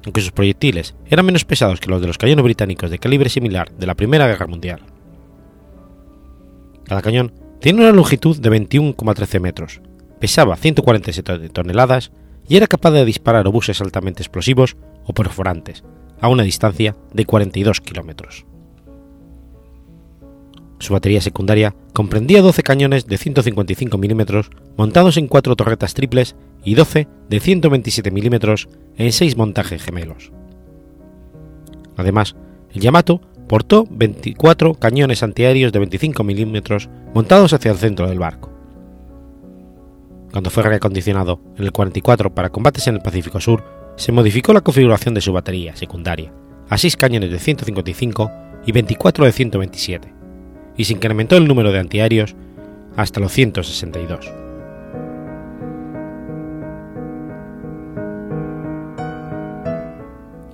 Aunque 0.06 0.22
sus 0.22 0.32
proyectiles 0.32 0.94
eran 1.08 1.26
menos 1.26 1.46
pesados 1.46 1.80
que 1.80 1.90
los 1.90 2.02
de 2.02 2.08
los 2.08 2.18
cañones 2.18 2.44
británicos 2.44 2.92
de 2.92 3.00
calibre 3.00 3.30
similar 3.30 3.72
de 3.72 3.88
la 3.88 3.96
Primera 3.96 4.28
Guerra 4.28 4.46
Mundial. 4.46 4.82
Cada 6.84 7.02
cañón 7.02 7.34
tiene 7.62 7.80
una 7.82 7.94
longitud 7.94 8.38
de 8.38 8.52
21,13 8.52 9.40
metros, 9.40 9.82
pesaba 10.20 10.58
147 10.58 11.48
toneladas 11.50 12.12
y 12.50 12.58
era 12.58 12.68
capaz 12.68 12.92
de 12.92 13.06
disparar 13.06 13.48
obuses 13.48 13.80
altamente 13.80 14.22
explosivos 14.22 14.76
o 15.06 15.14
perforantes 15.14 15.86
a 16.20 16.28
una 16.28 16.44
distancia 16.44 16.98
de 17.14 17.26
42 17.26 17.80
kilómetros. 17.80 18.46
Su 20.84 20.92
batería 20.92 21.22
secundaria 21.22 21.74
comprendía 21.94 22.42
12 22.42 22.62
cañones 22.62 23.08
de 23.08 23.18
155 23.18 23.98
mm 23.98 24.22
montados 24.76 25.16
en 25.16 25.30
cuatro 25.30 25.56
torretas 25.56 25.94
triples 25.94 26.36
y 26.62 26.76
12 26.76 27.08
de 27.30 27.40
127 27.40 28.12
mm 28.12 28.36
en 28.98 29.14
seis 29.14 29.38
montajes 29.38 29.82
gemelos. 29.82 30.34
Además, 31.96 32.36
el 32.74 32.82
Yamato 32.82 33.22
portó 33.48 33.88
24 33.90 34.74
cañones 34.74 35.24
antiaéreos 35.24 35.72
de 35.72 35.80
25 35.80 36.22
mm 36.22 36.58
montados 37.14 37.54
hacia 37.54 37.72
el 37.72 37.78
centro 37.78 38.10
del 38.10 38.20
barco. 38.20 38.52
Cuando 40.34 40.50
fue 40.50 40.64
reacondicionado 40.64 41.40
en 41.56 41.64
el 41.64 41.72
44 41.72 42.36
para 42.36 42.50
combates 42.50 42.88
en 42.88 42.96
el 42.96 43.02
Pacífico 43.02 43.40
Sur, 43.40 43.64
se 43.96 44.12
modificó 44.12 44.52
la 44.52 44.60
configuración 44.60 45.14
de 45.14 45.22
su 45.22 45.32
batería 45.32 45.78
secundaria 45.78 46.34
a 46.68 46.78
6 46.78 46.98
cañones 46.98 47.32
de 47.32 47.40
155 47.40 48.32
y 48.66 48.74
24 48.74 49.24
de 49.24 49.32
127 49.32 50.13
y 50.78 50.86
se 50.86 50.94
incrementó 50.94 51.38
el 51.38 51.48
número 51.48 51.72
de 51.72 51.80
antiaéreos 51.80 52.36
hasta 52.96 53.20
los 53.20 53.32
162. 53.32 54.32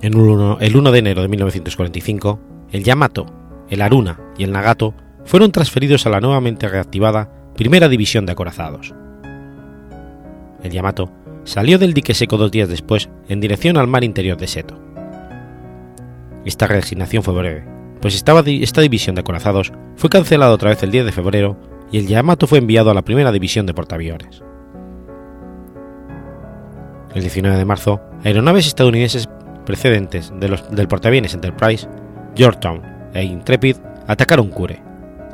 En 0.02 0.14
el 0.14 0.76
1 0.76 0.92
de 0.92 0.98
enero 0.98 1.22
de 1.22 1.28
1945, 1.28 2.40
el 2.72 2.84
Yamato, 2.84 3.26
el 3.68 3.82
Aruna 3.82 4.18
y 4.38 4.44
el 4.44 4.52
Nagato 4.52 4.94
fueron 5.24 5.52
transferidos 5.52 6.06
a 6.06 6.10
la 6.10 6.20
nuevamente 6.20 6.68
reactivada 6.68 7.30
Primera 7.54 7.88
División 7.88 8.24
de 8.24 8.32
Acorazados. 8.32 8.94
El 10.62 10.70
Yamato 10.70 11.12
salió 11.44 11.78
del 11.78 11.92
dique 11.94 12.14
seco 12.14 12.38
dos 12.38 12.50
días 12.50 12.68
después 12.68 13.10
en 13.28 13.40
dirección 13.40 13.76
al 13.76 13.86
mar 13.86 14.04
interior 14.04 14.38
de 14.38 14.46
Seto. 14.46 14.78
Esta 16.44 16.66
reasignación 16.66 17.22
fue 17.22 17.34
breve, 17.34 17.64
pues 18.00 18.14
estaba 18.14 18.42
esta 18.46 18.80
división 18.80 19.14
de 19.14 19.20
acorazados 19.20 19.72
fue 19.96 20.10
cancelada 20.10 20.52
otra 20.52 20.70
vez 20.70 20.82
el 20.82 20.90
10 20.90 21.04
de 21.06 21.12
febrero 21.12 21.56
y 21.92 21.98
el 21.98 22.06
Yamato 22.06 22.46
fue 22.46 22.58
enviado 22.58 22.90
a 22.90 22.94
la 22.94 23.02
primera 23.02 23.32
división 23.32 23.66
de 23.66 23.74
portaaviones. 23.74 24.42
El 27.14 27.22
19 27.22 27.56
de 27.58 27.64
marzo, 27.64 28.00
aeronaves 28.24 28.66
estadounidenses 28.68 29.28
precedentes 29.66 30.32
de 30.38 30.48
los- 30.48 30.70
del 30.70 30.88
portaaviones 30.88 31.34
Enterprise, 31.34 31.88
Georgetown 32.36 32.82
e 33.12 33.24
Intrepid 33.24 33.76
atacaron 34.06 34.48
Kure, 34.48 34.80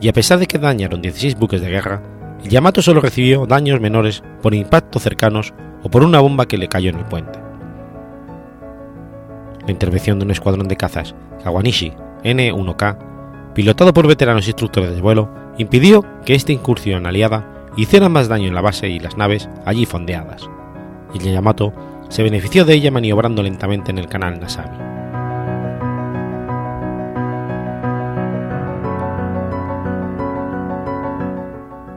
y 0.00 0.08
a 0.08 0.12
pesar 0.12 0.38
de 0.38 0.46
que 0.46 0.58
dañaron 0.58 1.02
16 1.02 1.36
buques 1.38 1.60
de 1.60 1.68
guerra, 1.68 2.02
el 2.42 2.48
Yamato 2.48 2.80
solo 2.82 3.00
recibió 3.00 3.46
daños 3.46 3.80
menores 3.80 4.22
por 4.42 4.54
impactos 4.54 5.02
cercanos 5.02 5.52
o 5.82 5.90
por 5.90 6.02
una 6.02 6.20
bomba 6.20 6.46
que 6.46 6.56
le 6.58 6.68
cayó 6.68 6.90
en 6.90 6.96
el 6.98 7.04
puente. 7.04 7.38
La 9.66 9.72
intervención 9.72 10.18
de 10.18 10.24
un 10.24 10.30
escuadrón 10.30 10.68
de 10.68 10.76
cazas, 10.76 11.14
Kawanishi 11.42 11.92
N-1K, 12.26 13.52
pilotado 13.54 13.92
por 13.92 14.06
veteranos 14.06 14.46
instructores 14.46 14.94
de 14.94 15.00
vuelo, 15.00 15.30
impidió 15.58 16.04
que 16.24 16.34
esta 16.34 16.52
incursión 16.52 17.06
aliada 17.06 17.70
hiciera 17.76 18.08
más 18.08 18.28
daño 18.28 18.48
en 18.48 18.54
la 18.54 18.60
base 18.60 18.88
y 18.88 18.98
las 18.98 19.16
naves 19.16 19.48
allí 19.64 19.86
fondeadas, 19.86 20.50
y 21.14 21.18
el 21.18 21.32
Yamato 21.32 21.72
se 22.08 22.22
benefició 22.22 22.64
de 22.64 22.74
ella 22.74 22.90
maniobrando 22.90 23.42
lentamente 23.42 23.90
en 23.90 23.98
el 23.98 24.08
canal 24.08 24.40
Nasami. 24.40 24.76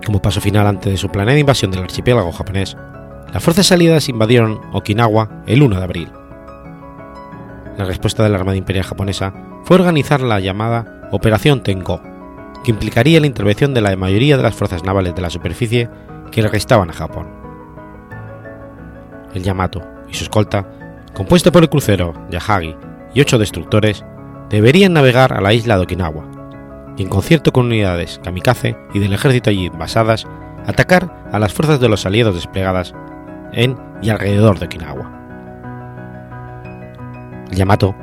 Como 0.05 0.21
paso 0.21 0.41
final 0.41 0.67
antes 0.67 0.91
de 0.91 0.97
su 0.97 1.09
planeada 1.09 1.39
invasión 1.39 1.71
del 1.71 1.83
archipiélago 1.83 2.31
japonés, 2.31 2.75
las 3.33 3.43
fuerzas 3.43 3.71
aliadas 3.71 4.09
invadieron 4.09 4.59
Okinawa 4.73 5.43
el 5.45 5.61
1 5.61 5.77
de 5.77 5.83
abril. 5.83 6.18
La 7.79 7.85
respuesta 7.85 8.23
de 8.23 8.29
la 8.29 8.35
Armada 8.35 8.57
Imperial 8.57 8.83
japonesa 8.83 9.33
fue 9.63 9.77
organizar 9.77 10.19
la 10.19 10.41
llamada 10.41 11.07
Operación 11.13 11.63
Tenko, 11.63 12.01
que 12.61 12.71
implicaría 12.71 13.21
la 13.21 13.25
intervención 13.25 13.73
de 13.73 13.79
la 13.79 13.95
mayoría 13.95 14.35
de 14.35 14.43
las 14.43 14.53
fuerzas 14.53 14.83
navales 14.83 15.15
de 15.15 15.21
la 15.21 15.29
superficie 15.29 15.89
que 16.29 16.45
restaban 16.45 16.89
a 16.89 16.93
Japón. 16.93 17.29
El 19.33 19.43
Yamato 19.43 19.81
y 20.09 20.13
su 20.13 20.25
escolta, 20.25 20.67
compuesto 21.13 21.53
por 21.53 21.63
el 21.63 21.69
crucero 21.69 22.13
Yahagi 22.29 22.75
y 23.13 23.21
ocho 23.21 23.37
destructores, 23.37 24.03
deberían 24.49 24.91
navegar 24.91 25.31
a 25.31 25.39
la 25.39 25.53
isla 25.53 25.77
de 25.77 25.83
Okinawa, 25.83 26.25
y 26.97 27.03
en 27.03 27.07
concierto 27.07 27.53
con 27.53 27.67
unidades 27.67 28.19
kamikaze 28.21 28.75
y 28.93 28.99
del 28.99 29.13
ejército 29.13 29.51
allí 29.51 29.69
basadas, 29.69 30.27
atacar 30.67 31.29
a 31.31 31.39
las 31.39 31.53
fuerzas 31.53 31.79
de 31.79 31.87
los 31.87 32.05
aliados 32.05 32.35
desplegadas 32.35 32.93
en 33.53 33.77
y 34.01 34.09
alrededor 34.09 34.59
de 34.59 34.65
Okinawa. 34.65 35.18
El 37.49 37.57
Yamato 37.57 37.95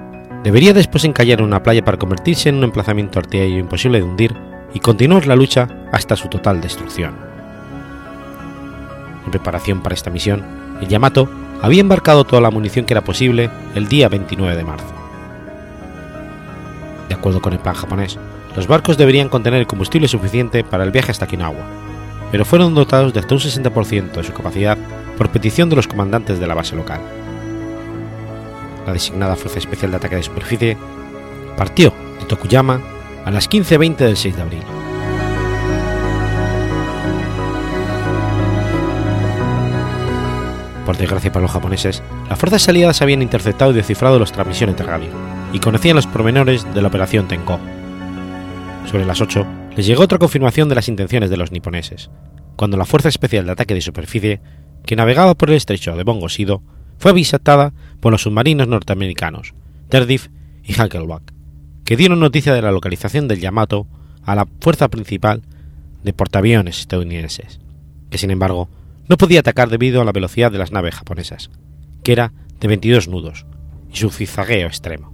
debería 0.43 0.73
después 0.73 1.05
encallar 1.05 1.41
en 1.41 1.47
una 1.47 1.63
playa 1.63 1.85
para 1.85 1.99
convertirse 1.99 2.49
en 2.49 2.57
un 2.57 2.65
emplazamiento 2.65 3.19
artillero 3.19 3.59
imposible 3.59 3.99
de 3.99 4.05
hundir 4.05 4.37
y 4.75 4.81
continuar 4.81 5.27
la 5.27 5.37
lucha 5.37 5.69
hasta 5.93 6.17
su 6.17 6.29
total 6.29 6.61
destrucción. 6.61 7.15
En 9.25 9.31
preparación 9.31 9.83
para 9.83 9.95
esta 9.95 10.11
misión, 10.11 10.45
el 10.81 10.89
Yamato 10.89 11.29
había 11.63 11.81
embarcado 11.81 12.25
toda 12.25 12.43
la 12.43 12.51
munición 12.51 12.85
que 12.85 12.95
era 12.95 13.05
posible 13.05 13.51
el 13.75 13.89
día 13.89 14.09
29 14.09 14.57
de 14.57 14.65
marzo. 14.65 14.95
De 17.09 17.15
acuerdo 17.15 17.41
con 17.41 17.53
el 17.53 17.59
plan 17.59 17.75
japonés, 17.75 18.19
los 18.55 18.67
barcos 18.67 18.97
deberían 18.97 19.29
contener 19.29 19.67
combustible 19.67 20.09
suficiente 20.09 20.65
para 20.65 20.85
el 20.85 20.91
viaje 20.91 21.13
hasta 21.13 21.25
Okinawa, 21.25 21.65
pero 22.31 22.45
fueron 22.45 22.75
dotados 22.75 23.13
de 23.13 23.21
hasta 23.21 23.35
un 23.35 23.41
60% 23.41 24.13
de 24.13 24.25
su 24.25 24.33
capacidad 24.33 24.79
por 25.17 25.31
petición 25.31 25.69
de 25.71 25.77
los 25.77 25.89
comandantes 25.89 26.39
de 26.39 26.47
la 26.47 26.55
base 26.55 26.77
local. 26.77 27.01
La 28.87 28.93
designada 28.93 29.35
Fuerza 29.35 29.59
Especial 29.59 29.91
de 29.91 29.97
Ataque 29.97 30.17
de 30.17 30.23
Superficie 30.23 30.77
partió 31.57 31.93
de 32.21 32.27
Tokuyama 32.27 32.81
a 33.25 33.31
las 33.33 33.51
15.20 33.51 33.97
del 33.97 34.17
6 34.17 34.37
de 34.37 34.43
abril. 34.43 34.63
Por 40.87 40.97
desgracia 40.97 41.33
para 41.33 41.43
los 41.43 41.51
japoneses, 41.51 42.01
las 42.29 42.39
fuerzas 42.39 42.69
aliadas 42.69 43.03
habían 43.03 43.21
interceptado 43.21 43.73
y 43.73 43.75
descifrado 43.75 44.21
las 44.21 44.31
transmisiones 44.31 44.77
de 44.77 44.85
radio 44.85 45.09
y 45.53 45.59
conocían 45.59 45.97
los 45.97 46.07
pormenores 46.07 46.65
de 46.73 46.81
la 46.81 46.87
operación 46.87 47.27
Tenko. 47.27 47.59
Sobre 48.89 49.05
las 49.05 49.21
8 49.21 49.45
les 49.77 49.85
llegó 49.85 50.05
otra 50.05 50.19
confirmación 50.19 50.69
de 50.69 50.77
las 50.77 50.89
intenciones 50.89 51.29
de 51.29 51.37
los 51.37 51.51
niponeses, 51.51 52.09
cuando 52.55 52.77
la 52.77 52.85
Fuerza 52.85 53.09
Especial 53.09 53.47
de 53.47 53.53
Ataque 53.53 53.75
de 53.75 53.81
Superficie, 53.81 54.41
que 54.85 54.95
navegaba 54.95 55.35
por 55.35 55.51
el 55.51 55.57
estrecho 55.57 55.97
de 55.97 56.05
Bongosido, 56.05 56.63
fue 56.99 57.11
avisatada 57.11 57.73
por 58.01 58.13
los 58.13 58.23
submarinos 58.23 58.69
norteamericanos, 58.69 59.55
Terdif 59.89 60.29
y 60.65 60.75
Hackelback, 60.75 61.33
que 61.85 61.97
dieron 61.97 62.21
noticia 62.21 62.53
de 62.55 62.63
la 62.63 62.73
localización 62.73 63.29
del 63.29 63.41
Yamato 63.41 63.87
a 64.25 64.35
la 64.35 64.47
fuerza 64.61 64.89
principal 64.89 65.43
de 66.03 66.13
portaaviones 66.13 66.81
estadounidenses, 66.81 67.61
que 68.11 68.19
sin 68.19 68.31
embargo 68.31 68.69
no 69.09 69.17
podía 69.17 69.41
atacar 69.41 69.69
debido 69.69 70.01
a 70.01 70.05
la 70.05 70.13
velocidad 70.13 70.51
de 70.51 70.59
las 70.59 70.73
naves 70.73 70.97
japonesas, 70.97 71.51
que 72.03 72.13
era 72.13 72.33
de 72.61 72.69
22 72.69 73.09
nudos, 73.09 73.47
y 73.93 73.97
su 73.97 74.11
zigzagueo 74.11 74.67
extremo. 74.67 75.13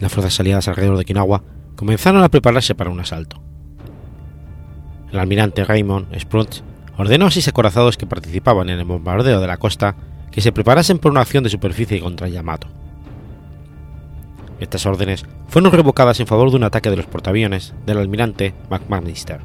Las 0.00 0.12
fuerzas 0.12 0.38
aliadas 0.40 0.68
alrededor 0.68 0.96
de 0.96 1.02
Okinawa 1.02 1.42
comenzaron 1.74 2.22
a 2.22 2.28
prepararse 2.28 2.74
para 2.74 2.90
un 2.90 3.00
asalto. 3.00 3.40
El 5.10 5.18
almirante 5.18 5.64
Raymond 5.64 6.18
Spruance 6.18 6.62
ordenó 6.96 7.26
a 7.26 7.30
seis 7.30 7.48
acorazados 7.48 7.96
que 7.96 8.06
participaban 8.06 8.68
en 8.68 8.78
el 8.78 8.84
bombardeo 8.84 9.40
de 9.40 9.46
la 9.46 9.56
costa 9.56 9.96
que 10.30 10.40
se 10.40 10.52
preparasen 10.52 10.98
por 10.98 11.12
una 11.12 11.22
acción 11.22 11.44
de 11.44 11.50
superficie 11.50 12.00
contra 12.00 12.28
Yamato. 12.28 12.68
Estas 14.60 14.86
órdenes 14.86 15.24
fueron 15.48 15.72
revocadas 15.72 16.20
en 16.20 16.26
favor 16.26 16.50
de 16.50 16.56
un 16.56 16.64
ataque 16.64 16.90
de 16.90 16.96
los 16.96 17.06
portaaviones 17.06 17.74
del 17.84 17.98
almirante 17.98 18.54
McMaster. 18.70 19.40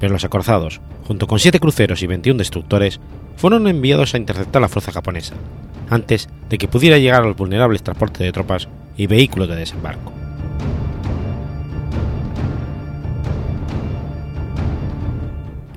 Pero 0.00 0.12
los 0.12 0.24
acorazados, 0.24 0.80
junto 1.06 1.26
con 1.28 1.38
siete 1.38 1.60
cruceros 1.60 2.02
y 2.02 2.06
21 2.08 2.38
destructores, 2.38 3.00
fueron 3.36 3.68
enviados 3.68 4.14
a 4.14 4.18
interceptar 4.18 4.60
la 4.60 4.68
fuerza 4.68 4.92
japonesa, 4.92 5.34
antes 5.90 6.28
de 6.48 6.58
que 6.58 6.68
pudiera 6.68 6.98
llegar 6.98 7.22
a 7.22 7.26
los 7.26 7.36
vulnerables 7.36 7.82
transportes 7.82 8.20
de 8.20 8.32
tropas 8.32 8.68
y 8.96 9.06
vehículos 9.06 9.48
de 9.48 9.56
desembarco. 9.56 10.21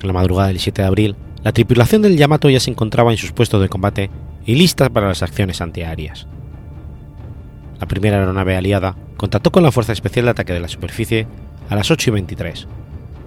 La 0.06 0.14
madrugada 0.14 0.50
del 0.50 0.60
7 0.60 0.84
de 0.84 0.88
abril, 0.88 1.16
la 1.44 1.52
tripulación 1.52 2.04
del 2.04 2.16
Yamato 2.16 2.48
ya 2.48 2.60
se 2.60 2.70
encontraba 2.70 3.12
en 3.12 3.18
sus 3.18 3.32
puestos 3.32 3.60
de 3.60 3.70
combate 3.70 4.12
y 4.46 4.54
lista 4.54 4.88
para 4.92 5.08
las 5.08 5.24
acciones 5.24 5.62
antiaéreas. 5.62 6.28
La 7.80 7.88
primera 7.88 8.20
aeronave 8.20 8.56
aliada 8.56 8.96
contactó 9.18 9.52
con 9.52 9.64
la 9.64 9.72
Fuerza 9.72 9.94
Especial 9.94 10.26
de 10.26 10.32
Ataque 10.32 10.54
de 10.54 10.60
la 10.60 10.68
Superficie 10.68 11.26
a 11.70 11.76
las 11.76 11.90
8 11.90 12.12
y 12.12 12.14
23, 12.14 12.68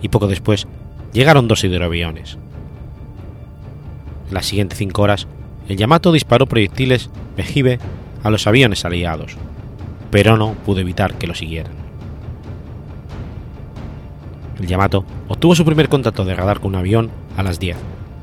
y 0.02 0.08
poco 0.08 0.28
después 0.28 0.68
llegaron 1.12 1.48
dos 1.48 1.64
hidroaviones. 1.64 2.38
En 4.28 4.34
las 4.34 4.46
siguientes 4.46 4.78
cinco 4.78 5.02
horas, 5.02 5.26
el 5.68 5.76
Yamato 5.76 6.12
disparó 6.12 6.46
proyectiles 6.46 7.10
Vejibe 7.36 7.80
a 8.22 8.30
los 8.30 8.46
aviones 8.46 8.84
aliados, 8.84 9.36
pero 10.12 10.36
no 10.36 10.52
pudo 10.64 10.78
evitar 10.78 11.14
que 11.14 11.26
lo 11.26 11.34
siguieran. 11.34 11.87
El 14.58 14.66
Yamato 14.66 15.04
obtuvo 15.28 15.54
su 15.54 15.64
primer 15.64 15.88
contacto 15.88 16.24
de 16.24 16.34
radar 16.34 16.60
con 16.60 16.70
un 16.70 16.76
avión 16.76 17.10
a 17.36 17.42
las 17.42 17.58
10, 17.58 17.76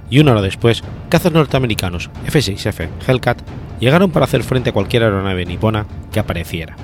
y 0.10 0.20
una 0.20 0.34
hora 0.34 0.42
después, 0.42 0.84
cazas 1.10 1.32
norteamericanos 1.32 2.10
F-6F 2.28 2.90
Hellcat 3.08 3.42
llegaron 3.80 4.12
para 4.12 4.26
hacer 4.26 4.44
frente 4.44 4.70
a 4.70 4.74
cualquier 4.74 5.04
aeronave 5.04 5.46
nipona 5.46 5.86
que 6.12 6.20
apareciera. 6.20 6.76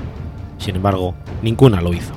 Sin 0.58 0.76
embargo, 0.76 1.16
ninguna 1.41 1.82
lo 1.82 1.93
hizo. 1.93 2.14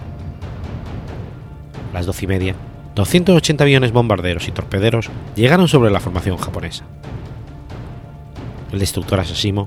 A 1.91 1.95
las 1.95 2.07
doce 2.07 2.25
y 2.25 2.29
media, 2.29 2.55
280 2.95 3.65
aviones 3.65 3.93
bombarderos 3.93 4.49
y 4.49 4.53
torpederos 4.53 5.11
llegaron 5.35 5.69
sobre 5.69 5.91
la 5.91 6.01
formación 6.01 6.37
japonesa. 6.37 6.85
El 8.73 8.79
destructor 8.79 9.21
Asesimo, 9.21 9.67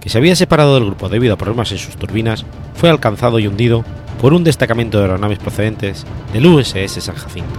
que 0.00 0.08
se 0.08 0.18
había 0.18 0.34
separado 0.34 0.74
del 0.74 0.86
grupo 0.86 1.08
debido 1.08 1.34
a 1.34 1.38
problemas 1.38 1.72
en 1.72 1.78
sus 1.78 1.96
turbinas, 1.96 2.44
fue 2.74 2.90
alcanzado 2.90 3.38
y 3.38 3.46
hundido 3.46 3.84
por 4.20 4.34
un 4.34 4.44
destacamento 4.44 4.98
de 4.98 5.04
aeronaves 5.04 5.38
procedentes 5.38 6.04
del 6.32 6.46
USS 6.46 7.02
San 7.02 7.16
Jacinto. 7.16 7.58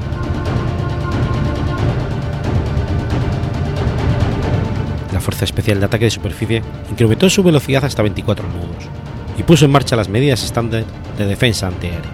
La 5.12 5.20
Fuerza 5.20 5.46
Especial 5.46 5.80
de 5.80 5.86
Ataque 5.88 6.06
de 6.06 6.12
Superficie 6.12 6.62
incrementó 6.90 7.30
su 7.30 7.42
velocidad 7.42 7.84
hasta 7.84 8.04
24 8.04 8.48
nudos 8.48 8.90
y 9.38 9.44
puso 9.44 9.66
en 9.66 9.72
marcha 9.72 9.96
las 9.96 10.10
medidas 10.10 10.44
estándar 10.44 10.86
de 11.18 11.26
defensa 11.26 11.68
antiaérea. 11.68 12.12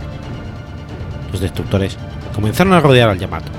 Los 1.31 1.41
destructores 1.41 1.97
comenzaron 2.33 2.73
a 2.73 2.79
rodear 2.79 3.09
al 3.09 3.19
Yamato. 3.19 3.51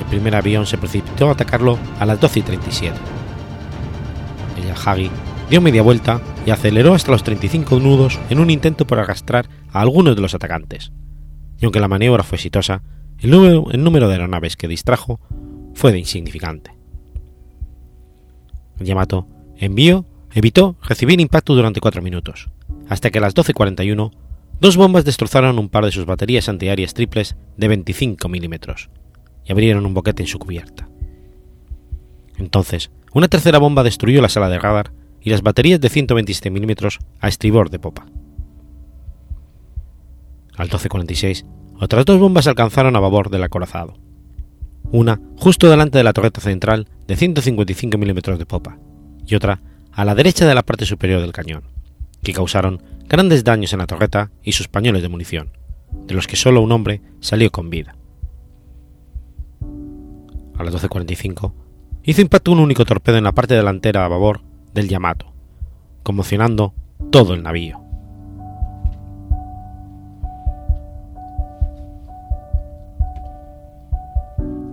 El 0.00 0.06
primer 0.06 0.34
avión 0.34 0.66
se 0.66 0.78
precipitó 0.78 1.28
a 1.28 1.32
atacarlo 1.32 1.78
a 2.00 2.06
las 2.06 2.18
12 2.20 2.38
y 2.38 2.42
37, 2.42 2.96
Yahagi 4.66 5.10
dio 5.48 5.60
media 5.60 5.82
vuelta 5.82 6.20
y 6.44 6.50
aceleró 6.50 6.94
hasta 6.94 7.12
los 7.12 7.22
35 7.22 7.78
nudos 7.80 8.18
en 8.30 8.40
un 8.40 8.50
intento 8.50 8.86
por 8.86 8.98
arrastrar 8.98 9.48
a 9.72 9.80
algunos 9.80 10.16
de 10.16 10.22
los 10.22 10.34
atacantes. 10.34 10.92
Y 11.60 11.64
aunque 11.64 11.80
la 11.80 11.88
maniobra 11.88 12.22
fue 12.22 12.36
exitosa, 12.36 12.82
el 13.18 13.30
número, 13.30 14.08
de 14.08 14.14
aeronaves 14.14 14.56
que 14.56 14.68
distrajo 14.68 15.20
fue 15.74 15.92
de 15.92 15.98
insignificante. 15.98 16.72
El 18.78 18.86
Yamato 18.86 19.26
envió, 19.56 20.04
evitó 20.32 20.76
recibir 20.82 21.20
impacto 21.20 21.54
durante 21.54 21.80
cuatro 21.80 22.02
minutos, 22.02 22.50
hasta 22.88 23.10
que 23.10 23.18
a 23.18 23.22
las 23.22 23.34
12.41 23.34 24.10
dos 24.60 24.76
bombas 24.76 25.04
destrozaron 25.04 25.58
un 25.58 25.68
par 25.68 25.84
de 25.84 25.92
sus 25.92 26.04
baterías 26.06 26.48
antiaéreas 26.48 26.94
triples 26.94 27.36
de 27.56 27.68
25 27.68 28.28
milímetros 28.28 28.90
y 29.44 29.52
abrieron 29.52 29.86
un 29.86 29.94
boquete 29.94 30.22
en 30.22 30.28
su 30.28 30.38
cubierta. 30.38 30.88
Entonces, 32.36 32.90
una 33.12 33.28
tercera 33.28 33.58
bomba 33.58 33.82
destruyó 33.82 34.20
la 34.20 34.28
sala 34.28 34.50
de 34.50 34.58
radar 34.58 34.92
y 35.26 35.30
las 35.30 35.42
baterías 35.42 35.80
de 35.80 35.88
127 35.88 36.50
milímetros 36.50 37.00
a 37.18 37.26
estribor 37.26 37.68
de 37.68 37.80
popa. 37.80 38.06
Al 40.56 40.70
12.46, 40.70 41.44
otras 41.80 42.04
dos 42.04 42.20
bombas 42.20 42.46
alcanzaron 42.46 42.94
a 42.94 43.00
babor 43.00 43.28
del 43.28 43.42
acorazado. 43.42 43.98
Una 44.92 45.20
justo 45.36 45.68
delante 45.68 45.98
de 45.98 46.04
la 46.04 46.12
torreta 46.12 46.40
central 46.40 46.88
de 47.08 47.16
155 47.16 47.98
milímetros 47.98 48.38
de 48.38 48.46
popa 48.46 48.78
y 49.26 49.34
otra 49.34 49.60
a 49.90 50.04
la 50.04 50.14
derecha 50.14 50.46
de 50.46 50.54
la 50.54 50.62
parte 50.62 50.86
superior 50.86 51.20
del 51.20 51.32
cañón, 51.32 51.64
que 52.22 52.32
causaron 52.32 52.80
grandes 53.08 53.42
daños 53.42 53.72
en 53.72 53.80
la 53.80 53.88
torreta 53.88 54.30
y 54.44 54.52
sus 54.52 54.68
pañoles 54.68 55.02
de 55.02 55.08
munición, 55.08 55.50
de 56.06 56.14
los 56.14 56.28
que 56.28 56.36
solo 56.36 56.62
un 56.62 56.70
hombre 56.70 57.02
salió 57.18 57.50
con 57.50 57.68
vida. 57.68 57.96
A 60.56 60.62
las 60.62 60.72
12.45 60.72 61.52
hizo 62.04 62.22
impacto 62.22 62.52
un 62.52 62.60
único 62.60 62.84
torpedo 62.84 63.18
en 63.18 63.24
la 63.24 63.32
parte 63.32 63.54
delantera 63.54 64.04
a 64.04 64.08
babor 64.08 64.42
del 64.76 64.88
Yamato, 64.88 65.32
conmocionando 66.04 66.74
todo 67.10 67.34
el 67.34 67.42
navío. 67.42 67.80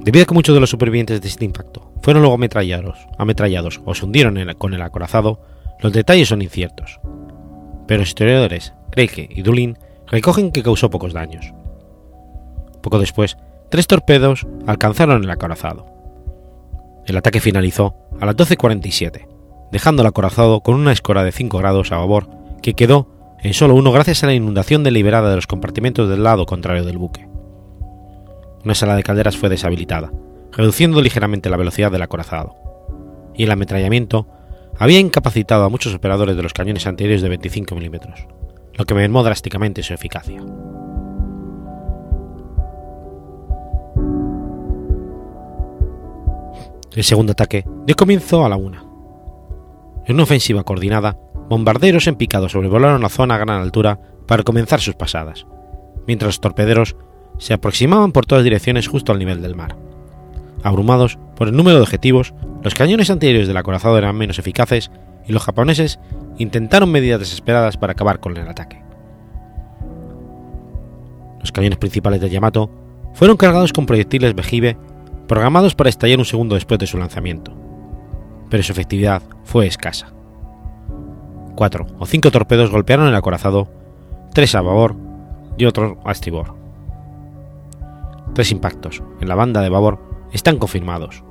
Debido 0.03 0.23
a 0.23 0.25
que 0.25 0.33
muchos 0.33 0.53
de 0.53 0.59
los 0.59 0.69
supervivientes 0.69 1.21
de 1.21 1.27
este 1.29 1.45
impacto 1.45 1.93
fueron 2.01 2.21
luego 2.21 2.35
ametrallados, 2.35 3.07
ametrallados 3.17 3.81
o 3.85 3.95
se 3.95 4.05
hundieron 4.05 4.37
con 4.55 4.73
el 4.73 4.81
acorazado, 4.81 5.39
los 5.79 5.93
detalles 5.93 6.27
son 6.27 6.41
inciertos. 6.41 6.99
Pero 7.87 8.01
los 8.01 8.09
historiadores 8.09 8.73
Kreike 8.91 9.29
y 9.31 9.41
Dulin 9.41 9.77
recogen 10.07 10.51
que 10.51 10.63
causó 10.63 10.89
pocos 10.89 11.13
daños. 11.13 11.53
Poco 12.81 12.99
después, 12.99 13.37
tres 13.71 13.87
torpedos 13.87 14.45
alcanzaron 14.67 15.23
el 15.23 15.31
acorazado. 15.31 15.85
El 17.05 17.15
ataque 17.15 17.39
finalizó 17.39 17.95
a 18.19 18.25
las 18.25 18.35
12.47, 18.35 19.32
dejando 19.73 20.03
el 20.03 20.07
acorazado 20.07 20.61
con 20.61 20.75
una 20.75 20.93
escora 20.93 21.25
de 21.25 21.33
5 21.33 21.57
grados 21.57 21.91
a 21.91 21.97
babor 21.97 22.29
que 22.61 22.75
quedó 22.75 23.09
en 23.41 23.53
solo 23.53 23.75
uno 23.75 23.91
gracias 23.91 24.23
a 24.23 24.27
la 24.27 24.33
inundación 24.33 24.83
deliberada 24.83 25.29
de 25.29 25.35
los 25.35 25.47
compartimentos 25.47 26.07
del 26.07 26.23
lado 26.23 26.45
contrario 26.45 26.85
del 26.85 26.97
buque 26.97 27.27
una 28.63 28.75
sala 28.75 28.95
de 28.95 29.03
calderas 29.03 29.37
fue 29.37 29.49
deshabilitada, 29.49 30.11
reduciendo 30.51 31.01
ligeramente 31.01 31.49
la 31.49 31.57
velocidad 31.57 31.91
del 31.91 32.01
acorazado, 32.01 32.55
y 33.35 33.43
el 33.43 33.51
ametrallamiento 33.51 34.27
había 34.77 34.99
incapacitado 34.99 35.65
a 35.65 35.69
muchos 35.69 35.93
operadores 35.93 36.35
de 36.35 36.43
los 36.43 36.53
cañones 36.53 36.87
anteriores 36.87 37.21
de 37.21 37.29
25 37.29 37.75
milímetros, 37.75 38.27
lo 38.73 38.85
que 38.85 38.93
mermó 38.93 39.23
drásticamente 39.23 39.83
su 39.83 39.93
eficacia. 39.93 40.41
El 46.95 47.03
segundo 47.03 47.31
ataque 47.31 47.65
dio 47.85 47.95
comienzo 47.95 48.45
a 48.45 48.49
la 48.49 48.55
una. 48.55 48.92
En 50.05 50.15
una 50.15 50.23
ofensiva 50.23 50.63
coordinada, 50.63 51.17
bombarderos 51.49 52.07
en 52.07 52.15
picado 52.15 52.49
sobrevolaron 52.49 53.01
la 53.01 53.09
zona 53.09 53.35
a 53.35 53.37
gran 53.37 53.61
altura 53.61 53.99
para 54.27 54.43
comenzar 54.43 54.81
sus 54.81 54.95
pasadas, 54.95 55.45
mientras 56.07 56.27
los 56.27 56.41
torpederos 56.41 56.95
se 57.37 57.53
aproximaban 57.53 58.11
por 58.11 58.25
todas 58.25 58.43
direcciones 58.43 58.87
justo 58.87 59.11
al 59.11 59.19
nivel 59.19 59.41
del 59.41 59.55
mar. 59.55 59.77
Abrumados 60.63 61.17
por 61.35 61.47
el 61.47 61.55
número 61.55 61.77
de 61.77 61.83
objetivos, 61.83 62.33
los 62.63 62.75
cañones 62.75 63.09
anteriores 63.09 63.47
del 63.47 63.57
acorazado 63.57 63.97
eran 63.97 64.17
menos 64.17 64.39
eficaces 64.39 64.91
y 65.25 65.31
los 65.31 65.43
japoneses 65.43 65.99
intentaron 66.37 66.91
medidas 66.91 67.19
desesperadas 67.19 67.77
para 67.77 67.93
acabar 67.93 68.19
con 68.19 68.35
el 68.37 68.47
ataque. 68.47 68.81
Los 71.39 71.51
cañones 71.51 71.77
principales 71.77 72.21
de 72.21 72.29
Yamato 72.29 72.69
fueron 73.13 73.37
cargados 73.37 73.73
con 73.73 73.85
proyectiles 73.85 74.35
vejibe 74.35 74.77
programados 75.27 75.75
para 75.75 75.89
estallar 75.89 76.19
un 76.19 76.25
segundo 76.25 76.55
después 76.55 76.79
de 76.79 76.87
su 76.87 76.97
lanzamiento, 76.97 77.53
pero 78.53 78.61
su 78.61 78.71
efectividad 78.71 79.23
fue 79.45 79.65
escasa. 79.65 80.13
Cuatro 81.55 81.87
o 81.97 82.05
cinco 82.05 82.29
torpedos 82.29 82.69
golpearon 82.69 83.07
el 83.07 83.15
acorazado, 83.15 83.67
tres 84.31 84.53
a 84.53 84.61
babor 84.61 84.95
y 85.57 85.65
otro 85.65 85.99
a 86.05 86.11
estribor. 86.11 86.53
Tres 88.35 88.51
impactos 88.51 89.01
en 89.19 89.27
la 89.27 89.33
banda 89.33 89.61
de 89.61 89.69
babor 89.69 90.27
están 90.33 90.59
confirmados. 90.59 91.23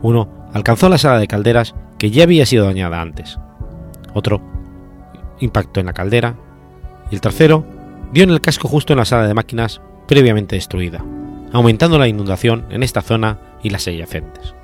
Uno 0.00 0.48
alcanzó 0.54 0.88
la 0.88 0.96
sala 0.96 1.18
de 1.18 1.26
calderas 1.26 1.74
que 1.98 2.10
ya 2.10 2.22
había 2.22 2.46
sido 2.46 2.64
dañada 2.64 3.02
antes. 3.02 3.38
Otro 4.14 4.40
impacto 5.40 5.80
en 5.80 5.86
la 5.86 5.92
caldera. 5.92 6.34
Y 7.10 7.16
el 7.16 7.20
tercero 7.20 7.66
dio 8.10 8.24
en 8.24 8.30
el 8.30 8.40
casco 8.40 8.68
justo 8.68 8.94
en 8.94 9.00
la 9.00 9.04
sala 9.04 9.28
de 9.28 9.34
máquinas 9.34 9.82
previamente 10.06 10.56
destruida, 10.56 11.04
aumentando 11.52 11.98
la 11.98 12.08
inundación 12.08 12.64
en 12.70 12.84
esta 12.84 13.02
zona 13.02 13.38
y 13.62 13.68
las 13.68 13.86
adyacentes. 13.86 14.54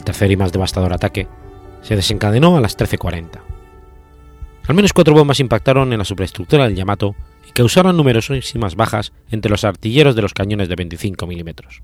El 0.00 0.04
tercer 0.04 0.30
y 0.30 0.36
más 0.38 0.50
devastador 0.50 0.94
ataque 0.94 1.28
se 1.82 1.94
desencadenó 1.94 2.56
a 2.56 2.62
las 2.62 2.78
13.40. 2.78 3.38
Al 4.66 4.74
menos 4.74 4.94
cuatro 4.94 5.12
bombas 5.12 5.40
impactaron 5.40 5.92
en 5.92 5.98
la 5.98 6.06
superestructura 6.06 6.64
del 6.64 6.74
Yamato 6.74 7.14
y 7.46 7.52
causaron 7.52 7.98
numerosísimas 7.98 8.76
bajas 8.76 9.12
entre 9.30 9.50
los 9.50 9.62
artilleros 9.62 10.16
de 10.16 10.22
los 10.22 10.32
cañones 10.32 10.70
de 10.70 10.76
25 10.76 11.26
milímetros. 11.26 11.82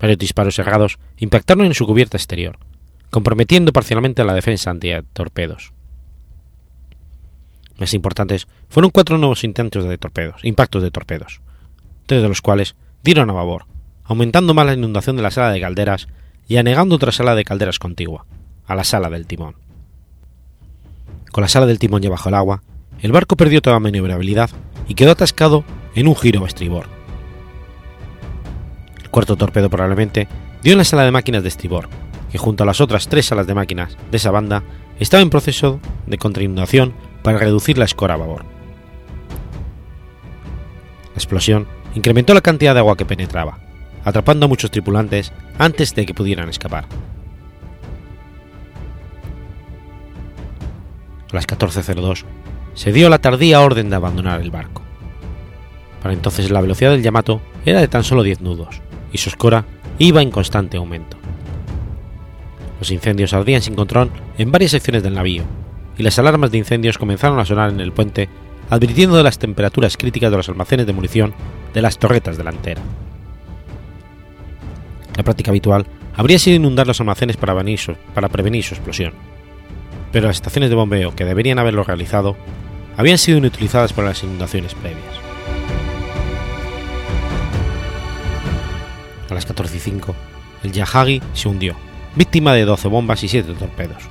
Varios 0.00 0.18
disparos 0.18 0.56
cerrados 0.56 0.98
impactaron 1.18 1.66
en 1.66 1.74
su 1.74 1.86
cubierta 1.86 2.16
exterior, 2.16 2.58
comprometiendo 3.10 3.72
parcialmente 3.72 4.24
la 4.24 4.34
defensa 4.34 4.70
anti-torpedos. 4.70 5.72
Más 7.78 7.94
importantes 7.94 8.48
fueron 8.68 8.90
cuatro 8.90 9.18
nuevos 9.18 9.44
intentos 9.44 9.84
de 9.84 9.98
torpedos, 9.98 10.44
impactos 10.44 10.82
de 10.82 10.90
torpedos, 10.90 11.42
tres 12.06 12.22
de 12.22 12.28
los 12.28 12.42
cuales 12.42 12.74
dieron 13.04 13.30
a 13.30 13.34
babor, 13.34 13.66
aumentando 14.02 14.52
más 14.52 14.66
la 14.66 14.74
inundación 14.74 15.14
de 15.14 15.22
la 15.22 15.30
sala 15.30 15.52
de 15.52 15.60
calderas 15.60 16.08
y 16.48 16.56
anegando 16.58 16.96
otra 16.96 17.12
sala 17.12 17.34
de 17.34 17.44
calderas 17.44 17.78
contigua, 17.78 18.26
a 18.66 18.74
la 18.74 18.84
sala 18.84 19.10
del 19.10 19.26
timón. 19.26 19.56
Con 21.32 21.42
la 21.42 21.48
sala 21.48 21.66
del 21.66 21.78
timón 21.78 22.02
ya 22.02 22.10
bajo 22.10 22.28
el 22.28 22.34
agua, 22.34 22.62
el 23.00 23.12
barco 23.12 23.36
perdió 23.36 23.60
toda 23.60 23.80
maniobrabilidad 23.80 24.50
y 24.88 24.94
quedó 24.94 25.12
atascado 25.12 25.64
en 25.94 26.08
un 26.08 26.16
giro 26.16 26.44
a 26.44 26.48
estribor. 26.48 26.86
El 29.02 29.10
cuarto 29.10 29.36
torpedo 29.36 29.68
probablemente 29.68 30.28
dio 30.62 30.72
en 30.72 30.78
la 30.78 30.84
sala 30.84 31.04
de 31.04 31.10
máquinas 31.10 31.42
de 31.42 31.48
estribor, 31.48 31.88
que 32.30 32.38
junto 32.38 32.62
a 32.62 32.66
las 32.66 32.80
otras 32.80 33.08
tres 33.08 33.26
salas 33.26 33.46
de 33.46 33.54
máquinas 33.54 33.96
de 34.10 34.16
esa 34.16 34.30
banda 34.30 34.62
estaba 34.98 35.22
en 35.22 35.30
proceso 35.30 35.80
de 36.06 36.18
contrainundación 36.18 36.94
para 37.22 37.38
reducir 37.38 37.76
la 37.76 37.84
escora 37.84 38.14
a 38.14 38.18
babor. 38.18 38.44
La 41.08 41.16
explosión 41.16 41.66
incrementó 41.94 42.34
la 42.34 42.40
cantidad 42.40 42.74
de 42.74 42.80
agua 42.80 42.96
que 42.96 43.06
penetraba, 43.06 43.58
atrapando 44.06 44.46
a 44.46 44.48
muchos 44.48 44.70
tripulantes 44.70 45.32
antes 45.58 45.94
de 45.94 46.06
que 46.06 46.14
pudieran 46.14 46.48
escapar. 46.48 46.86
a 51.32 51.34
las 51.34 51.46
14.02, 51.48 52.24
se 52.74 52.92
dio 52.92 53.10
la 53.10 53.18
tardía 53.18 53.60
orden 53.60 53.90
de 53.90 53.96
abandonar 53.96 54.40
el 54.40 54.52
barco. 54.52 54.80
Para 56.00 56.14
entonces 56.14 56.50
la 56.50 56.60
velocidad 56.60 56.92
del 56.92 57.02
Yamato 57.02 57.42
era 57.64 57.80
de 57.80 57.88
tan 57.88 58.04
solo 58.04 58.22
10 58.22 58.42
nudos, 58.42 58.80
y 59.12 59.18
su 59.18 59.28
escora 59.28 59.64
iba 59.98 60.22
en 60.22 60.30
constante 60.30 60.76
aumento. 60.76 61.16
Los 62.78 62.92
incendios 62.92 63.32
ardían 63.32 63.60
sin 63.60 63.74
control 63.74 64.10
en 64.38 64.52
varias 64.52 64.70
secciones 64.70 65.02
del 65.02 65.14
navío, 65.14 65.42
y 65.98 66.04
las 66.04 66.18
alarmas 66.20 66.52
de 66.52 66.58
incendios 66.58 66.96
comenzaron 66.96 67.40
a 67.40 67.44
sonar 67.44 67.70
en 67.70 67.80
el 67.80 67.92
puente, 67.92 68.28
advirtiendo 68.70 69.16
de 69.16 69.24
las 69.24 69.40
temperaturas 69.40 69.96
críticas 69.96 70.30
de 70.30 70.36
los 70.36 70.48
almacenes 70.48 70.86
de 70.86 70.92
munición 70.92 71.34
de 71.74 71.82
las 71.82 71.98
torretas 71.98 72.38
delanteras. 72.38 72.84
La 75.16 75.22
práctica 75.22 75.50
habitual 75.50 75.86
habría 76.14 76.38
sido 76.38 76.56
inundar 76.56 76.86
los 76.86 77.00
almacenes 77.00 77.36
para 77.36 77.54
prevenir 78.28 78.62
su 78.64 78.74
explosión 78.74 79.12
pero 80.16 80.28
las 80.28 80.36
estaciones 80.36 80.70
de 80.70 80.76
bombeo 80.76 81.14
que 81.14 81.26
deberían 81.26 81.58
haberlo 81.58 81.84
realizado 81.84 82.38
habían 82.96 83.18
sido 83.18 83.36
inutilizadas 83.36 83.92
por 83.92 84.04
las 84.04 84.22
inundaciones 84.22 84.74
previas. 84.74 85.04
A 89.28 89.34
las 89.34 89.46
14.05, 89.46 90.14
el 90.62 90.72
Yahagi 90.72 91.20
se 91.34 91.48
hundió, 91.50 91.76
víctima 92.14 92.54
de 92.54 92.64
12 92.64 92.88
bombas 92.88 93.22
y 93.24 93.28
7 93.28 93.52
torpedos. 93.58 94.04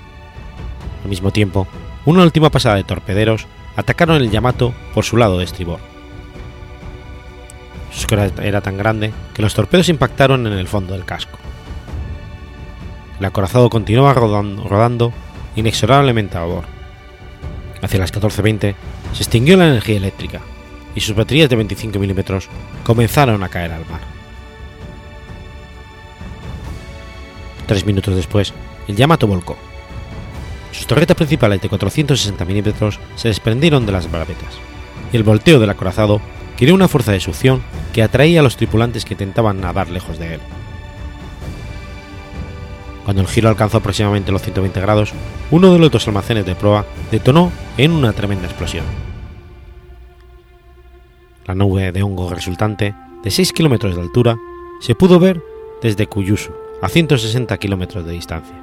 Al 1.04 1.10
mismo 1.10 1.32
tiempo, 1.32 1.68
una 2.06 2.22
última 2.22 2.52
pasada 2.52 2.76
de 2.76 2.84
torpederos 2.84 3.48
atacaron 3.76 4.18
el 4.18 4.30
Yamato 4.30 4.76
por 4.94 5.06
su 5.06 5.18
lado 5.18 5.40
de 5.40 5.46
estribor. 5.46 5.80
Su 7.96 8.02
escuela 8.02 8.30
era 8.44 8.60
tan 8.60 8.78
grande 8.78 9.14
que 9.34 9.42
los 9.42 9.54
torpedos 9.54 9.88
impactaron 9.88 10.46
en 10.48 10.54
el 10.54 10.68
fondo 10.68 10.94
del 10.94 11.06
casco. 11.06 11.40
El 13.20 13.26
acorazado 13.26 13.70
continuaba 13.70 14.14
rodando, 14.14 14.68
rodando 14.68 15.14
inexorablemente 15.56 16.38
a 16.38 16.42
babor. 16.42 16.66
Hacia 17.82 18.00
las 18.00 18.14
14.20 18.14 18.76
se 19.14 19.24
extinguió 19.24 19.56
la 19.56 19.68
energía 19.68 19.96
eléctrica 19.96 20.42
y 20.94 21.00
sus 21.00 21.16
baterías 21.16 21.50
de 21.50 21.56
25 21.56 21.98
milímetros 21.98 22.50
comenzaron 22.84 23.42
a 23.44 23.50
caer 23.50 23.72
al 23.72 23.86
mar. 23.86 24.02
Tres 27.66 27.86
minutos 27.86 28.14
después, 28.14 28.54
el 28.90 28.98
Yamato 28.98 29.26
volcó. 29.26 29.56
Sus 30.74 30.86
torretas 30.86 31.16
principales 31.16 31.62
de 31.62 31.70
460 31.70 32.44
milímetros 32.44 33.00
se 33.16 33.30
desprendieron 33.30 33.86
de 33.86 33.94
las 33.94 34.12
barbetas, 34.12 34.56
y 35.14 35.18
el 35.18 35.24
volteo 35.24 35.60
del 35.60 35.70
acorazado 35.70 36.20
creó 36.58 36.76
una 36.76 36.88
fuerza 36.88 37.12
de 37.12 37.20
succión 37.20 37.62
que 37.94 38.04
atraía 38.04 38.40
a 38.40 38.44
los 38.44 38.58
tripulantes 38.58 39.06
que 39.06 39.14
intentaban 39.14 39.62
nadar 39.62 39.90
lejos 39.90 40.20
de 40.20 40.36
él. 40.36 40.40
Cuando 43.04 43.22
el 43.22 43.28
giro 43.28 43.50
alcanzó 43.50 43.78
aproximadamente 43.78 44.32
los 44.32 44.42
120 44.42 44.82
grados, 44.82 45.14
uno 45.52 45.72
de 45.72 45.80
los 45.80 45.92
dos 45.92 46.08
almacenes 46.08 46.46
de 46.46 46.56
proa 46.56 46.86
detonó 47.12 47.52
en 47.78 47.92
una 47.92 48.14
tremenda 48.14 48.48
explosión. 48.48 48.86
La 51.46 51.54
nube 51.54 51.92
de 51.92 52.02
hongo 52.02 52.34
resultante, 52.34 52.96
de 53.24 53.30
6 53.30 53.54
kilómetros 53.54 53.96
de 53.96 54.02
altura, 54.02 54.38
se 54.82 54.96
pudo 54.96 55.20
ver 55.20 55.40
desde 55.84 56.08
Kuyusu, 56.08 56.52
a 56.82 56.90
160 56.90 57.56
kilómetros 57.58 58.06
de 58.06 58.14
distancia. 58.14 58.56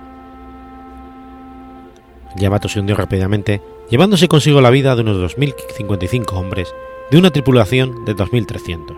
El 2.35 2.41
Yamato 2.41 2.69
se 2.69 2.81
hundió 2.81 2.97
rápidamente, 2.97 3.63
llevándose 3.89 4.27
consigo 4.27 4.61
la 4.61 4.71
vida 4.71 4.97
de 4.97 5.03
unos 5.03 5.37
2.055 5.37 6.33
hombres 6.33 6.75
de 7.13 7.19
una 7.19 7.31
tripulación 7.31 8.07
de 8.07 8.17
2.300, 8.17 8.97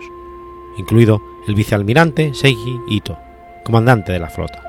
incluido 0.77 1.21
el 1.49 1.53
vicealmirante 1.53 2.33
Seiji 2.33 2.79
Ito, 2.87 3.19
comandante 3.65 4.13
de 4.13 4.19
la 4.19 4.29
flota. 4.29 4.63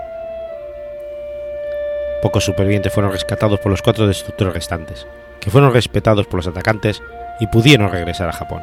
Pocos 2.22 2.44
supervivientes 2.44 2.92
fueron 2.92 3.12
rescatados 3.12 3.60
por 3.60 3.70
los 3.70 3.82
cuatro 3.82 4.08
destructores 4.08 4.52
restantes, 4.52 5.06
que 5.38 5.52
fueron 5.52 5.72
respetados 5.72 6.26
por 6.26 6.38
los 6.38 6.48
atacantes 6.48 7.00
y 7.38 7.46
pudieron 7.46 7.92
regresar 7.92 8.28
a 8.28 8.32
Japón. 8.32 8.62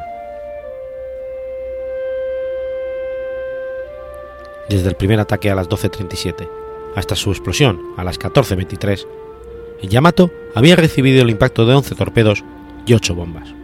Desde 4.68 4.90
el 4.90 4.96
primer 4.96 5.18
ataque 5.18 5.50
a 5.50 5.54
las 5.54 5.70
12.37 5.70 6.46
hasta 6.94 7.16
su 7.16 7.30
explosión 7.30 7.80
a 7.96 8.04
las 8.04 8.20
14.23, 8.20 9.06
el 9.80 9.88
Yamato 9.88 10.30
había 10.54 10.76
recibido 10.76 11.22
el 11.22 11.30
impacto 11.30 11.64
de 11.64 11.74
11 11.74 11.94
torpedos 11.94 12.44
y 12.84 12.92
8 12.92 13.14
bombas. 13.14 13.63